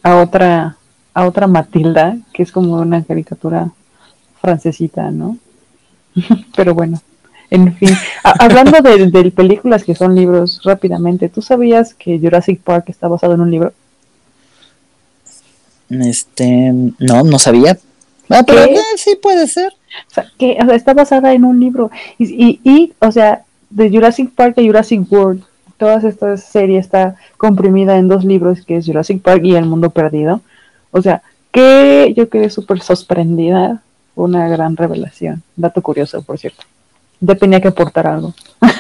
a 0.04 0.18
otra 0.18 0.78
a 1.14 1.26
otra 1.26 1.48
Matilda, 1.48 2.18
que 2.34 2.44
es 2.44 2.52
como 2.52 2.78
una 2.78 3.04
caricatura 3.04 3.72
francesita, 4.42 5.12
¿no? 5.12 5.38
Pero 6.56 6.74
bueno, 6.74 7.02
en 7.50 7.76
fin. 7.76 7.90
hablando 8.24 8.80
de, 8.82 9.08
de, 9.08 9.32
películas 9.32 9.84
que 9.84 9.96
son 9.96 10.16
libros, 10.16 10.62
rápidamente, 10.64 11.30
¿tú 11.30 11.42
sabías 11.42 11.94
que 11.94 12.20
Jurassic 12.20 12.62
Park 12.62 12.86
está 12.88 13.08
basado 13.08 13.34
en 13.34 13.42
un 13.42 13.52
libro? 13.52 13.74
Este, 15.90 16.72
no, 17.00 17.24
no 17.24 17.40
sabía. 17.40 17.78
Ah, 18.30 18.44
pero 18.46 18.66
sí 18.96 19.18
puede 19.22 19.48
ser. 19.48 19.74
O 20.10 20.14
sea, 20.14 20.26
que 20.40 20.58
está 20.72 20.94
basada 20.94 21.34
en 21.34 21.46
un 21.46 21.60
libro. 21.60 21.92
Y, 22.18 22.26
y, 22.46 22.60
y, 22.64 22.94
o 23.00 23.12
sea, 23.12 23.44
de 23.70 23.90
Jurassic 23.90 24.32
Park 24.32 24.58
a 24.58 24.62
Jurassic 24.62 25.12
World, 25.12 25.44
toda 25.78 25.98
esta 25.98 26.38
serie 26.38 26.80
está 26.80 27.16
comprimida 27.38 27.98
en 27.98 28.08
dos 28.08 28.24
libros, 28.24 28.66
que 28.66 28.78
es 28.78 28.86
Jurassic 28.86 29.22
Park 29.22 29.42
y 29.44 29.56
El 29.56 29.66
Mundo 29.66 29.90
Perdido. 29.90 30.42
O 30.92 31.02
sea, 31.02 31.22
que 31.52 32.14
yo 32.16 32.30
quedé 32.30 32.50
súper 32.50 32.82
sorprendida. 32.82 33.82
Una 34.16 34.48
gran 34.48 34.78
revelación. 34.78 35.44
Dato 35.56 35.82
curioso, 35.82 36.22
por 36.22 36.38
cierto. 36.38 36.64
Yo 37.20 37.38
tenía 37.38 37.62
que 37.62 37.70
aportar 37.70 38.06
algo. 38.08 38.34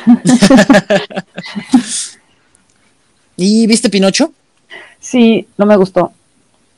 ¿Y 3.38 3.65
viste 3.67 3.89
Pinocho? 3.89 4.31
Sí, 4.99 5.47
no 5.57 5.65
me 5.65 5.75
gustó. 5.75 6.11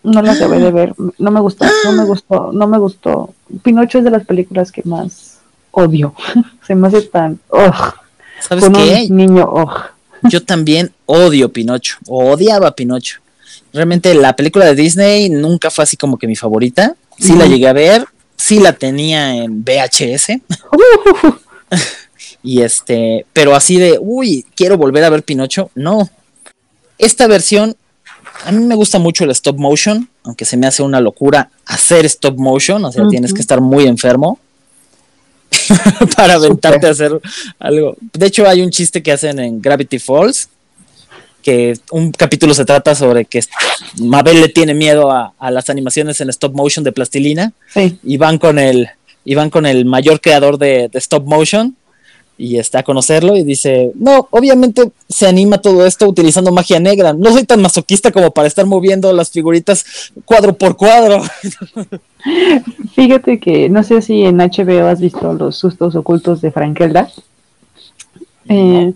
No 0.04 0.22
la 0.22 0.34
acabé 0.34 0.60
de 0.60 0.72
ver. 0.72 0.94
No 1.18 1.32
me 1.32 1.40
gustó, 1.40 1.66
no 1.84 1.92
me 1.94 2.06
gustó, 2.06 2.52
no 2.54 2.68
me 2.68 2.78
gustó. 2.78 3.34
Pinocho 3.64 3.98
es 3.98 4.04
de 4.04 4.12
las 4.12 4.26
películas 4.26 4.72
que 4.72 4.84
más 4.86 5.40
odio. 5.72 6.14
Se 6.68 6.76
me 6.76 6.88
hace 6.88 7.02
tan. 7.02 7.40
¿Sabes 8.40 8.70
qué? 8.70 9.08
niño. 9.10 9.52
Yo 10.24 10.44
también 10.44 10.92
odio 11.06 11.52
Pinocho. 11.52 11.98
odiaba 12.08 12.72
Pinocho. 12.76 13.20
Realmente 13.74 14.14
la 14.16 14.36
película 14.36 14.66
de 14.66 14.76
Disney 14.76 15.30
nunca 15.30 15.70
fue 15.70 15.84
así 15.84 15.98
como 15.98 16.18
que 16.18 16.28
mi 16.28 16.36
favorita. 16.36 16.96
Sí 17.18 17.34
la 17.36 17.46
llegué 17.46 17.68
a 17.68 17.74
ver. 17.74 18.06
Sí 18.38 18.60
la 18.60 18.74
tenía 18.74 19.36
en 19.36 19.64
VHS. 19.64 20.40
y 22.44 22.62
este, 22.62 23.26
pero 23.34 23.56
así 23.56 23.78
de, 23.78 23.98
uy, 24.00 24.46
quiero 24.56 24.78
volver 24.78 25.04
a 25.04 25.10
ver 25.10 25.24
Pinocho. 25.24 25.72
No. 25.76 26.10
Esta 26.98 27.28
versión 27.28 27.76
a 28.44 28.52
mí 28.52 28.64
me 28.66 28.76
gusta 28.76 29.00
mucho 29.00 29.24
el 29.24 29.32
stop 29.32 29.58
motion, 29.58 30.10
aunque 30.24 30.46
se 30.46 30.58
me 30.58 30.68
hace 30.68 30.84
una 30.84 31.00
locura 31.00 31.50
hacer 31.66 32.06
stop 32.06 32.38
motion, 32.38 32.84
o 32.86 32.92
sea, 32.92 33.08
tienes 33.08 33.34
que 33.34 33.42
estar 33.42 33.62
muy 33.62 33.86
enfermo 33.86 34.40
para 36.16 36.36
aventarte 36.36 36.88
a 36.88 36.92
hacer 36.92 37.20
algo. 37.60 37.96
De 38.14 38.28
hecho, 38.28 38.48
hay 38.48 38.62
un 38.62 38.70
chiste 38.70 39.02
que 39.02 39.12
hacen 39.12 39.40
en 39.40 39.62
Gravity 39.62 40.00
Falls, 40.00 40.50
que 41.46 41.78
un 41.92 42.12
capítulo 42.12 42.56
se 42.56 42.66
trata 42.66 42.96
sobre 42.96 43.26
que 43.26 43.40
Mabel 44.02 44.42
le 44.42 44.50
tiene 44.50 44.74
miedo 44.74 45.12
a, 45.12 45.32
las 45.52 45.70
animaciones 45.70 46.20
en 46.20 46.32
stop 46.32 46.56
motion 46.56 46.84
de 46.84 46.92
plastilina 46.92 47.54
y 48.04 48.18
van 48.18 48.40
con 48.40 48.58
el 48.58 48.90
y 49.24 49.36
van 49.36 49.52
con 49.52 49.68
el 49.68 49.86
mayor 49.86 50.20
creador 50.22 50.58
de 50.58 50.90
stop 50.94 51.26
motion 51.26 51.76
y 52.38 52.58
está 52.58 52.80
a 52.80 52.84
conocerlo 52.84 53.38
y 53.38 53.44
dice, 53.44 53.92
no, 53.96 54.28
obviamente 54.32 54.92
se 55.08 55.28
anima 55.28 55.60
todo 55.60 55.86
esto 55.86 56.08
utilizando 56.08 56.52
magia 56.52 56.80
negra. 56.80 57.14
No 57.14 57.32
soy 57.32 57.44
tan 57.46 57.62
masoquista 57.62 58.12
como 58.12 58.32
para 58.32 58.48
estar 58.48 58.66
moviendo 58.66 59.14
las 59.14 59.30
figuritas 59.30 60.12
cuadro 60.26 60.54
por 60.54 60.76
cuadro. 60.76 61.22
Fíjate 62.96 63.40
que 63.40 63.70
no 63.70 63.84
sé 63.84 64.02
si 64.02 64.24
en 64.24 64.38
HBO 64.38 64.88
has 64.88 65.00
visto 65.00 65.34
los 65.34 65.56
sustos 65.56 65.96
ocultos 65.96 66.42
de 66.42 66.52
Frankelda. 66.52 67.10
Eh, 68.50 68.94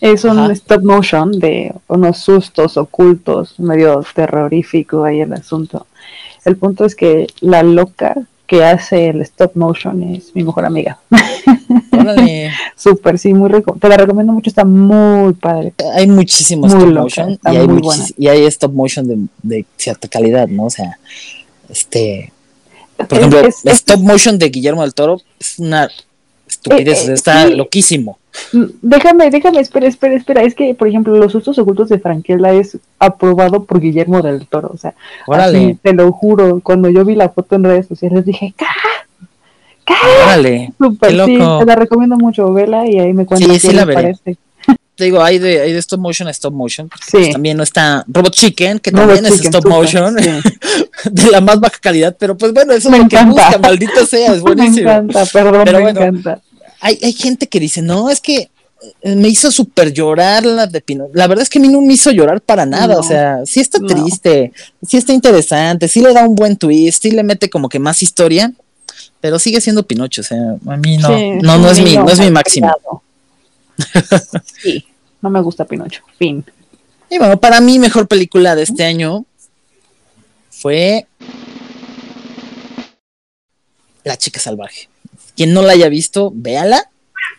es 0.00 0.24
un 0.24 0.50
stop 0.50 0.82
motion 0.82 1.38
de 1.38 1.72
unos 1.88 2.18
sustos 2.18 2.76
ocultos, 2.76 3.58
medio 3.58 4.04
terrorífico 4.14 5.04
ahí 5.04 5.20
el 5.20 5.32
asunto. 5.32 5.86
El 6.44 6.56
punto 6.56 6.84
es 6.84 6.94
que 6.94 7.26
la 7.40 7.62
loca 7.62 8.14
que 8.46 8.64
hace 8.64 9.08
el 9.08 9.22
stop 9.22 9.56
motion 9.56 10.02
es 10.14 10.34
mi 10.34 10.44
mejor 10.44 10.64
amiga. 10.64 10.98
Súper, 12.76 13.18
sí, 13.18 13.34
muy 13.34 13.50
rico. 13.50 13.76
Te 13.80 13.88
la 13.88 13.96
recomiendo 13.96 14.32
mucho, 14.32 14.50
está 14.50 14.64
muy 14.64 15.32
padre. 15.32 15.74
Hay 15.94 16.06
muchísimos 16.06 16.72
stop 16.72 16.92
motion 16.92 17.38
y 17.44 17.56
hay, 17.56 17.68
y 18.16 18.28
hay, 18.28 18.44
stop 18.44 18.72
motion 18.72 19.28
de, 19.42 19.64
cierta 19.76 20.06
calidad, 20.08 20.46
¿no? 20.48 20.66
O 20.66 20.70
sea, 20.70 20.98
este. 21.68 22.32
Por 22.96 23.18
ejemplo, 23.18 23.40
stop 23.64 24.00
motion 24.00 24.38
de 24.38 24.48
Guillermo 24.48 24.82
del 24.82 24.94
Toro 24.94 25.20
es 25.38 25.58
una 25.58 25.90
estupidez, 26.48 27.08
eh, 27.08 27.10
eh, 27.10 27.14
está 27.14 27.46
loquísimo. 27.48 28.18
Déjame, 28.82 29.30
déjame, 29.30 29.60
espera, 29.60 29.86
espera, 29.86 30.14
espera. 30.14 30.42
Es 30.42 30.54
que, 30.54 30.74
por 30.74 30.88
ejemplo, 30.88 31.16
Los 31.16 31.32
sustos 31.32 31.58
ocultos 31.58 31.88
de 31.88 31.98
Franquela 31.98 32.52
es 32.52 32.78
aprobado 32.98 33.64
por 33.64 33.80
Guillermo 33.80 34.22
del 34.22 34.46
Toro. 34.46 34.70
O 34.72 34.76
sea, 34.76 34.94
así, 35.28 35.78
te 35.82 35.92
lo 35.92 36.10
juro. 36.12 36.60
Cuando 36.62 36.88
yo 36.88 37.04
vi 37.04 37.14
la 37.14 37.28
foto 37.28 37.56
en 37.56 37.64
redes 37.64 37.86
sociales 37.86 38.24
dije, 38.24 38.54
¡Cá! 38.56 38.66
¡Cá! 39.84 39.94
Órale. 40.24 40.72
Super, 40.78 41.10
sí, 41.10 41.38
te 41.38 41.66
la 41.66 41.76
recomiendo 41.76 42.16
mucho, 42.16 42.52
vela 42.52 42.86
y 42.86 42.98
ahí 42.98 43.12
me 43.12 43.26
cuentas 43.26 43.48
sí, 43.48 43.68
sí 43.68 43.72
la 43.74 43.86
parece. 43.86 44.36
Te 44.96 45.04
digo, 45.04 45.22
hay 45.22 45.38
de, 45.38 45.60
hay 45.60 45.72
de 45.74 45.78
stop 45.78 46.00
motion 46.00 46.26
a 46.26 46.30
stop 46.30 46.54
motion. 46.54 46.88
Sí. 47.02 47.18
Pues 47.18 47.30
también 47.30 47.58
no 47.58 47.62
está 47.62 48.02
Robot 48.08 48.32
Chicken, 48.32 48.78
que 48.78 48.90
también 48.90 49.26
es 49.26 49.44
stop 49.44 49.66
motion, 49.66 50.16
de 51.04 51.30
la 51.30 51.42
más 51.42 51.60
baja 51.60 51.76
calidad, 51.78 52.16
pero 52.18 52.34
pues 52.34 52.54
bueno, 52.54 52.72
eso 52.72 52.90
es 52.90 52.98
lo 52.98 53.06
que 53.06 53.22
busca, 53.24 53.58
maldito 53.58 54.06
sea, 54.06 54.32
es 54.32 54.40
buenísimo. 54.40 54.88
Me 54.88 54.96
encanta, 54.96 55.26
perdón, 55.26 55.64
me 55.70 55.90
encanta 55.90 56.40
hay, 56.80 56.98
hay 57.02 57.12
gente 57.12 57.46
que 57.46 57.60
dice, 57.60 57.82
no, 57.82 58.10
es 58.10 58.20
que 58.20 58.50
eh, 59.02 59.16
me 59.16 59.28
hizo 59.28 59.50
súper 59.50 59.92
llorar 59.92 60.44
la 60.44 60.66
de 60.66 60.80
Pinocho. 60.80 61.12
La 61.14 61.26
verdad 61.26 61.42
es 61.42 61.50
que 61.50 61.58
a 61.58 61.62
mí 61.62 61.68
no 61.68 61.80
me 61.80 61.94
hizo 61.94 62.10
llorar 62.10 62.40
para 62.40 62.66
nada. 62.66 62.98
o 62.98 63.02
sea, 63.02 63.44
sí 63.46 63.60
está 63.60 63.78
triste, 63.80 64.52
sí 64.86 64.96
está 64.96 65.12
interesante, 65.12 65.88
sí 65.88 66.00
le 66.00 66.12
da 66.12 66.26
un 66.26 66.34
buen 66.34 66.56
twist, 66.56 67.02
sí 67.02 67.10
le 67.10 67.22
mete 67.22 67.48
como 67.48 67.68
que 67.68 67.78
más 67.78 68.02
historia, 68.02 68.52
pero 69.20 69.38
sigue 69.38 69.60
siendo 69.60 69.86
Pinocho. 69.86 70.20
O 70.20 70.24
sea, 70.24 70.56
a 70.66 70.76
mí 70.76 70.98
no, 70.98 71.08
no, 71.42 71.58
no 71.58 71.70
es 71.70 71.80
mi, 71.80 71.96
no 71.96 72.08
es 72.08 72.18
mi 72.18 72.30
máximo. 72.30 73.02
sí, 74.62 74.84
no 75.22 75.30
me 75.30 75.40
gusta 75.40 75.64
Pinocho. 75.64 76.02
Fin. 76.18 76.44
Y 77.10 77.18
bueno, 77.18 77.38
para 77.40 77.60
mí, 77.60 77.78
mejor 77.78 78.08
película 78.08 78.54
de 78.54 78.62
este 78.62 78.84
año 78.84 79.24
fue 80.50 81.06
La 84.04 84.16
chica 84.16 84.40
salvaje. 84.40 84.88
Quien 85.36 85.52
no 85.52 85.62
la 85.62 85.72
haya 85.72 85.88
visto, 85.88 86.32
véala. 86.34 86.90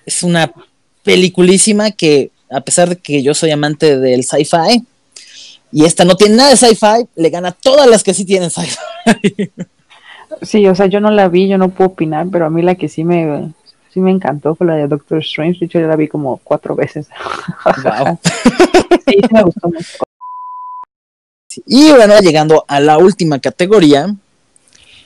Es 0.05 0.23
una 0.23 0.51
peliculísima 1.03 1.91
que, 1.91 2.31
a 2.49 2.61
pesar 2.61 2.89
de 2.89 2.95
que 2.97 3.23
yo 3.23 3.33
soy 3.33 3.51
amante 3.51 3.99
del 3.99 4.23
sci-fi, 4.23 4.85
y 5.71 5.85
esta 5.85 6.05
no 6.05 6.15
tiene 6.15 6.35
nada 6.35 6.51
de 6.51 6.57
sci-fi, 6.57 7.07
le 7.15 7.29
gana 7.29 7.51
todas 7.51 7.87
las 7.87 8.03
que 8.03 8.13
sí 8.13 8.23
tienen 8.23 8.49
sci-fi. 8.49 9.51
Sí, 10.41 10.67
o 10.67 10.75
sea, 10.75 10.85
yo 10.85 10.99
no 10.99 11.09
la 11.09 11.29
vi, 11.29 11.47
yo 11.47 11.57
no 11.57 11.69
puedo 11.69 11.91
opinar, 11.91 12.27
pero 12.31 12.45
a 12.45 12.49
mí 12.49 12.61
la 12.61 12.75
que 12.75 12.89
sí 12.89 13.03
me, 13.03 13.53
sí 13.93 13.99
me 13.99 14.11
encantó 14.11 14.55
fue 14.55 14.67
la 14.67 14.75
de 14.75 14.87
Doctor 14.87 15.19
Strange. 15.19 15.59
De 15.59 15.65
hecho, 15.65 15.79
yo 15.79 15.87
la 15.87 15.95
vi 15.95 16.07
como 16.07 16.37
cuatro 16.43 16.75
veces. 16.75 17.07
Wow. 17.65 18.19
sí, 19.07 19.17
me 19.31 19.43
gustó 19.43 19.69
mucho. 19.69 19.97
Y 21.65 21.91
bueno, 21.91 22.19
llegando 22.19 22.65
a 22.67 22.79
la 22.79 22.97
última 22.99 23.39
categoría, 23.39 24.13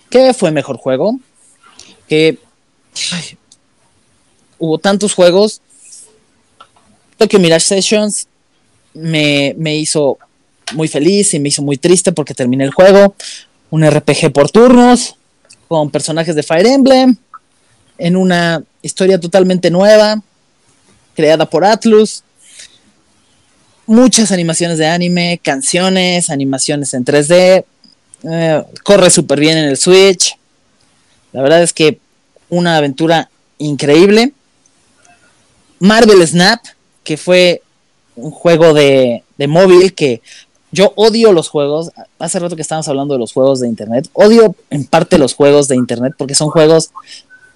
que 0.10 0.34
fue 0.34 0.52
mejor 0.52 0.78
juego, 0.78 1.18
que 2.08 2.38
hubo 4.58 4.78
tantos 4.78 5.14
juegos. 5.14 5.62
Tokyo 7.18 7.40
Mirage 7.40 7.66
Sessions 7.66 8.28
me, 8.94 9.56
me 9.58 9.76
hizo 9.78 10.18
muy 10.74 10.88
feliz 10.88 11.34
y 11.34 11.40
me 11.40 11.50
hizo 11.50 11.62
muy 11.62 11.78
triste 11.78 12.12
porque 12.12 12.34
terminé 12.34 12.64
el 12.64 12.72
juego. 12.72 13.16
Un 13.70 13.90
RPG 13.90 14.32
por 14.34 14.50
turnos, 14.50 15.16
con 15.68 15.90
personajes 15.90 16.36
de 16.36 16.44
Fire 16.44 16.68
Emblem, 16.68 17.16
en 17.98 18.16
una 18.16 18.64
historia 18.82 19.20
totalmente 19.20 19.70
nueva, 19.70 20.22
creada 21.16 21.50
por 21.50 21.64
Atlus. 21.66 22.24
muchas 23.86 24.32
animaciones 24.32 24.78
de 24.78 24.88
anime, 24.88 25.40
canciones, 25.44 26.30
animaciones 26.30 26.94
en 26.94 27.04
3D, 27.04 27.66
eh, 28.24 28.64
corre 28.84 29.10
súper 29.10 29.40
bien 29.40 29.58
en 29.58 29.66
el 29.66 29.78
Switch. 29.78 30.38
La 31.32 31.42
verdad 31.42 31.64
es 31.64 31.74
que 31.74 32.00
una 32.52 32.78
aventura 32.78 33.30
increíble. 33.58 34.34
Marvel 35.80 36.26
Snap, 36.28 36.60
que 37.04 37.18
fue 37.18 37.64
un 38.16 38.30
juego 38.30 38.76
de, 38.76 39.24
de 39.38 39.48
móvil 39.48 39.96
que 39.96 40.22
yo 40.72 40.94
odio 40.96 41.34
los 41.34 41.50
juegos. 41.50 41.92
Hace 42.20 42.38
rato 42.38 42.56
que 42.56 42.62
estábamos 42.62 42.88
hablando 42.88 43.16
de 43.16 43.20
los 43.20 43.34
juegos 43.34 43.62
de 43.62 43.68
internet. 43.68 44.08
Odio 44.14 44.56
en 44.70 44.86
parte 44.86 45.18
los 45.18 45.34
juegos 45.34 45.68
de 45.68 45.76
internet 45.76 46.14
porque 46.18 46.36
son 46.36 46.50
juegos 46.50 46.92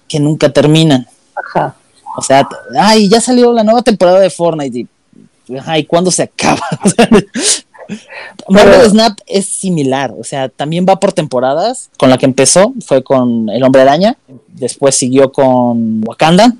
que 0.08 0.18
nunca 0.18 0.52
terminan. 0.52 1.06
Ajá. 1.34 1.76
O 2.16 2.22
sea, 2.22 2.48
ay, 2.78 3.08
ya 3.08 3.20
salió 3.20 3.52
la 3.52 3.62
nueva 3.62 3.82
temporada 3.82 4.18
de 4.20 4.30
Fortnite. 4.30 4.78
Y, 4.78 4.88
ay, 5.64 5.84
¿cuándo 5.84 6.10
se 6.10 6.22
acaba? 6.22 6.66
Marvel 8.48 8.90
Snap 8.90 9.18
es 9.26 9.46
similar, 9.46 10.14
o 10.18 10.24
sea, 10.24 10.48
también 10.48 10.86
va 10.88 11.00
por 11.00 11.12
temporadas. 11.12 11.90
Con 11.98 12.10
la 12.10 12.18
que 12.18 12.26
empezó 12.26 12.72
fue 12.84 13.02
con 13.02 13.48
El 13.48 13.62
Hombre 13.62 13.82
Araña, 13.82 14.16
después 14.48 14.94
siguió 14.94 15.32
con 15.32 16.02
Wakanda. 16.06 16.54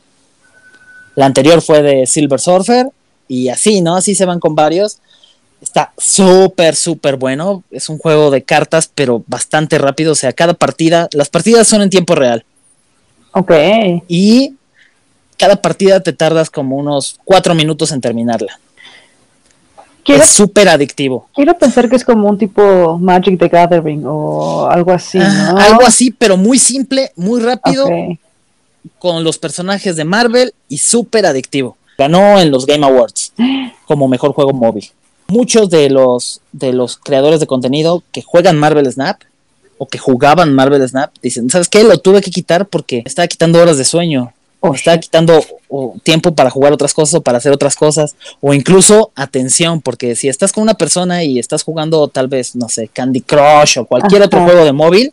La 1.14 1.26
anterior 1.26 1.62
fue 1.62 1.82
de 1.82 2.06
Silver 2.06 2.40
Surfer 2.40 2.90
y 3.28 3.48
así, 3.48 3.80
¿no? 3.80 3.96
Así 3.96 4.14
se 4.14 4.26
van 4.26 4.40
con 4.40 4.54
varios. 4.54 4.98
Está 5.60 5.92
súper, 5.96 6.76
súper 6.76 7.16
bueno. 7.16 7.64
Es 7.70 7.88
un 7.88 7.98
juego 7.98 8.30
de 8.30 8.42
cartas, 8.42 8.90
pero 8.94 9.24
bastante 9.26 9.78
rápido. 9.78 10.12
O 10.12 10.14
sea, 10.14 10.32
cada 10.32 10.54
partida, 10.54 11.08
las 11.12 11.30
partidas 11.30 11.66
son 11.66 11.80
en 11.80 11.90
tiempo 11.90 12.14
real. 12.14 12.44
Ok. 13.32 13.52
Y 14.08 14.54
cada 15.38 15.56
partida 15.56 16.00
te 16.00 16.12
tardas 16.12 16.50
como 16.50 16.76
unos 16.76 17.18
cuatro 17.24 17.54
minutos 17.54 17.92
en 17.92 18.00
terminarla. 18.00 18.60
Es 20.14 20.30
súper 20.30 20.68
adictivo. 20.68 21.28
Quiero 21.34 21.56
pensar 21.58 21.88
que 21.88 21.96
es 21.96 22.04
como 22.04 22.28
un 22.28 22.38
tipo 22.38 22.98
Magic 22.98 23.38
the 23.38 23.48
Gathering 23.48 24.04
o 24.06 24.66
algo 24.66 24.92
así. 24.92 25.18
¿no? 25.18 25.58
algo 25.58 25.82
así, 25.84 26.10
pero 26.10 26.36
muy 26.36 26.58
simple, 26.58 27.12
muy 27.16 27.40
rápido, 27.40 27.86
con 28.98 29.24
los 29.24 29.38
personajes 29.38 29.96
de 29.96 30.04
Marvel 30.04 30.54
y 30.68 30.78
súper 30.78 31.26
adictivo. 31.26 31.76
Ganó 31.98 32.38
en 32.38 32.50
los 32.50 32.66
Game 32.66 32.84
Awards 32.84 33.32
como 33.86 34.08
mejor 34.08 34.32
juego 34.32 34.52
móvil. 34.52 34.90
Muchos 35.28 35.70
de 35.70 35.90
los, 35.90 36.40
de 36.52 36.72
los 36.72 36.96
creadores 36.98 37.40
de 37.40 37.46
contenido 37.46 38.02
que 38.12 38.22
juegan 38.22 38.58
Marvel 38.58 38.90
Snap 38.90 39.22
o 39.78 39.86
que 39.86 39.98
jugaban 39.98 40.54
Marvel 40.54 40.86
Snap 40.88 41.12
dicen, 41.20 41.50
¿sabes 41.50 41.68
qué? 41.68 41.82
Lo 41.82 41.98
tuve 41.98 42.20
que 42.20 42.30
quitar 42.30 42.66
porque 42.66 43.02
estaba 43.04 43.26
quitando 43.26 43.60
horas 43.60 43.76
de 43.78 43.84
sueño 43.84 44.32
o 44.68 44.74
estaba 44.74 44.98
quitando 44.98 45.44
tiempo 46.02 46.34
para 46.34 46.50
jugar 46.50 46.72
otras 46.72 46.94
cosas 46.94 47.14
o 47.14 47.20
para 47.20 47.38
hacer 47.38 47.52
otras 47.52 47.76
cosas, 47.76 48.16
o 48.40 48.54
incluso 48.54 49.10
atención, 49.14 49.80
porque 49.80 50.16
si 50.16 50.28
estás 50.28 50.52
con 50.52 50.62
una 50.62 50.74
persona 50.74 51.24
y 51.24 51.38
estás 51.38 51.62
jugando 51.62 52.08
tal 52.08 52.28
vez, 52.28 52.56
no 52.56 52.68
sé, 52.68 52.88
Candy 52.88 53.20
Crush 53.20 53.78
o 53.78 53.84
cualquier 53.84 54.22
otro 54.22 54.44
juego 54.44 54.64
de 54.64 54.72
móvil, 54.72 55.12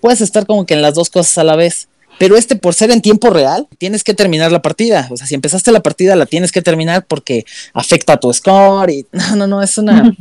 puedes 0.00 0.20
estar 0.20 0.46
como 0.46 0.66
que 0.66 0.74
en 0.74 0.82
las 0.82 0.94
dos 0.94 1.10
cosas 1.10 1.38
a 1.38 1.44
la 1.44 1.56
vez. 1.56 1.88
Pero 2.18 2.36
este, 2.36 2.56
por 2.56 2.74
ser 2.74 2.90
en 2.90 3.00
tiempo 3.00 3.30
real, 3.30 3.66
tienes 3.78 4.04
que 4.04 4.14
terminar 4.14 4.52
la 4.52 4.62
partida. 4.62 5.08
O 5.10 5.16
sea, 5.16 5.26
si 5.26 5.34
empezaste 5.34 5.72
la 5.72 5.80
partida, 5.80 6.14
la 6.14 6.26
tienes 6.26 6.52
que 6.52 6.62
terminar 6.62 7.04
porque 7.06 7.44
afecta 7.72 8.12
a 8.12 8.16
tu 8.20 8.32
score 8.32 8.90
y 8.90 9.06
no, 9.12 9.36
no, 9.36 9.46
no, 9.46 9.62
es 9.62 9.78
una... 9.78 10.14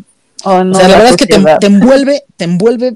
Oh, 0.43 0.55
o 0.55 0.73
sea, 0.73 0.87
la, 0.87 0.97
verdad 0.97 1.09
es 1.11 1.17
que 1.17 1.27
te, 1.27 1.39
te, 1.59 1.67
envuelve, 1.67 2.23
te 2.35 2.45
envuelve 2.45 2.95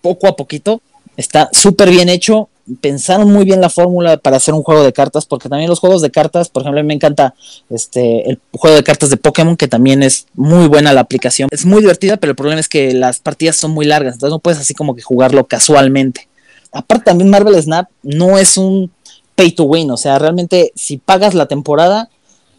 poco 0.00 0.26
a 0.26 0.34
poquito. 0.34 0.82
Está 1.16 1.48
súper 1.52 1.90
bien 1.90 2.08
hecho 2.08 2.48
pensaron 2.80 3.30
muy 3.32 3.44
bien 3.44 3.60
la 3.60 3.70
fórmula 3.70 4.16
para 4.16 4.36
hacer 4.36 4.54
un 4.54 4.62
juego 4.62 4.84
de 4.84 4.92
cartas, 4.92 5.26
porque 5.26 5.48
también 5.48 5.68
los 5.68 5.80
juegos 5.80 6.02
de 6.02 6.10
cartas, 6.10 6.48
por 6.48 6.62
ejemplo, 6.62 6.80
a 6.80 6.82
mí 6.82 6.86
me 6.86 6.94
encanta 6.94 7.34
este 7.70 8.30
el 8.30 8.40
juego 8.52 8.76
de 8.76 8.84
cartas 8.84 9.10
de 9.10 9.16
Pokémon, 9.16 9.56
que 9.56 9.68
también 9.68 10.02
es 10.02 10.26
muy 10.34 10.68
buena 10.68 10.92
la 10.92 11.00
aplicación. 11.00 11.48
Es 11.50 11.64
muy 11.64 11.80
divertida, 11.80 12.16
pero 12.16 12.30
el 12.30 12.36
problema 12.36 12.60
es 12.60 12.68
que 12.68 12.94
las 12.94 13.20
partidas 13.20 13.56
son 13.56 13.72
muy 13.72 13.86
largas, 13.86 14.14
entonces 14.14 14.32
no 14.32 14.38
puedes 14.38 14.60
así 14.60 14.74
como 14.74 14.94
que 14.94 15.02
jugarlo 15.02 15.44
casualmente. 15.46 16.28
Aparte 16.72 17.04
también 17.04 17.30
Marvel 17.30 17.60
Snap 17.60 17.88
no 18.02 18.38
es 18.38 18.56
un 18.56 18.90
pay 19.34 19.52
to 19.52 19.64
win, 19.64 19.90
o 19.90 19.96
sea, 19.96 20.18
realmente 20.18 20.72
si 20.74 20.98
pagas 20.98 21.34
la 21.34 21.46
temporada 21.46 22.08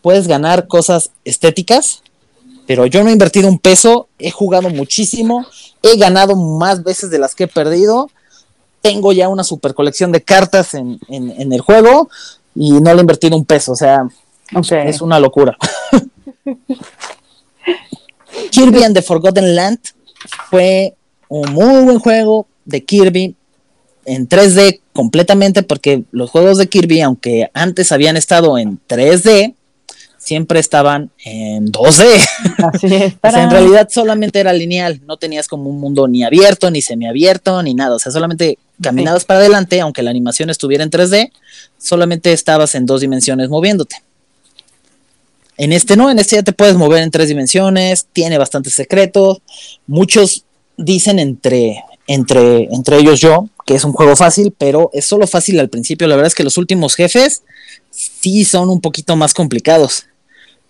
puedes 0.01 0.27
ganar 0.27 0.67
cosas 0.67 1.11
estéticas, 1.23 2.03
pero 2.67 2.85
yo 2.85 3.03
no 3.03 3.09
he 3.09 3.13
invertido 3.13 3.47
un 3.47 3.59
peso, 3.59 4.07
he 4.19 4.31
jugado 4.31 4.69
muchísimo, 4.69 5.45
he 5.81 5.97
ganado 5.97 6.35
más 6.35 6.83
veces 6.83 7.09
de 7.09 7.19
las 7.19 7.35
que 7.35 7.45
he 7.45 7.47
perdido 7.47 8.09
tengo 8.83 9.13
ya 9.13 9.29
una 9.29 9.45
super 9.45 9.73
colección 9.73 10.11
de 10.11 10.21
cartas 10.21 10.73
en, 10.73 10.99
el 11.09 11.61
juego 11.61 12.09
y 12.53 12.73
no 12.73 12.93
le 12.93 12.97
he 12.97 13.01
invertido 13.01 13.37
un 13.37 13.45
peso, 13.45 13.71
o 13.71 13.75
sea, 13.75 14.05
es 14.85 15.01
una 15.01 15.19
locura. 15.19 15.57
Kirby 18.51 18.83
and 18.83 18.93
the 18.93 19.01
Forgotten 19.01 19.55
Land 19.55 19.79
fue 20.49 20.95
un 21.29 21.53
muy 21.53 21.85
buen 21.85 21.99
juego 21.99 22.45
de 22.65 22.83
Kirby 22.83 23.35
en 24.03 24.27
3D 24.27 24.81
completamente 24.91 25.63
porque 25.63 26.03
los 26.11 26.29
juegos 26.29 26.57
de 26.57 26.67
Kirby, 26.67 26.99
aunque 26.99 27.49
antes 27.53 27.93
habían 27.93 28.17
estado 28.17 28.57
en 28.57 28.81
3D, 28.89 29.55
siempre 30.23 30.59
estaban 30.59 31.11
en 31.25 31.71
2D. 31.71 32.25
Así 32.73 32.87
es. 32.95 33.13
o 33.21 33.29
sea, 33.29 33.43
en 33.43 33.51
realidad 33.51 33.89
solamente 33.91 34.39
era 34.39 34.53
lineal, 34.53 35.01
no 35.05 35.17
tenías 35.17 35.47
como 35.47 35.69
un 35.69 35.79
mundo 35.79 36.07
ni 36.07 36.23
abierto, 36.23 36.71
ni 36.71 36.81
semiabierto, 36.81 37.61
ni 37.61 37.73
nada. 37.73 37.95
O 37.95 37.99
sea, 37.99 38.11
solamente 38.11 38.57
caminabas 38.81 39.25
para 39.25 39.41
adelante, 39.41 39.81
aunque 39.81 40.01
la 40.01 40.11
animación 40.11 40.49
estuviera 40.49 40.83
en 40.83 40.91
3D, 40.91 41.31
solamente 41.77 42.31
estabas 42.31 42.73
en 42.75 42.85
dos 42.85 43.01
dimensiones 43.01 43.49
moviéndote. 43.49 43.97
En 45.57 45.73
este 45.73 45.97
no, 45.97 46.09
en 46.09 46.19
este 46.19 46.37
ya 46.37 46.43
te 46.43 46.53
puedes 46.53 46.75
mover 46.75 47.03
en 47.03 47.11
tres 47.11 47.27
dimensiones, 47.27 48.07
tiene 48.11 48.37
bastantes 48.37 48.73
secretos. 48.73 49.41
Muchos 49.85 50.45
dicen 50.77 51.19
entre, 51.19 51.83
entre, 52.07 52.63
entre 52.71 52.97
ellos 52.97 53.19
yo 53.19 53.49
que 53.65 53.75
es 53.75 53.83
un 53.83 53.93
juego 53.93 54.15
fácil, 54.15 54.53
pero 54.57 54.89
es 54.93 55.05
solo 55.05 55.25
fácil 55.25 55.59
al 55.59 55.69
principio. 55.69 56.07
La 56.07 56.15
verdad 56.15 56.27
es 56.27 56.35
que 56.35 56.43
los 56.43 56.57
últimos 56.57 56.95
jefes 56.95 57.43
sí 57.91 58.43
son 58.43 58.69
un 58.69 58.81
poquito 58.81 59.15
más 59.15 59.33
complicados 59.33 60.05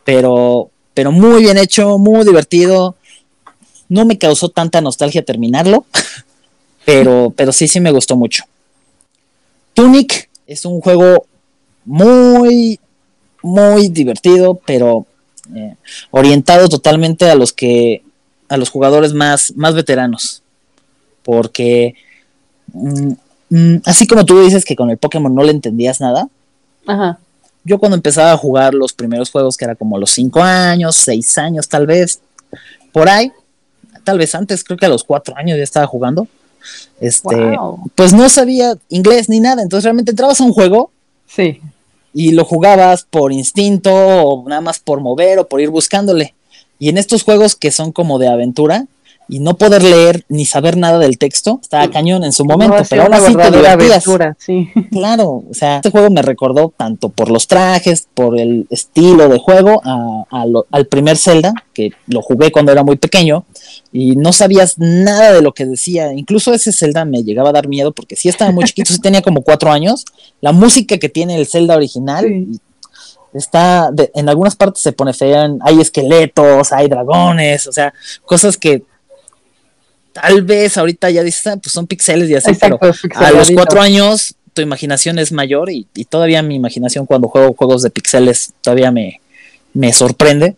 pero, 0.04 0.70
pero 0.94 1.12
muy 1.12 1.44
bien 1.44 1.58
hecho, 1.58 1.98
muy 1.98 2.26
divertido. 2.26 2.96
No 3.90 4.06
me 4.06 4.18
causó 4.18 4.50
tanta 4.50 4.82
nostalgia 4.82 5.24
terminarlo, 5.24 5.86
pero, 6.86 7.34
pero 7.36 7.52
sí, 7.52 7.68
sí 7.68 7.80
me 7.80 7.92
gustó 7.92 8.16
mucho. 8.16 8.44
Tunic 9.74 10.30
es 10.48 10.66
un 10.66 10.82
juego 10.82 11.26
muy, 11.86 12.80
muy 13.42 13.90
divertido, 13.90 14.60
pero 14.66 15.06
eh, 15.56 15.76
orientado 16.12 16.70
totalmente 16.70 17.30
a 17.30 17.36
los 17.36 17.54
que, 17.54 18.04
a 18.50 18.58
los 18.58 18.70
jugadores 18.70 19.14
más, 19.14 19.54
más 19.56 19.74
veteranos. 19.74 20.44
Porque 21.24 21.96
mm, 22.74 23.12
mm, 23.50 23.82
así 23.86 24.08
como 24.08 24.26
tú 24.26 24.42
dices 24.42 24.66
que 24.66 24.76
con 24.76 24.90
el 24.90 24.98
Pokémon 24.98 25.34
no 25.34 25.44
le 25.44 25.52
entendías 25.52 26.02
nada, 26.02 26.28
Ajá 26.86 27.20
yo 27.64 27.80
cuando 27.80 27.96
empezaba 27.96 28.32
a 28.32 28.38
jugar 28.38 28.74
los 28.74 28.94
primeros 28.94 29.32
juegos, 29.32 29.58
que 29.58 29.66
era 29.66 29.76
como 29.76 29.98
los 29.98 30.12
5 30.12 30.42
años, 30.42 30.96
6 30.98 31.38
años 31.38 31.68
tal 31.68 31.88
vez, 31.88 32.20
por 32.92 33.10
ahí, 33.10 33.32
tal 34.04 34.18
vez 34.18 34.36
antes, 34.36 34.64
creo 34.64 34.78
que 34.78 34.86
a 34.86 34.90
los 34.90 35.04
4 35.04 35.36
años 35.38 35.58
ya 35.58 35.64
estaba 35.64 35.88
jugando, 35.88 36.28
este, 37.00 37.58
pues 37.96 38.14
no 38.14 38.30
sabía 38.30 38.78
inglés 38.90 39.30
ni 39.30 39.40
nada, 39.40 39.62
entonces 39.62 39.84
realmente 39.86 40.12
entrabas 40.12 40.40
a 40.40 40.44
un 40.44 40.54
juego. 40.54 40.92
Sí. 41.28 41.60
Y 42.14 42.32
lo 42.32 42.46
jugabas 42.46 43.06
por 43.10 43.32
instinto 43.32 43.92
o 43.92 44.48
nada 44.48 44.62
más 44.62 44.80
por 44.80 45.02
mover 45.02 45.40
o 45.40 45.48
por 45.48 45.62
ir 45.62 45.70
buscándole. 45.70 46.34
Y 46.80 46.90
en 46.90 46.98
estos 46.98 47.24
juegos 47.24 47.56
que 47.56 47.72
son 47.72 47.92
como 47.92 48.20
de 48.20 48.28
aventura, 48.28 48.86
y 49.28 49.40
no 49.40 49.58
poder 49.58 49.84
leer 49.84 50.26
ni 50.30 50.46
saber 50.46 50.78
nada 50.78 51.00
del 51.00 51.18
texto, 51.18 51.60
estaba 51.62 51.90
cañón 51.90 52.24
en 52.24 52.34
su 52.34 52.46
momento, 52.46 52.78
pero 52.90 53.04
aún 53.04 53.14
así 53.14 53.36
te 53.36 53.52
divertías. 53.52 54.06
Sí. 54.38 54.70
Claro, 54.92 55.44
o 55.50 55.54
sea, 55.54 55.78
este 55.78 55.90
juego 55.90 56.10
me 56.10 56.22
recordó 56.22 56.74
tanto 56.76 57.10
por 57.10 57.32
los 57.32 57.48
trajes, 57.48 58.08
por 58.14 58.40
el 58.40 58.68
estilo 58.70 59.28
de 59.28 59.40
juego, 59.40 59.82
al 59.84 60.86
primer 60.88 61.18
Zelda, 61.18 61.54
que 61.74 61.92
lo 62.08 62.22
jugué 62.22 62.52
cuando 62.52 62.72
era 62.72 62.84
muy 62.84 62.98
pequeño, 62.98 63.46
y 63.92 64.16
no 64.16 64.34
sabías 64.34 64.76
nada 64.78 65.32
de 65.32 65.42
lo 65.42 65.54
que 65.54 65.66
decía. 65.66 66.14
Incluso 66.14 66.54
ese 66.54 66.72
Zelda 66.72 67.06
me 67.06 67.24
llegaba 67.24 67.50
a 67.50 67.54
dar 67.54 67.68
miedo 67.68 67.92
porque 67.92 68.16
sí 68.16 68.30
estaba 68.30 68.52
muy 68.52 68.66
chiquito, 68.66 68.94
sí 68.94 69.00
tenía 69.00 69.22
como 69.22 69.42
cuatro 69.42 69.72
años. 69.72 70.06
La 70.42 70.52
música 70.52 70.98
que 70.98 71.10
tiene 71.10 71.36
el 71.36 71.48
Zelda 71.48 71.76
original 71.76 72.48
está 73.34 73.92
en 74.14 74.30
algunas 74.30 74.56
partes 74.56 74.82
se 74.84 74.92
pone 74.92 75.14
fea, 75.14 75.50
hay 75.62 75.82
esqueletos, 75.82 76.72
hay 76.72 76.88
dragones, 76.88 77.68
o 77.68 77.72
sea, 77.72 77.94
cosas 78.26 78.58
que 78.58 78.84
tal 80.14 80.44
vez 80.44 80.78
ahorita 80.78 81.10
ya 81.10 81.24
dices, 81.24 81.48
ah, 81.48 81.58
pues 81.58 81.74
son 81.74 81.88
pixeles 81.88 82.30
y 82.30 82.36
así, 82.36 82.54
pero 82.60 82.80
a 83.16 83.32
los 83.32 83.52
cuatro 83.52 83.82
años 83.82 84.36
tu 84.54 84.62
imaginación 84.62 85.20
es 85.20 85.32
mayor 85.32 85.72
y, 85.72 85.86
todavía 86.10 86.42
mi 86.44 86.56
imaginación 86.56 87.06
cuando 87.06 87.28
juego 87.28 87.54
juegos 87.54 87.82
de 87.82 87.90
pixeles 87.90 88.54
todavía 88.62 88.92
me, 88.92 89.20
me 89.74 89.92
sorprende. 89.92 90.56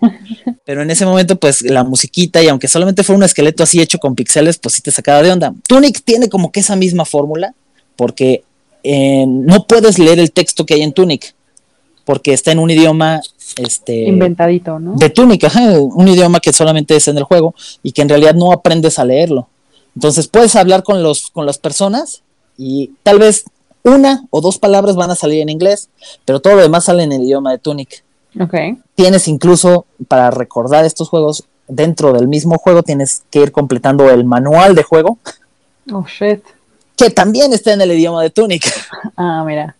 pero 0.64 0.82
en 0.82 0.90
ese 0.90 1.04
momento, 1.04 1.36
pues 1.36 1.62
la 1.62 1.84
musiquita, 1.84 2.42
y 2.42 2.48
aunque 2.48 2.68
solamente 2.68 3.04
fue 3.04 3.14
un 3.14 3.22
esqueleto 3.22 3.62
así 3.62 3.80
hecho 3.80 3.98
con 3.98 4.14
pixeles, 4.14 4.58
pues 4.58 4.74
sí 4.74 4.82
te 4.82 4.90
sacaba 4.90 5.22
de 5.22 5.30
onda. 5.30 5.54
Tunic 5.68 6.02
tiene 6.04 6.28
como 6.28 6.50
que 6.50 6.60
esa 6.60 6.76
misma 6.76 7.04
fórmula, 7.04 7.54
porque 7.96 8.42
eh, 8.82 9.24
no 9.26 9.66
puedes 9.66 9.98
leer 9.98 10.18
el 10.18 10.32
texto 10.32 10.66
que 10.66 10.74
hay 10.74 10.82
en 10.82 10.92
Tunic, 10.92 11.34
porque 12.04 12.32
está 12.32 12.52
en 12.52 12.58
un 12.58 12.70
idioma 12.70 13.20
este 13.56 14.04
inventadito, 14.04 14.78
¿no? 14.78 14.94
De 14.96 15.10
túnica, 15.10 15.50
un 15.80 16.08
idioma 16.08 16.40
que 16.40 16.52
solamente 16.52 16.96
es 16.96 17.08
en 17.08 17.18
el 17.18 17.24
juego 17.24 17.54
y 17.82 17.92
que 17.92 18.02
en 18.02 18.08
realidad 18.08 18.34
no 18.34 18.52
aprendes 18.52 18.98
a 18.98 19.04
leerlo. 19.04 19.48
Entonces 19.94 20.28
puedes 20.28 20.56
hablar 20.56 20.82
con 20.82 21.02
los 21.02 21.30
con 21.30 21.46
las 21.46 21.58
personas 21.58 22.22
y 22.56 22.92
tal 23.02 23.18
vez 23.18 23.44
una 23.82 24.24
o 24.30 24.40
dos 24.40 24.58
palabras 24.58 24.96
van 24.96 25.10
a 25.10 25.16
salir 25.16 25.40
en 25.40 25.48
inglés, 25.48 25.88
pero 26.24 26.40
todo 26.40 26.54
lo 26.54 26.62
demás 26.62 26.84
sale 26.84 27.02
en 27.02 27.12
el 27.12 27.22
idioma 27.22 27.50
de 27.50 27.58
Tunic. 27.58 28.04
Okay. 28.38 28.78
Tienes 28.94 29.28
incluso 29.28 29.84
para 30.08 30.30
recordar 30.30 30.84
estos 30.84 31.08
juegos 31.08 31.44
dentro 31.68 32.12
del 32.12 32.28
mismo 32.28 32.58
juego 32.58 32.82
tienes 32.82 33.22
que 33.30 33.40
ir 33.40 33.52
completando 33.52 34.10
el 34.10 34.24
manual 34.24 34.74
de 34.74 34.82
juego. 34.82 35.18
Oh 35.90 36.04
shit. 36.06 36.42
Que 36.96 37.10
también 37.10 37.52
está 37.52 37.72
en 37.72 37.80
el 37.80 37.92
idioma 37.92 38.22
de 38.22 38.30
Tunic. 38.30 38.64
Ah, 39.16 39.44
mira. 39.46 39.76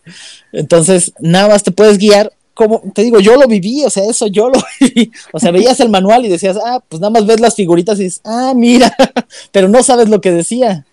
Entonces, 0.53 1.13
nada 1.19 1.49
más 1.49 1.63
te 1.63 1.71
puedes 1.71 1.99
guiar 1.99 2.33
como 2.55 2.83
te 2.95 3.03
digo, 3.03 3.21
yo 3.21 3.37
lo 3.37 3.47
viví, 3.47 3.85
o 3.85 3.91
sea, 3.91 4.05
eso 4.05 4.27
yo 4.27 4.49
lo 4.49 4.61
viví. 4.81 5.11
O 5.33 5.39
sea, 5.39 5.51
veías 5.51 5.81
el 5.81 5.89
manual 5.89 6.25
y 6.25 6.29
decías, 6.29 6.59
ah, 6.65 6.81
pues 6.89 7.01
nada 7.01 7.11
más 7.11 7.27
ves 7.27 7.41
las 7.41 7.55
figuritas 7.55 7.99
y 7.99 8.05
dices, 8.05 8.21
ah, 8.25 8.53
mira, 8.55 8.95
pero 9.53 9.69
no 9.69 9.83
sabes 9.83 10.09
lo 10.09 10.21
que 10.21 10.31
decía. 10.31 10.85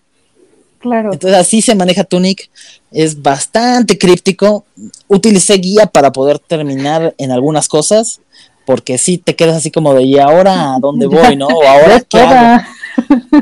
Claro. 0.78 1.12
Entonces 1.12 1.38
así 1.38 1.60
se 1.60 1.74
maneja 1.74 2.04
Tunic. 2.04 2.48
Es 2.90 3.20
bastante 3.20 3.98
críptico. 3.98 4.64
Utilicé 5.08 5.54
guía 5.54 5.86
para 5.86 6.10
poder 6.10 6.38
terminar 6.38 7.14
en 7.18 7.30
algunas 7.30 7.68
cosas, 7.68 8.20
porque 8.64 8.96
sí 8.96 9.18
te 9.18 9.36
quedas 9.36 9.56
así 9.56 9.70
como 9.70 9.92
de, 9.94 10.04
¿y 10.04 10.18
ahora 10.18 10.74
a 10.74 10.78
dónde 10.80 11.06
voy, 11.06 11.36
no? 11.36 11.48
O 11.48 11.62
ahora 11.66 12.00
qué 12.00 12.18
hago. 12.18 12.64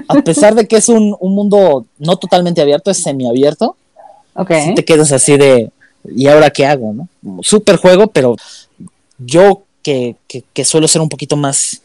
A 0.09 0.15
pesar 0.23 0.55
de 0.55 0.67
que 0.67 0.77
es 0.77 0.89
un, 0.89 1.17
mundo 1.21 1.87
no 1.99 2.17
totalmente 2.17 2.61
abierto, 2.61 2.91
es 2.91 3.03
semiabierto. 3.03 3.77
Ok. 4.35 4.53
Sí 4.65 4.75
te 4.75 4.85
quedas 4.85 5.13
así 5.13 5.37
de, 5.37 5.71
¿y 6.05 6.27
ahora 6.27 6.51
qué 6.51 6.67
hago, 6.67 6.93
no? 6.93 7.43
Super 7.43 7.77
juego, 7.77 8.09
pero 8.09 8.37
yo 9.19 9.63
que, 9.83 10.17
que, 10.27 10.65
suelo 10.65 10.89
ser 10.89 11.01
un 11.01 11.09
poquito 11.09 11.37
más, 11.37 11.83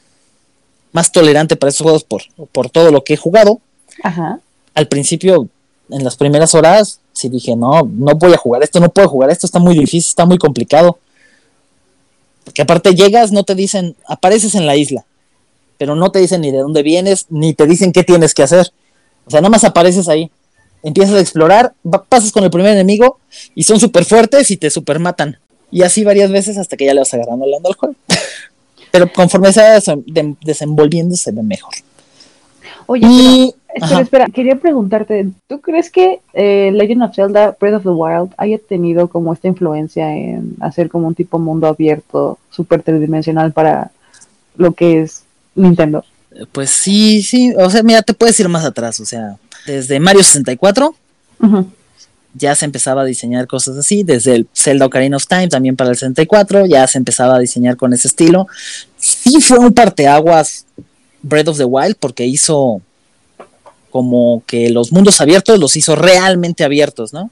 más 0.91 1.11
tolerante 1.11 1.55
para 1.55 1.70
estos 1.70 1.84
juegos 1.84 2.03
por, 2.03 2.24
por 2.51 2.70
todo 2.70 2.91
lo 2.91 3.03
que 3.03 3.14
he 3.14 3.18
jugado. 3.18 3.61
Ajá 4.03 4.39
al 4.74 4.88
principio, 4.88 5.47
en 5.89 6.03
las 6.03 6.16
primeras 6.16 6.55
horas, 6.55 6.99
sí 7.14 7.30
dije, 7.30 7.55
no, 7.55 7.84
no 7.84 8.16
voy 8.16 8.34
a 8.34 8.38
jugar 8.38 8.64
esto, 8.64 8.80
no 8.80 8.89
puedo 8.89 9.07
jugar 9.07 9.30
esto, 9.30 9.45
está 9.45 9.59
muy 9.59 9.76
difícil, 9.76 10.09
está 10.09 10.26
muy 10.26 10.38
complicado. 10.38 10.97
Porque 12.43 12.61
aparte 12.61 12.95
llegas, 12.95 13.32
no 13.32 13.43
te 13.43 13.55
dicen, 13.55 13.95
apareces 14.07 14.55
en 14.55 14.66
la 14.66 14.76
isla, 14.76 15.05
pero 15.78 15.95
no 15.95 16.11
te 16.11 16.20
dicen 16.20 16.41
ni 16.41 16.51
de 16.51 16.59
dónde 16.59 16.84
vienes, 16.84 17.28
ni 17.30 17.53
te 17.53 17.68
dicen 17.68 17.91
qué 17.91 18.03
tienes 18.03 18.34
que 18.34 18.43
hacer. 18.43 18.72
O 19.26 19.32
sea, 19.32 19.41
nada 19.41 19.49
más 19.49 19.64
apareces 19.64 20.09
ahí. 20.09 20.30
Empiezas 20.84 21.16
a 21.16 21.20
explorar, 21.20 21.74
pasas 22.10 22.32
con 22.32 22.44
el 22.44 22.52
primer 22.52 22.74
enemigo 22.74 23.20
y 23.56 23.64
son 23.64 23.80
súper 23.80 24.06
fuertes 24.06 24.52
y 24.52 24.58
te 24.58 24.70
súper 24.70 25.00
matan. 25.00 25.38
Y 25.72 25.82
así 25.82 26.04
varias 26.04 26.32
veces 26.32 26.58
hasta 26.58 26.78
que 26.78 26.86
ya 26.86 26.94
le 26.94 27.00
vas 27.00 27.14
agarrando 27.14 27.46
el 27.46 27.54
al 27.54 27.74
juego. 27.74 27.96
pero 28.92 29.12
conforme 29.12 29.52
se 29.52 29.62
va 29.62 29.80
desenvolviendo 30.42 31.16
se 31.16 31.32
ve 31.32 31.42
mejor. 31.42 31.74
Oye, 32.86 33.54
Espera, 33.74 34.02
espera, 34.02 34.26
quería 34.28 34.56
preguntarte, 34.56 35.30
¿tú 35.48 35.60
crees 35.60 35.90
que 35.90 36.20
eh, 36.34 36.72
Legend 36.72 37.04
of 37.04 37.16
Zelda 37.16 37.58
Breath 37.60 37.78
of 37.78 37.84
the 37.84 37.90
Wild 37.90 38.32
haya 38.38 38.60
tenido 38.60 39.08
como 39.08 39.34
esta 39.34 39.48
influencia 39.48 40.16
en 40.16 40.56
hacer 40.60 40.90
como 40.90 41.08
un 41.08 41.16
tipo 41.16 41.40
mundo 41.40 41.66
abierto, 41.66 42.38
súper 42.52 42.84
tridimensional 42.84 43.52
para 43.52 43.92
lo 44.58 44.74
que 44.74 45.02
es 45.02 45.24
Nintendo? 45.56 46.06
Pues 46.52 46.70
sí, 46.70 47.24
sí, 47.24 47.54
o 47.58 47.70
sea, 47.70 47.82
mira, 47.82 48.04
te 48.04 48.14
puedes 48.14 48.40
ir 48.40 48.48
más 48.48 48.64
atrás, 48.64 49.00
o 49.00 49.06
sea, 49.06 49.38
desde 49.66 49.99
Mario 49.99 50.24
64 50.24 50.95
ya 52.36 52.55
se 52.55 52.66
empezaba 52.66 53.01
a 53.01 53.05
diseñar 53.05 53.47
cosas 53.47 53.78
así, 53.78 54.03
desde 54.03 54.36
el 54.36 54.47
Zelda 54.53 54.86
Ocarina 54.86 55.18
of 55.18 55.28
Time 55.28 55.49
también 55.49 55.76
para 55.76 55.91
el 55.91 55.95
64 55.95 56.66
ya 56.66 56.88
se 56.88 56.97
empezaba 56.97 57.36
a 57.36 57.39
diseñar 57.39 57.78
con 57.78 57.93
ese 57.93 58.07
estilo. 58.07 58.47
Sí 58.97 59.39
fue 59.41 59.59
un 59.59 59.74
parteaguas 59.74 60.66
Breath 61.22 61.49
of 61.49 61.57
the 61.57 61.66
Wild 61.66 61.95
porque 61.99 62.26
hizo 62.26 62.82
como 63.89 64.43
que 64.47 64.70
los 64.72 64.91
mundos 64.91 65.22
abiertos 65.22 65.59
los 65.59 65.76
hizo 65.76 65.95
realmente 65.95 66.64
abiertos, 66.64 67.14
¿no? 67.14 67.30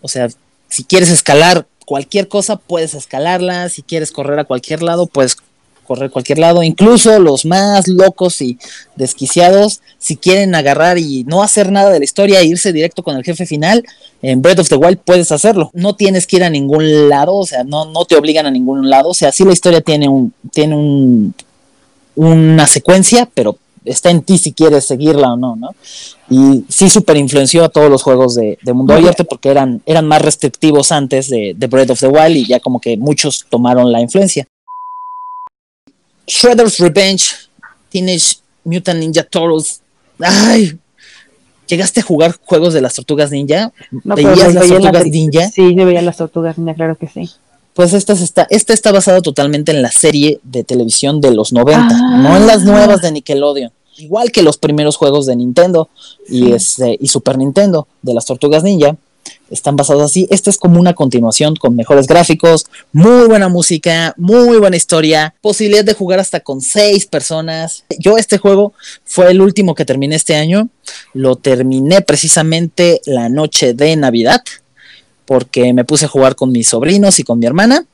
O 0.00 0.08
sea, 0.08 0.28
si 0.68 0.84
quieres 0.84 1.10
escalar 1.10 1.66
cualquier 1.84 2.28
cosa, 2.28 2.56
puedes 2.56 2.94
escalarla, 2.94 3.68
si 3.68 3.82
quieres 3.82 4.12
correr 4.12 4.38
a 4.38 4.44
cualquier 4.44 4.82
lado, 4.82 5.06
puedes 5.06 5.36
correr 5.84 6.10
cualquier 6.10 6.38
lado, 6.38 6.62
incluso 6.62 7.18
los 7.18 7.44
más 7.44 7.86
locos 7.86 8.40
y 8.40 8.58
desquiciados, 8.96 9.80
si 9.98 10.16
quieren 10.16 10.54
agarrar 10.54 10.98
y 10.98 11.24
no 11.24 11.42
hacer 11.42 11.70
nada 11.70 11.90
de 11.90 11.98
la 11.98 12.04
historia 12.04 12.40
e 12.40 12.46
irse 12.46 12.72
directo 12.72 13.02
con 13.02 13.16
el 13.16 13.24
jefe 13.24 13.46
final, 13.46 13.84
en 14.22 14.42
Breath 14.42 14.60
of 14.60 14.68
the 14.68 14.76
Wild 14.76 14.98
puedes 14.98 15.30
hacerlo. 15.30 15.70
No 15.74 15.94
tienes 15.94 16.26
que 16.26 16.36
ir 16.36 16.44
a 16.44 16.50
ningún 16.50 17.08
lado, 17.08 17.34
o 17.34 17.46
sea, 17.46 17.64
no, 17.64 17.84
no 17.86 18.04
te 18.04 18.16
obligan 18.16 18.46
a 18.46 18.50
ningún 18.50 18.88
lado, 18.90 19.10
o 19.10 19.14
sea, 19.14 19.30
sí 19.30 19.44
la 19.44 19.52
historia 19.52 19.80
tiene 19.80 20.08
un, 20.08 20.32
tiene 20.52 20.74
un, 20.74 21.34
una 22.16 22.66
secuencia, 22.66 23.28
pero 23.32 23.58
está 23.84 24.10
en 24.10 24.22
ti 24.22 24.38
si 24.38 24.52
quieres 24.52 24.84
seguirla 24.84 25.32
o 25.32 25.36
no, 25.36 25.56
¿no? 25.56 25.74
Y 26.30 26.64
sí 26.68 26.88
super 26.88 27.16
influenció 27.16 27.64
a 27.64 27.68
todos 27.68 27.90
los 27.90 28.02
juegos 28.02 28.34
de, 28.34 28.58
mundo 28.72 28.94
abierto 28.94 29.24
porque 29.24 29.50
eran, 29.50 29.82
eran 29.86 30.06
más 30.06 30.22
restrictivos 30.22 30.90
antes 30.90 31.28
de, 31.28 31.54
de, 31.56 31.66
Breath 31.66 31.90
of 31.90 32.00
the 32.00 32.08
Wild 32.08 32.36
y 32.36 32.46
ya 32.46 32.60
como 32.60 32.80
que 32.80 32.96
muchos 32.96 33.44
tomaron 33.48 33.92
la 33.92 34.00
influencia. 34.00 34.46
Shredder's 36.26 36.78
Revenge, 36.78 37.34
Teenage 37.90 38.38
Mutant 38.64 39.00
Ninja 39.00 39.22
Turtles. 39.22 39.80
Ay, 40.18 40.78
¿llegaste 41.66 42.00
a 42.00 42.02
jugar 42.02 42.36
juegos 42.44 42.74
de 42.74 42.80
las 42.80 42.94
tortugas 42.94 43.30
ninja? 43.30 43.72
¿Veías 43.90 44.54
las 44.54 44.68
tortugas 44.68 45.06
ninja? 45.06 45.48
Sí, 45.50 45.74
yo 45.74 45.86
veía 45.86 46.02
las 46.02 46.16
tortugas 46.16 46.58
ninja, 46.58 46.74
claro 46.74 46.96
que 46.96 47.08
sí. 47.08 47.30
Pues 47.74 47.92
esta 47.92 48.12
está, 48.12 48.46
esta 48.50 48.72
está 48.72 48.92
basada 48.92 49.20
totalmente 49.20 49.72
en 49.72 49.82
la 49.82 49.90
serie 49.90 50.38
de 50.44 50.62
televisión 50.62 51.20
de 51.20 51.32
los 51.32 51.52
90, 51.52 52.18
no 52.18 52.36
en 52.36 52.46
las 52.46 52.62
ah. 52.62 52.64
nuevas 52.64 53.02
de 53.02 53.10
Nickelodeon. 53.10 53.72
Igual 53.96 54.30
que 54.30 54.42
los 54.42 54.58
primeros 54.58 54.96
juegos 54.96 55.26
de 55.26 55.36
Nintendo 55.36 55.88
y, 56.28 56.52
este, 56.52 56.96
y 57.00 57.08
Super 57.08 57.38
Nintendo 57.38 57.86
de 58.02 58.14
las 58.14 58.26
Tortugas 58.26 58.62
Ninja, 58.62 58.96
están 59.50 59.76
basados 59.76 60.02
así. 60.02 60.26
Esta 60.30 60.50
es 60.50 60.58
como 60.58 60.80
una 60.80 60.94
continuación 60.94 61.56
con 61.56 61.76
mejores 61.76 62.06
gráficos, 62.06 62.66
muy 62.92 63.26
buena 63.26 63.48
música, 63.48 64.14
muy 64.16 64.58
buena 64.58 64.76
historia, 64.76 65.34
posibilidad 65.40 65.84
de 65.84 65.94
jugar 65.94 66.18
hasta 66.20 66.40
con 66.40 66.60
seis 66.60 67.06
personas. 67.06 67.84
Yo 67.98 68.18
este 68.18 68.38
juego 68.38 68.72
fue 69.04 69.30
el 69.30 69.40
último 69.40 69.74
que 69.74 69.84
terminé 69.84 70.16
este 70.16 70.36
año. 70.36 70.68
Lo 71.12 71.36
terminé 71.36 72.00
precisamente 72.00 73.00
la 73.06 73.28
noche 73.28 73.74
de 73.74 73.96
Navidad 73.96 74.42
porque 75.26 75.72
me 75.72 75.84
puse 75.84 76.04
a 76.04 76.08
jugar 76.08 76.36
con 76.36 76.52
mis 76.52 76.68
sobrinos 76.68 77.18
y 77.18 77.24
con 77.24 77.38
mi 77.38 77.46
hermana. 77.46 77.86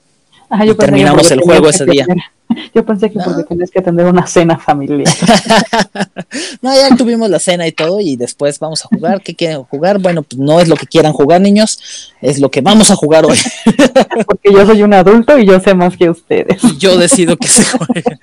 y 0.65 0.75
terminamos 0.75 1.31
el 1.31 1.41
juego 1.41 1.69
ese 1.69 1.87
día. 1.87 2.07
Yo 2.75 2.85
pensé 2.85 3.11
que 3.11 3.19
porque 3.25 3.45
tenías 3.45 3.71
que 3.71 3.81
tener 3.81 4.07
una 4.07 4.27
cena 4.27 4.59
familiar. 4.59 5.03
no, 6.63 6.75
ya 6.75 6.97
tuvimos 6.97 7.31
la 7.31 7.39
cena 7.39 7.67
y 7.67 7.73
todo 7.73 8.01
y 8.01 8.17
después 8.17 8.59
vamos 8.59 8.85
a 8.85 8.89
jugar. 8.89 9.23
¿Qué 9.23 9.35
quieren 9.35 9.63
jugar? 9.65 9.99
Bueno, 9.99 10.23
pues 10.23 10.39
no 10.39 10.61
es 10.61 10.69
lo 10.69 10.77
que 10.77 10.87
quieran 10.87 11.13
jugar, 11.13 11.41
niños, 11.41 12.13
es 12.21 12.39
lo 12.39 12.51
que 12.51 12.61
vamos 12.61 12.91
a 12.91 12.97
jugar 12.97 13.25
hoy. 13.25 13.39
porque 14.27 14.53
yo 14.53 14.67
soy 14.67 14.83
un 14.83 14.95
adulto 14.95 15.39
y 15.39 15.47
yo 15.47 15.61
sé 15.61 15.75
más 15.75 15.97
que 15.97 16.11
ustedes. 16.11 16.61
yo 16.79 16.97
decido 16.97 17.37
que 17.37 17.49
se 17.49 17.65
juegue. 17.65 18.19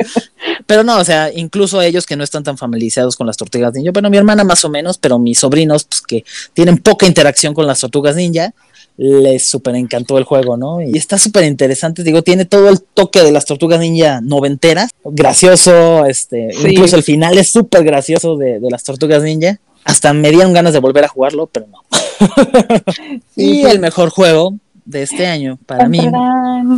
Pero 0.66 0.84
no, 0.84 0.98
o 0.98 1.06
sea, 1.06 1.32
incluso 1.34 1.82
ellos 1.82 2.06
que 2.06 2.16
no 2.16 2.24
están 2.24 2.44
tan 2.44 2.58
familiarizados 2.58 3.16
con 3.16 3.28
las 3.28 3.38
tortugas 3.38 3.74
ninja, 3.74 3.92
bueno, 3.92 4.10
mi 4.10 4.18
hermana 4.18 4.44
más 4.44 4.64
o 4.66 4.70
menos, 4.70 4.98
pero 4.98 5.20
mis 5.20 5.40
sobrinos, 5.40 5.86
pues 5.86 6.02
que 6.02 6.26
tienen 6.54 6.78
poca 6.78 7.06
interacción 7.06 7.54
con 7.54 7.68
las 7.68 7.80
tortugas 7.80 8.16
ninja, 8.16 8.54
les 8.98 9.46
súper 9.46 9.76
encantó 9.76 10.18
el 10.18 10.24
juego, 10.24 10.58
¿no? 10.58 10.82
Y 10.82 10.98
está 10.98 11.18
súper 11.18 11.46
interesante, 11.46 12.04
digo, 12.04 12.24
tiene 12.24 12.46
todo 12.46 12.68
el 12.70 12.82
toque 12.82 13.22
de 13.22 13.32
las 13.32 13.46
tortugas 13.46 13.80
ninja 13.80 14.22
noventeras, 14.22 14.90
gracioso, 15.04 16.06
este, 16.06 16.50
incluso 16.68 16.96
el 16.96 17.04
final 17.04 17.38
es 17.38 17.50
súper 17.50 17.84
gracioso 17.84 18.36
de, 18.38 18.60
las 18.70 18.84
tortugas 18.84 19.24
ninja. 19.24 19.60
Hasta 19.84 20.12
me 20.12 20.32
dieron 20.32 20.52
ganas 20.52 20.74
de 20.74 20.80
volver 20.80 21.06
a 21.06 21.08
jugarlo, 21.08 21.48
pero 21.48 21.68
no. 21.68 21.84
y 23.36 23.64
el 23.64 23.80
mejor 23.80 24.10
juego 24.10 24.56
de 24.84 25.04
este 25.04 25.28
año 25.28 25.58
para 25.66 25.88
mí 25.88 26.02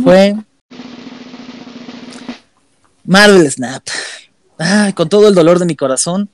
fue 0.04 0.36
Marvel 3.04 3.50
Snap. 3.50 3.82
con 4.94 5.08
todo 5.08 5.28
el 5.28 5.34
dolor 5.34 5.58
de 5.58 5.64
mi 5.64 5.74
corazón, 5.74 6.30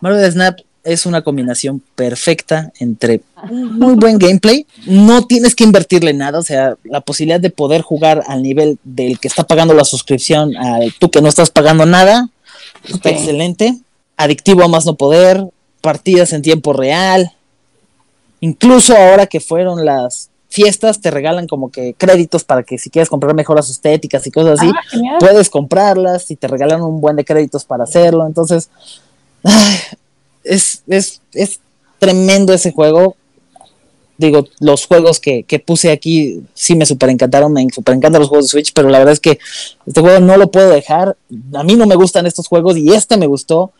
Marvel 0.00 0.32
Snap 0.32 0.58
es 0.86 1.04
una 1.04 1.22
combinación 1.22 1.82
perfecta 1.94 2.72
entre 2.78 3.20
muy 3.50 3.94
buen 3.94 4.18
gameplay, 4.18 4.66
no 4.86 5.26
tienes 5.26 5.54
que 5.54 5.64
invertirle 5.64 6.14
nada, 6.14 6.38
o 6.38 6.42
sea, 6.42 6.76
la 6.84 7.00
posibilidad 7.00 7.40
de 7.40 7.50
poder 7.50 7.82
jugar 7.82 8.22
al 8.26 8.42
nivel 8.42 8.78
del 8.84 9.18
que 9.18 9.28
está 9.28 9.44
pagando 9.44 9.74
la 9.74 9.84
suscripción, 9.84 10.56
al 10.56 10.94
tú 10.98 11.10
que 11.10 11.20
no 11.20 11.28
estás 11.28 11.50
pagando 11.50 11.84
nada, 11.86 12.28
está 12.88 13.10
excelente, 13.10 13.76
adictivo 14.16 14.62
a 14.62 14.68
más 14.68 14.86
no 14.86 14.94
poder, 14.94 15.44
partidas 15.80 16.32
en 16.32 16.42
tiempo 16.42 16.72
real, 16.72 17.32
incluso 18.40 18.96
ahora 18.96 19.26
que 19.26 19.40
fueron 19.40 19.84
las 19.84 20.30
fiestas 20.48 21.00
te 21.00 21.10
regalan 21.10 21.48
como 21.48 21.70
que 21.70 21.94
créditos 21.94 22.44
para 22.44 22.62
que 22.62 22.78
si 22.78 22.88
quieres 22.88 23.10
comprar 23.10 23.34
mejoras 23.34 23.68
estéticas 23.68 24.26
y 24.26 24.30
cosas 24.30 24.60
así, 24.60 24.70
ah, 24.72 25.16
puedes 25.18 25.50
comprarlas 25.50 26.30
y 26.30 26.36
te 26.36 26.46
regalan 26.48 26.80
un 26.82 27.00
buen 27.00 27.16
de 27.16 27.24
créditos 27.24 27.64
para 27.64 27.84
hacerlo, 27.84 28.26
entonces 28.26 28.70
es, 30.46 30.82
es, 30.86 31.20
es 31.32 31.60
tremendo 31.98 32.52
ese 32.52 32.72
juego. 32.72 33.16
digo, 34.18 34.46
los 34.60 34.86
juegos 34.86 35.20
que, 35.20 35.42
que, 35.42 35.58
puse 35.58 35.90
aquí 35.90 36.42
sí 36.54 36.74
me 36.74 36.86
super 36.86 37.10
encantaron, 37.10 37.52
me 37.52 37.66
super 37.70 37.94
encantan 37.94 38.20
los 38.20 38.28
juegos 38.28 38.46
de 38.46 38.50
Switch, 38.50 38.72
pero 38.72 38.88
la 38.88 38.98
verdad 38.98 39.12
es 39.12 39.20
que 39.20 39.38
este 39.86 40.00
juego 40.00 40.20
no 40.20 40.36
lo 40.36 40.50
puedo 40.50 40.70
dejar. 40.70 41.16
A 41.54 41.64
mí 41.64 41.74
no 41.74 41.86
me 41.86 41.96
gustan 41.96 42.26
estos 42.26 42.48
juegos 42.48 42.76
y 42.76 42.92
este 42.92 43.16
me 43.16 43.26
gustó. 43.26 43.72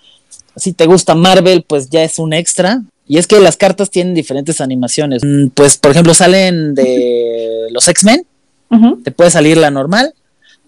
Si 0.56 0.72
te 0.72 0.86
gusta 0.86 1.14
Marvel, 1.14 1.62
pues 1.62 1.90
ya 1.90 2.02
es 2.02 2.18
un 2.18 2.32
extra. 2.32 2.82
Y 3.08 3.18
es 3.18 3.26
que 3.26 3.38
las 3.38 3.56
cartas 3.56 3.90
tienen 3.90 4.14
diferentes 4.14 4.60
animaciones. 4.60 5.22
Mm, 5.24 5.48
pues, 5.54 5.76
por 5.76 5.92
ejemplo, 5.92 6.12
salen 6.12 6.74
de 6.74 7.68
los 7.70 7.86
X-Men. 7.86 8.26
Te 9.04 9.12
puede 9.12 9.30
salir 9.30 9.56
la 9.56 9.70
normal, 9.70 10.12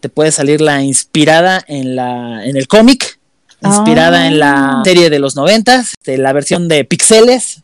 te 0.00 0.08
puede 0.08 0.30
salir 0.30 0.60
la 0.60 0.82
inspirada 0.82 1.62
en, 1.66 1.96
la, 1.96 2.46
en 2.46 2.56
el 2.56 2.68
cómic, 2.68 3.17
inspirada 3.62 4.26
en 4.26 4.38
la 4.38 4.80
ah. 4.80 4.82
serie 4.84 5.10
de 5.10 5.18
los 5.18 5.36
noventas, 5.36 5.94
de 6.04 6.18
la 6.18 6.32
versión 6.32 6.68
de 6.68 6.84
pixeles, 6.84 7.62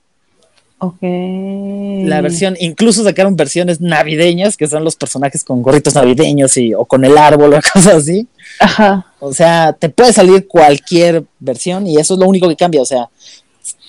la 1.00 2.20
versión, 2.20 2.56
incluso 2.60 3.04
sacaron 3.04 3.36
versiones 3.36 3.80
navideñas, 3.80 4.56
que 4.56 4.66
son 4.66 4.84
los 4.84 4.96
personajes 4.96 5.44
con 5.44 5.62
gorritos 5.62 5.94
navideños 5.94 6.56
y, 6.56 6.74
o 6.74 6.84
con 6.84 7.04
el 7.04 7.16
árbol 7.16 7.54
o 7.54 7.60
cosas 7.72 7.94
así. 7.94 8.26
Ajá. 8.60 9.06
O 9.20 9.32
sea, 9.32 9.72
te 9.72 9.88
puede 9.88 10.12
salir 10.12 10.46
cualquier 10.46 11.24
versión 11.38 11.86
y 11.86 11.96
eso 11.96 12.14
es 12.14 12.20
lo 12.20 12.26
único 12.26 12.48
que 12.48 12.56
cambia. 12.56 12.82
O 12.82 12.86
sea, 12.86 13.08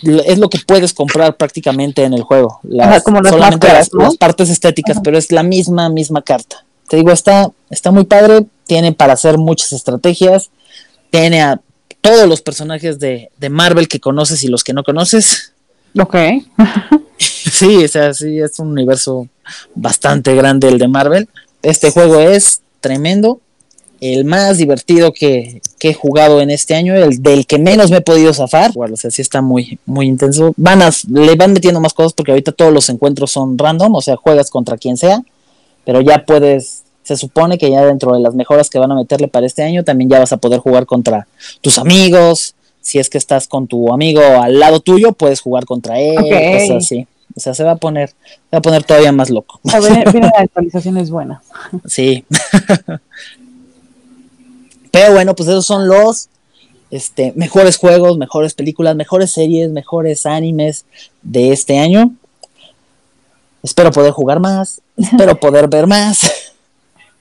es 0.03 0.37
lo 0.37 0.49
que 0.49 0.59
puedes 0.65 0.93
comprar 0.93 1.35
prácticamente 1.35 2.03
en 2.03 2.13
el 2.13 2.23
juego. 2.23 2.59
Las, 2.63 3.03
como 3.03 3.23
solamente 3.23 3.67
las, 3.67 3.89
partes 4.17 4.49
estéticas, 4.49 4.99
pero 5.03 5.17
es 5.17 5.31
la 5.31 5.43
misma, 5.43 5.89
misma 5.89 6.21
carta. 6.21 6.63
Te 6.87 6.97
digo, 6.97 7.11
está, 7.11 7.49
está 7.69 7.91
muy 7.91 8.05
padre, 8.05 8.45
tiene 8.67 8.93
para 8.93 9.13
hacer 9.13 9.37
muchas 9.37 9.73
estrategias, 9.73 10.51
tiene 11.09 11.41
a 11.41 11.59
todos 12.05 12.29
los 12.29 12.41
personajes 12.41 12.99
de, 12.99 13.31
de 13.37 13.49
Marvel 13.49 13.87
que 13.87 13.99
conoces 13.99 14.43
y 14.43 14.47
los 14.47 14.63
que 14.63 14.73
no 14.73 14.83
conoces. 14.83 15.53
Ok. 15.99 16.15
sí, 17.17 17.83
o 17.83 17.87
sea, 17.87 18.13
sí, 18.13 18.39
es 18.39 18.59
un 18.59 18.69
universo 18.69 19.27
bastante 19.73 20.35
grande 20.35 20.67
el 20.67 20.77
de 20.77 20.87
Marvel. 20.87 21.27
Este 21.61 21.91
juego 21.91 22.19
es 22.19 22.61
tremendo, 22.79 23.39
el 24.01 24.25
más 24.25 24.57
divertido 24.57 25.13
que, 25.13 25.61
he 25.81 25.93
jugado 25.93 26.41
en 26.41 26.49
este 26.49 26.73
año, 26.73 26.95
el 26.95 27.21
del 27.21 27.45
que 27.45 27.59
menos 27.59 27.91
me 27.91 27.97
he 27.97 28.01
podido 28.01 28.33
zafar. 28.33 28.73
Bueno, 28.73 28.95
o 28.95 28.97
sea, 28.97 29.11
sí 29.11 29.21
está 29.21 29.41
muy, 29.41 29.77
muy 29.85 30.07
intenso. 30.07 30.53
Van 30.57 30.79
le 31.11 31.35
van 31.35 31.53
metiendo 31.53 31.79
más 31.79 31.93
cosas 31.93 32.13
porque 32.13 32.31
ahorita 32.31 32.51
todos 32.51 32.73
los 32.73 32.89
encuentros 32.89 33.31
son 33.31 33.57
random, 33.57 33.93
o 33.93 34.01
sea, 34.01 34.15
juegas 34.15 34.49
contra 34.49 34.77
quien 34.77 34.97
sea, 34.97 35.21
pero 35.85 36.01
ya 36.01 36.25
puedes, 36.25 36.84
se 37.05 37.15
supone 37.15 37.59
que 37.59 37.69
ya 37.69 37.85
dentro 37.85 38.13
de 38.13 38.19
las 38.19 38.33
mejoras 38.33 38.69
que 38.69 38.79
van 38.79 38.91
a 38.91 38.95
meterle 38.95 39.27
para 39.27 39.45
este 39.45 39.61
año, 39.61 39.83
también 39.83 40.09
ya 40.09 40.19
vas 40.19 40.33
a 40.33 40.37
poder 40.37 40.59
jugar 40.59 40.87
contra 40.87 41.27
tus 41.61 41.77
amigos, 41.77 42.55
si 42.81 42.97
es 42.97 43.09
que 43.09 43.19
estás 43.19 43.47
con 43.47 43.67
tu 43.67 43.93
amigo 43.93 44.21
al 44.21 44.59
lado 44.59 44.79
tuyo, 44.79 45.11
puedes 45.11 45.39
jugar 45.39 45.65
contra 45.65 45.99
él, 45.99 46.15
cosas 46.15 46.83
así. 46.83 47.07
O 47.35 47.39
sea, 47.39 47.53
se 47.53 47.63
va 47.63 47.71
a 47.71 47.75
poner, 47.75 48.09
se 48.09 48.15
va 48.53 48.57
a 48.57 48.61
poner 48.61 48.83
todavía 48.83 49.11
más 49.11 49.29
loco. 49.29 49.59
A 49.71 49.79
ver, 49.79 50.13
la 50.21 50.31
actualización 50.35 50.97
es 50.97 51.11
buena. 51.11 51.41
Sí. 51.85 52.25
Pero 54.91 55.13
bueno, 55.13 55.35
pues 55.35 55.49
esos 55.49 55.65
son 55.65 55.87
los 55.87 56.29
este, 56.89 57.33
mejores 57.35 57.77
juegos, 57.77 58.17
mejores 58.17 58.53
películas, 58.53 58.95
mejores 58.95 59.31
series, 59.31 59.69
mejores 59.69 60.25
animes 60.25 60.85
de 61.21 61.51
este 61.51 61.77
año. 61.77 62.13
Espero 63.61 63.91
poder 63.91 64.11
jugar 64.11 64.39
más, 64.39 64.81
espero 64.95 65.39
poder 65.39 65.67
ver 65.67 65.87
más 65.87 66.19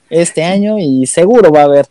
este 0.09 0.43
año 0.43 0.77
y 0.79 1.05
seguro 1.07 1.51
va 1.51 1.61
a 1.61 1.65
haber 1.65 1.87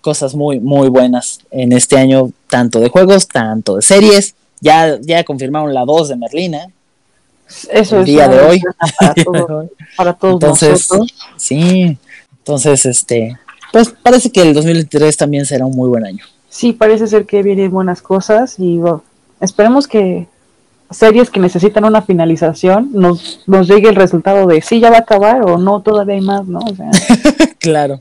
cosas 0.00 0.34
muy, 0.34 0.60
muy 0.60 0.88
buenas 0.88 1.40
en 1.50 1.72
este 1.72 1.98
año, 1.98 2.30
tanto 2.48 2.80
de 2.80 2.88
juegos, 2.88 3.26
tanto 3.28 3.76
de 3.76 3.82
series. 3.82 4.34
Ya, 4.60 4.98
ya 5.00 5.24
confirmaron 5.24 5.74
la 5.74 5.84
2 5.84 6.08
de 6.08 6.16
Merlina. 6.16 6.68
Eso 7.70 7.96
el 7.96 8.02
es 8.02 8.06
día 8.06 8.28
de 8.28 8.40
hoy. 8.40 8.62
Para, 9.96 10.14
todos 10.14 10.34
entonces, 10.34 10.88
Sí, 11.36 11.98
entonces, 12.38 12.86
este, 12.86 13.38
pues 13.72 13.92
parece 14.02 14.30
que 14.30 14.42
el 14.42 14.54
2023 14.54 15.16
también 15.16 15.44
será 15.46 15.66
un 15.66 15.76
muy 15.76 15.88
buen 15.88 16.04
año. 16.04 16.24
Sí, 16.48 16.72
parece 16.72 17.06
ser 17.06 17.26
que 17.26 17.42
vienen 17.42 17.70
buenas 17.70 18.00
cosas 18.00 18.58
y 18.58 18.80
esperemos 19.40 19.86
que 19.86 20.26
series 20.90 21.30
que 21.30 21.40
necesitan 21.40 21.84
una 21.84 22.02
finalización 22.02 22.90
nos, 22.92 23.40
nos 23.46 23.68
llegue 23.68 23.88
el 23.88 23.96
resultado 23.96 24.46
de 24.46 24.62
si 24.62 24.80
ya 24.80 24.90
va 24.90 24.98
a 24.98 25.00
acabar 25.00 25.42
o 25.42 25.58
no, 25.58 25.80
todavía 25.80 26.14
hay 26.14 26.20
más, 26.20 26.46
¿no? 26.46 26.60
claro. 27.58 28.00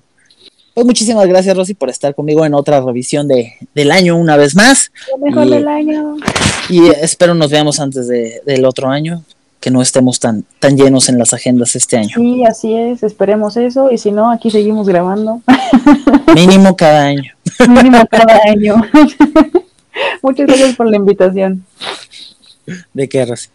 Pues 0.73 0.85
muchísimas 0.85 1.25
gracias, 1.27 1.55
Rosy, 1.55 1.73
por 1.73 1.89
estar 1.89 2.13
conmigo 2.13 2.45
en 2.45 2.53
otra 2.53 2.81
revisión 2.81 3.29
de, 3.29 3.53
del 3.73 3.91
año 3.91 4.17
una 4.17 4.35
vez 4.35 4.55
más. 4.55 4.91
Lo 5.09 5.25
mejor 5.25 5.49
del 5.49 5.67
año. 5.69 6.17
Y 6.69 6.87
espero 7.01 7.33
nos 7.33 7.49
veamos 7.49 7.79
antes 7.79 8.09
de, 8.09 8.41
del 8.45 8.65
otro 8.65 8.89
año, 8.89 9.23
que 9.61 9.71
no 9.71 9.81
estemos 9.81 10.19
tan, 10.19 10.43
tan 10.59 10.75
llenos 10.75 11.07
en 11.07 11.17
las 11.17 11.33
agendas 11.33 11.77
este 11.77 11.95
año. 11.95 12.15
Sí, 12.15 12.43
así 12.43 12.73
es, 12.75 13.03
esperemos 13.03 13.55
eso, 13.55 13.89
y 13.89 13.97
si 13.97 14.11
no, 14.11 14.29
aquí 14.29 14.51
seguimos 14.51 14.85
grabando. 14.85 15.41
Mínimo 16.35 16.75
cada 16.75 17.05
año. 17.05 17.31
Mínimo 17.69 18.05
cada 18.11 18.41
año. 18.45 18.75
Muchas 20.21 20.47
gracias 20.47 20.75
por 20.75 20.87
la 20.89 20.97
invitación. 20.97 21.65
¿De 22.93 23.07
Rosy? 23.25 23.49